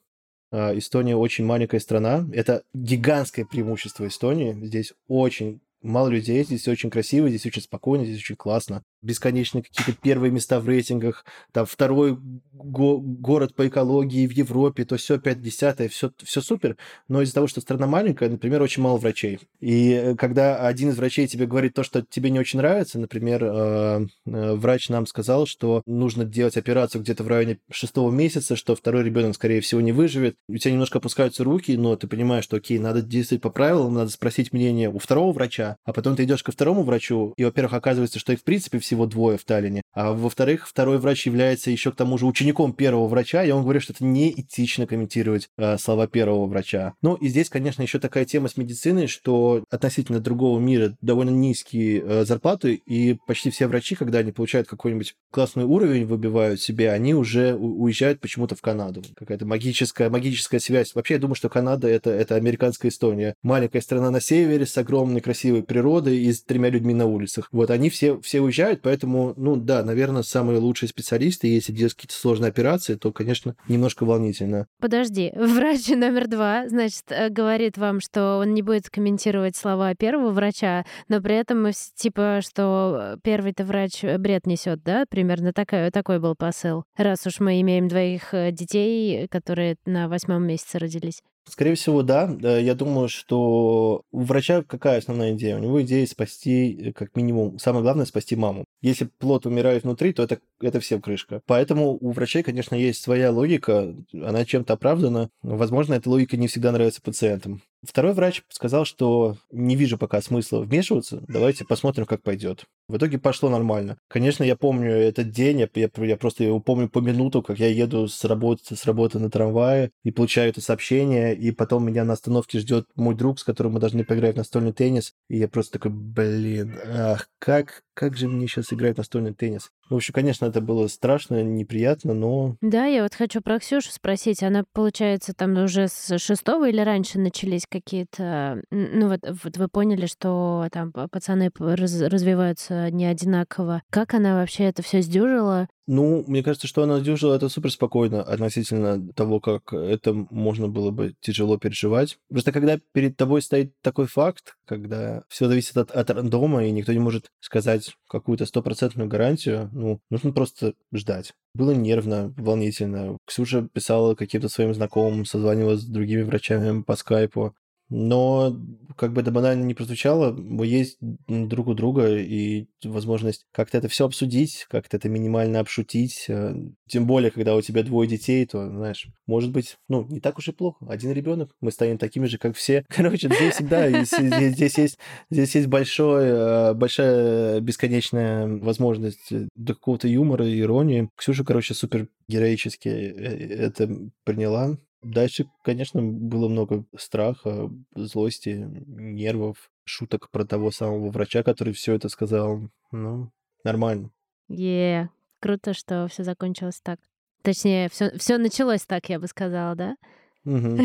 А, 0.57 0.77
Эстония 0.77 1.17
очень 1.17 1.43
маленькая 1.45 1.81
страна. 1.81 2.25
Это 2.31 2.63
гигантское 2.73 3.43
преимущество 3.43 4.07
Эстонии. 4.07 4.53
Здесь 4.61 4.93
очень 5.09 5.59
мало 5.85 6.09
людей, 6.09 6.43
здесь 6.43 6.67
очень 6.67 6.89
красиво, 6.89 7.29
здесь 7.29 7.45
очень 7.45 7.61
спокойно, 7.61 8.05
здесь 8.05 8.19
очень 8.19 8.35
классно. 8.35 8.83
Бесконечные 9.01 9.63
какие-то 9.63 9.93
первые 10.01 10.31
места 10.31 10.59
в 10.59 10.67
рейтингах, 10.67 11.25
там 11.51 11.65
второй 11.65 12.17
го- 12.53 12.99
город 12.99 13.55
по 13.55 13.67
экологии 13.67 14.27
в 14.27 14.31
Европе, 14.31 14.85
то 14.85 14.97
все 14.97 15.17
5-10, 15.17 15.89
все, 15.89 16.11
все 16.23 16.41
супер, 16.41 16.77
но 17.07 17.21
из-за 17.21 17.35
того, 17.35 17.47
что 17.47 17.61
страна 17.61 17.87
маленькая, 17.87 18.29
например, 18.29 18.61
очень 18.61 18.81
мало 18.81 18.97
врачей. 18.97 19.39
И 19.59 19.91
э, 19.91 20.15
когда 20.15 20.67
один 20.67 20.89
из 20.89 20.97
врачей 20.97 21.27
тебе 21.27 21.45
говорит 21.45 21.73
то, 21.73 21.83
что 21.83 22.01
тебе 22.01 22.29
не 22.29 22.39
очень 22.39 22.57
нравится, 22.57 22.99
например, 22.99 23.43
э, 23.43 24.07
э, 24.25 24.53
врач 24.55 24.89
нам 24.89 25.05
сказал, 25.05 25.45
что 25.45 25.83
нужно 25.85 26.25
делать 26.25 26.57
операцию 26.57 27.01
где-то 27.01 27.23
в 27.23 27.27
районе 27.27 27.59
шестого 27.71 28.11
месяца, 28.11 28.55
что 28.55 28.75
второй 28.75 29.03
ребенок, 29.03 29.35
скорее 29.35 29.61
всего, 29.61 29.81
не 29.81 29.91
выживет, 29.91 30.35
у 30.47 30.57
тебя 30.57 30.71
немножко 30.71 30.97
опускаются 30.97 31.43
руки, 31.43 31.77
но 31.77 31.95
ты 31.95 32.07
понимаешь, 32.07 32.43
что 32.43 32.57
окей, 32.57 32.79
надо 32.79 33.01
действовать 33.01 33.41
по 33.41 33.49
правилам, 33.49 33.93
надо 33.93 34.09
спросить 34.09 34.51
мнение 34.53 34.89
у 34.89 34.99
второго 34.99 35.31
врача, 35.31 35.74
а 35.83 35.93
потом 35.93 36.15
ты 36.15 36.23
идешь 36.23 36.43
ко 36.43 36.51
второму 36.51 36.83
врачу, 36.83 37.33
и, 37.37 37.43
во-первых, 37.43 37.73
оказывается, 37.73 38.19
что 38.19 38.33
их, 38.33 38.39
в 38.39 38.43
принципе, 38.43 38.79
все 38.79 38.95
всего 38.95 39.05
двое 39.07 39.37
в 39.37 39.43
Таллине. 39.43 39.81
А 39.93 40.13
во-вторых, 40.13 40.67
второй 40.67 40.99
врач 40.99 41.25
является 41.25 41.69
еще 41.69 41.91
к 41.91 41.95
тому 41.95 42.17
же 42.17 42.25
учеником 42.25 42.71
первого 42.71 43.07
врача, 43.07 43.43
и 43.43 43.51
он 43.51 43.63
говорит, 43.63 43.83
что 43.83 43.91
это 43.91 44.05
неэтично 44.05 44.87
комментировать 44.87 45.49
э, 45.57 45.77
слова 45.77 46.07
первого 46.07 46.45
врача. 46.45 46.93
Ну 47.01 47.15
и 47.15 47.27
здесь, 47.27 47.49
конечно, 47.49 47.81
еще 47.81 47.99
такая 47.99 48.23
тема 48.23 48.47
с 48.47 48.55
медициной, 48.55 49.07
что 49.07 49.65
относительно 49.69 50.19
другого 50.21 50.59
мира 50.59 50.95
довольно 51.01 51.31
низкие 51.31 52.01
э, 52.01 52.25
зарплаты, 52.25 52.75
и 52.75 53.17
почти 53.27 53.49
все 53.49 53.67
врачи, 53.67 53.95
когда 53.95 54.19
они 54.19 54.31
получают 54.31 54.67
какой-нибудь 54.67 55.15
классный 55.29 55.65
уровень, 55.65 56.05
выбивают 56.05 56.61
себе, 56.61 56.91
они 56.91 57.13
уже 57.13 57.53
уезжают 57.55 58.21
почему-то 58.21 58.55
в 58.55 58.61
Канаду. 58.61 59.03
Какая-то 59.15 59.45
магическая, 59.45 60.09
магическая 60.09 60.61
связь. 60.61 60.95
Вообще, 60.95 61.15
я 61.15 61.19
думаю, 61.19 61.35
что 61.35 61.49
Канада 61.49 61.89
это, 61.89 62.11
это 62.11 62.35
американская 62.35 62.89
Эстония. 62.89 63.35
Маленькая 63.43 63.81
страна 63.81 64.09
на 64.09 64.21
севере 64.21 64.65
с 64.65 64.77
огромной 64.77 65.19
красивой 65.19 65.63
природой 65.65 66.17
и 66.17 66.31
с 66.31 66.43
тремя 66.43 66.69
людьми 66.69 66.93
на 66.93 67.05
улицах. 67.05 67.49
Вот 67.51 67.69
они 67.69 67.89
все, 67.89 68.19
все 68.21 68.41
уезжают, 68.41 68.81
поэтому, 68.81 69.33
ну 69.37 69.55
да, 69.55 69.83
наверное, 69.83 70.23
самые 70.23 70.59
лучшие 70.59 70.89
специалисты, 70.89 71.47
если 71.47 71.73
делать 71.73 71.93
какие-то 71.93 72.15
сложные 72.15 72.49
операции, 72.49 72.95
то, 72.95 73.11
конечно, 73.11 73.55
немножко 73.67 74.05
волнительно. 74.05 74.67
Подожди, 74.79 75.31
врач 75.35 75.87
номер 75.89 76.27
два, 76.27 76.67
значит, 76.67 77.05
э, 77.09 77.29
говорит 77.29 77.77
вам, 77.77 77.99
что 77.99 78.37
он 78.37 78.53
не 78.53 78.61
будет 78.61 78.89
комментировать 78.89 79.55
слова 79.55 79.93
первого 79.95 80.31
врача, 80.31 80.85
но 81.07 81.21
при 81.21 81.35
этом, 81.35 81.67
типа, 81.95 82.39
что 82.41 83.17
первый-то 83.23 83.65
врач 83.65 84.03
бред 84.03 84.45
несет, 84.45 84.83
да? 84.83 85.05
Примерно 85.09 85.53
такой, 85.53 85.91
такой 85.91 86.19
был 86.19 86.35
посыл. 86.35 86.83
Раз 86.97 87.25
уж 87.25 87.39
мы 87.39 87.61
имеем 87.61 87.87
двоих 87.87 88.33
э, 88.33 88.51
детей, 88.51 89.27
которые 89.27 89.77
на 89.85 90.07
восьмом 90.07 90.45
месяце 90.45 90.79
родились. 90.79 91.21
Скорее 91.47 91.75
всего, 91.75 92.01
да. 92.01 92.27
Я 92.41 92.73
думаю, 92.73 93.07
что 93.07 94.01
у 94.11 94.19
врача 94.21 94.63
какая 94.63 94.97
основная 94.97 95.33
идея? 95.33 95.57
У 95.57 95.59
него 95.59 95.81
идея 95.83 96.05
спасти, 96.07 96.89
э, 96.89 96.93
как 96.93 97.15
минимум, 97.15 97.59
самое 97.59 97.83
главное, 97.83 98.05
спасти 98.05 98.35
маму. 98.35 98.65
Если 98.85 99.05
плод 99.05 99.47
умирает 99.47 99.81
внутри, 99.81 100.13
то 100.13 100.21
это, 100.21 100.37
это 100.61 100.79
всем 100.79 101.01
крышка. 101.01 101.41
Поэтому 101.47 101.97
у 101.99 102.11
врачей, 102.11 102.43
конечно, 102.43 102.75
есть 102.75 103.01
своя 103.01 103.31
логика, 103.31 103.95
она 104.13 104.45
чем-то 104.45 104.73
оправдана. 104.73 105.31
Возможно, 105.41 105.95
эта 105.95 106.07
логика 106.07 106.37
не 106.37 106.47
всегда 106.47 106.71
нравится 106.71 107.01
пациентам. 107.01 107.63
Второй 107.83 108.13
врач 108.13 108.43
сказал, 108.49 108.85
что 108.85 109.37
не 109.51 109.75
вижу 109.75 109.97
пока 109.97 110.21
смысла 110.21 110.59
вмешиваться, 110.59 111.23
давайте 111.27 111.65
посмотрим, 111.65 112.05
как 112.05 112.23
пойдет. 112.23 112.65
В 112.87 112.97
итоге 112.97 113.17
пошло 113.17 113.49
нормально. 113.49 113.97
Конечно, 114.07 114.43
я 114.43 114.55
помню 114.55 114.91
этот 114.91 115.31
день, 115.31 115.59
я, 115.59 115.69
я, 115.75 115.89
я 115.95 116.17
просто 116.17 116.43
его 116.43 116.59
помню 116.59 116.89
по 116.89 116.99
минуту, 116.99 117.41
как 117.41 117.59
я 117.59 117.67
еду 117.67 118.07
с 118.07 118.23
работы, 118.23 118.75
с 118.75 118.85
работы 118.85 119.19
на 119.19 119.29
трамвае 119.29 119.91
и 120.03 120.11
получаю 120.11 120.49
это 120.49 120.61
сообщение, 120.61 121.35
и 121.35 121.51
потом 121.51 121.85
меня 121.85 122.03
на 122.03 122.13
остановке 122.13 122.59
ждет 122.59 122.87
мой 122.95 123.15
друг, 123.15 123.39
с 123.39 123.43
которым 123.43 123.73
мы 123.73 123.79
должны 123.79 124.03
поиграть 124.03 124.35
в 124.35 124.39
настольный 124.39 124.73
теннис, 124.73 125.13
и 125.29 125.37
я 125.37 125.47
просто 125.47 125.73
такой, 125.73 125.91
блин, 125.91 126.77
ах, 126.85 127.27
как, 127.39 127.83
как 127.95 128.17
же 128.17 128.27
мне 128.27 128.47
сейчас 128.47 128.71
играть 128.71 128.97
настольный 128.97 129.33
теннис? 129.33 129.71
В 129.89 129.95
общем, 129.95 130.13
конечно, 130.13 130.45
это 130.45 130.61
было 130.61 130.87
страшно, 130.87 131.43
неприятно, 131.43 132.13
но... 132.13 132.57
Да, 132.61 132.85
я 132.85 133.03
вот 133.03 133.13
хочу 133.13 133.41
про 133.41 133.59
Ксюшу 133.59 133.91
спросить. 133.91 134.41
Она, 134.41 134.63
получается, 134.73 135.33
там 135.33 135.57
уже 135.63 135.87
с 135.87 136.17
шестого 136.17 136.69
или 136.69 136.79
раньше 136.81 137.19
начались 137.19 137.65
какие-то... 137.69 138.61
Ну 138.71 139.09
вот, 139.09 139.19
вот 139.43 139.57
вы 139.57 139.67
поняли, 139.67 140.07
что 140.07 140.67
там 140.71 140.91
пацаны 140.91 141.51
раз, 141.59 142.01
развиваются 142.01 142.89
не 142.89 143.05
одинаково. 143.05 143.83
Как 143.91 144.13
она 144.13 144.35
вообще 144.35 144.63
это 144.65 144.81
все 144.81 145.01
сдюжила? 145.01 145.67
Ну, 145.87 146.23
мне 146.25 146.41
кажется, 146.41 146.67
что 146.67 146.81
она 146.81 146.99
сдюжила 146.99 147.35
это 147.35 147.47
супер 147.47 147.71
спокойно 147.71 148.23
относительно 148.23 149.13
того, 149.13 149.39
как 149.39 149.71
это 149.71 150.13
можно 150.13 150.67
было 150.67 150.89
бы 150.89 151.13
тяжело 151.19 151.57
переживать. 151.57 152.17
Просто 152.27 152.51
когда 152.51 152.79
перед 152.91 153.17
тобой 153.17 153.43
стоит 153.43 153.73
такой 153.81 154.07
факт, 154.07 154.55
когда 154.65 155.23
все 155.29 155.47
зависит 155.47 155.77
от, 155.77 155.91
от 155.91 156.09
рандома, 156.09 156.65
и 156.65 156.71
никто 156.71 156.91
не 156.91 156.99
может 156.99 157.29
сказать 157.39 157.95
какую-то 158.09 158.47
стопроцентную 158.47 159.07
гарантию, 159.07 159.69
ну, 159.75 159.99
нужно 160.09 160.31
просто 160.31 160.73
ждать. 160.93 161.33
Было 161.53 161.71
нервно, 161.71 162.33
волнительно. 162.37 163.17
Ксюша 163.25 163.67
писала 163.73 164.15
каким-то 164.15 164.47
своим 164.47 164.73
знакомым, 164.73 165.25
созванивалась 165.25 165.81
с 165.81 165.85
другими 165.85 166.21
врачами 166.21 166.81
по 166.81 166.95
скайпу. 166.95 167.53
Но, 167.89 168.59
как 168.97 169.13
бы 169.13 169.21
это 169.21 169.31
банально 169.31 169.63
не 169.63 169.75
прозвучало, 169.75 170.31
мы 170.31 170.65
есть 170.65 170.97
друг 171.27 171.67
у 171.67 171.73
друга, 171.75 172.17
и 172.17 172.65
возможность 172.83 173.45
как-то 173.51 173.77
это 173.77 173.87
все 173.89 174.05
обсудить, 174.05 174.65
как-то 174.69 174.97
это 174.97 175.07
минимально 175.07 175.59
обшутить. 175.59 176.25
Э, 176.27 176.55
тем 176.87 177.05
более, 177.05 177.29
когда 177.29 177.55
у 177.55 177.61
тебя 177.61 177.83
двое 177.83 178.09
детей, 178.09 178.45
то, 178.45 178.67
знаешь, 178.67 179.07
может 179.27 179.51
быть, 179.51 179.77
ну, 179.87 180.07
не 180.09 180.19
так 180.19 180.37
уж 180.39 180.47
и 180.47 180.51
плохо. 180.51 180.85
Один 180.89 181.11
ребенок, 181.11 181.51
мы 181.61 181.71
станем 181.71 181.99
такими 181.99 182.25
же, 182.25 182.39
как 182.39 182.55
все. 182.55 182.85
Короче, 182.89 183.27
здесь 183.27 183.53
всегда 183.53 183.87
здесь, 183.89 184.11
здесь 184.53 184.77
есть, 184.77 184.99
здесь 185.29 185.55
есть 185.55 185.67
большой, 185.67 186.25
э, 186.25 186.73
большая 186.73 187.59
бесконечная 187.61 188.47
возможность 188.47 189.31
до 189.55 189.73
какого-то 189.75 190.07
юмора, 190.07 190.45
иронии. 190.59 191.09
Ксюша, 191.15 191.43
короче, 191.43 191.73
супер 191.73 192.07
героически 192.27 192.87
э, 192.87 193.65
это 193.65 193.89
приняла. 194.23 194.77
Дальше, 195.05 195.45
конечно, 195.63 196.01
было 196.01 196.47
много 196.47 196.83
страха, 196.97 197.69
злости, 197.93 198.65
нервов, 198.87 199.69
шуток 199.83 200.31
про 200.31 200.45
того 200.45 200.71
самого 200.71 201.11
врача, 201.11 201.43
который 201.43 201.73
все 201.73 201.93
это 201.93 202.09
сказал. 202.09 202.61
Ну, 202.91 203.31
нормально. 203.63 204.09
Е, 204.49 205.03
yeah. 205.03 205.07
круто, 205.39 205.75
что 205.75 206.07
все 206.07 206.23
закончилось 206.23 206.81
так. 206.81 206.99
Точнее, 207.43 207.87
все, 207.89 208.17
все 208.17 208.39
началось 208.39 208.87
так, 208.87 209.07
я 209.09 209.19
бы 209.19 209.27
сказала, 209.27 209.75
да? 209.75 209.95
Угу. 210.43 210.79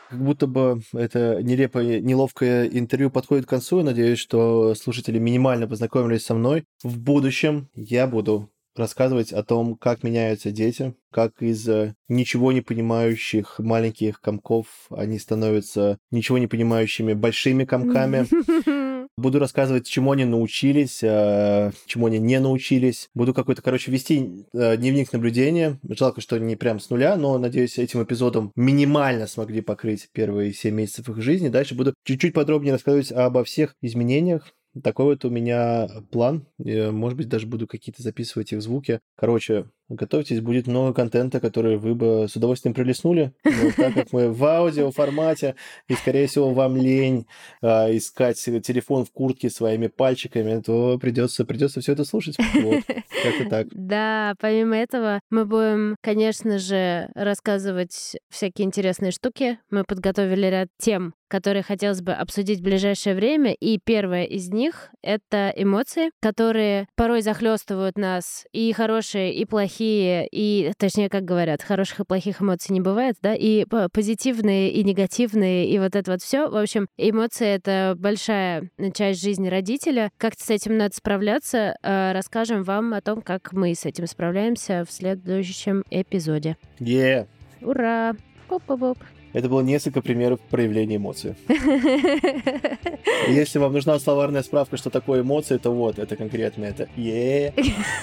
Как 0.10 0.24
будто 0.24 0.48
бы 0.48 0.82
это 0.94 1.44
нелепое, 1.44 2.00
неловкое 2.00 2.68
интервью 2.68 3.12
подходит 3.12 3.46
к 3.46 3.50
концу. 3.50 3.80
Я 3.80 3.84
надеюсь, 3.84 4.18
что 4.18 4.74
слушатели 4.76 5.20
минимально 5.20 5.68
познакомились 5.68 6.26
со 6.26 6.34
мной. 6.34 6.64
В 6.84 6.98
будущем 6.98 7.70
я 7.76 8.08
буду 8.08 8.50
рассказывать 8.80 9.32
о 9.32 9.44
том, 9.44 9.76
как 9.76 10.04
меняются 10.04 10.52
дети, 10.52 10.96
как 11.12 11.42
из 11.42 11.68
э, 11.68 11.96
ничего 12.08 12.52
не 12.52 12.62
понимающих 12.62 13.60
маленьких 13.60 14.22
комков 14.22 14.68
они 14.90 15.20
становятся 15.20 15.98
ничего 16.12 16.38
не 16.38 16.48
понимающими 16.48 17.14
большими 17.14 17.66
комками. 17.66 18.26
Буду 19.18 19.40
рассказывать, 19.40 19.86
чему 19.86 20.14
они 20.14 20.24
научились, 20.24 21.00
э, 21.04 21.72
чему 21.88 22.08
они 22.08 22.20
не 22.20 22.40
научились. 22.40 23.10
Буду 23.14 23.34
какой-то, 23.34 23.62
короче, 23.62 23.92
вести 23.92 24.46
э, 24.54 24.78
дневник 24.78 25.12
наблюдения. 25.12 25.78
Жалко, 25.84 26.22
что 26.22 26.40
не 26.40 26.56
прям 26.56 26.80
с 26.80 26.90
нуля, 26.90 27.18
но, 27.18 27.38
надеюсь, 27.38 27.78
этим 27.78 28.02
эпизодом 28.02 28.54
минимально 28.56 29.28
смогли 29.28 29.60
покрыть 29.60 30.08
первые 30.14 30.54
7 30.54 30.74
месяцев 30.74 31.10
их 31.10 31.22
жизни. 31.22 31.50
Дальше 31.50 31.76
буду 31.76 31.94
чуть-чуть 32.06 32.34
подробнее 32.34 32.72
рассказывать 32.72 33.12
обо 33.12 33.44
всех 33.44 33.76
изменениях, 33.82 34.54
такой 34.84 35.06
вот 35.06 35.26
у 35.26 35.30
меня 35.30 35.88
план. 36.12 36.48
Я, 36.58 36.92
может 36.92 37.18
быть, 37.18 37.30
даже 37.30 37.48
буду 37.48 37.68
какие-то 37.68 38.04
записывать 38.04 38.54
их 38.54 38.62
звуки. 38.62 39.00
Короче, 39.16 39.70
готовьтесь, 39.90 40.42
будет 40.42 40.68
много 40.68 40.94
контента, 40.94 41.40
который 41.40 41.78
вы 41.78 41.96
бы 41.96 42.28
с 42.30 42.36
удовольствием 42.36 42.74
прилеснули. 42.74 43.34
Но 43.44 43.72
так 43.76 43.94
как 43.94 44.14
мы 44.14 44.32
в 44.32 44.44
аудио 44.44 44.92
формате, 44.92 45.56
и, 45.88 45.94
скорее 45.94 46.28
всего, 46.28 46.52
вам 46.54 46.78
лень 46.78 47.26
а, 47.62 47.90
искать 47.96 48.38
телефон 48.38 49.06
в 49.06 49.12
куртке 49.12 49.50
своими 49.50 49.88
пальчиками, 49.88 50.62
то 50.62 50.98
придется, 51.00 51.46
придется 51.46 51.82
все 51.82 51.94
это 51.94 52.06
слушать. 52.06 52.38
Вот, 52.56 52.84
как-то 52.86 53.50
так. 53.50 53.68
Да, 53.90 54.36
помимо 54.40 54.76
этого, 54.76 55.20
мы 55.32 55.46
будем, 55.46 55.96
конечно 56.02 56.60
же, 56.60 57.10
рассказывать 57.16 58.18
всякие 58.30 58.68
интересные 58.68 59.12
штуки. 59.12 59.58
Мы 59.72 59.84
подготовили 59.84 60.46
ряд 60.48 60.68
тем, 60.78 61.14
которые 61.30 61.64
хотелось 61.64 62.02
бы 62.02 62.12
обсудить 62.12 62.60
в 62.60 62.64
ближайшее 62.64 63.16
время. 63.16 63.54
И 63.54 63.80
первое 63.84 64.26
из 64.26 64.50
них— 64.50 64.90
это 65.02 65.54
эмоции, 65.56 66.12
которые 66.22 66.88
порой 66.96 67.22
захлестывают 67.22 67.98
нас 67.98 68.46
и 68.52 68.74
хорошие, 68.74 69.34
и 69.34 69.46
плохие, 69.46 69.79
и, 69.80 70.72
точнее, 70.78 71.10
как 71.10 71.26
говорят, 71.26 71.62
хороших 71.62 72.02
и 72.02 72.04
плохих 72.06 72.42
эмоций 72.42 72.74
не 72.74 72.82
бывает, 72.82 73.16
да, 73.22 73.34
и 73.36 73.66
позитивные, 73.92 74.72
и 74.72 74.84
негативные, 74.84 75.70
и 75.70 75.80
вот 75.80 75.96
это 75.96 76.12
вот 76.12 76.22
все. 76.22 76.50
В 76.50 76.56
общем, 76.56 76.88
эмоции— 76.98 77.48
это 77.48 77.96
большая 77.98 78.70
часть 78.94 79.22
жизни 79.22 79.48
родителя. 79.48 80.12
Как 80.18 80.34
с 80.38 80.50
этим 80.50 80.78
надо 80.78 80.96
справляться, 80.96 81.76
э, 81.82 82.12
расскажем 82.14 82.64
вам 82.64 82.94
о 82.94 83.02
том, 83.02 83.22
как 83.22 83.54
мы 83.54 83.74
с 83.76 83.86
этим 83.86 84.08
справляемся 84.08 84.86
в 84.88 84.92
следующем 84.92 85.84
эпизоде. 85.90 86.58
Yeah. 86.80 87.28
Ура! 87.62 88.16
Поп-поп-поп. 88.48 88.98
Это 89.32 89.48
было 89.48 89.62
несколько 89.62 90.02
примеров 90.02 90.40
проявления 90.40 90.96
эмоций. 90.96 91.36
Если 93.28 93.60
вам 93.60 93.74
нужна 93.74 94.00
словарная 94.00 94.42
справка, 94.42 94.76
что 94.78 94.90
такое 94.90 95.22
эмоции, 95.22 95.58
то 95.58 95.72
вот, 95.72 96.00
это 96.00 96.16
конкретно 96.16 96.66
это 96.66 96.90
е 96.96 97.54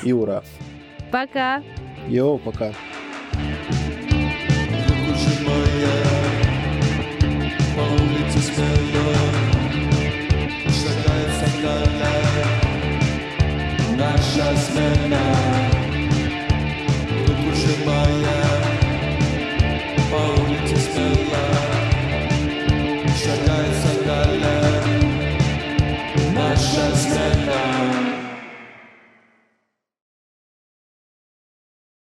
и 0.05 0.13
ура. 0.13 0.45
Пока. 1.11 1.63
Йоу, 2.09 2.39
пока. 2.39 2.73
Наша 13.97 14.57
смена, 14.57 15.21
выпуши 17.27 17.85
моя. 17.87 18.36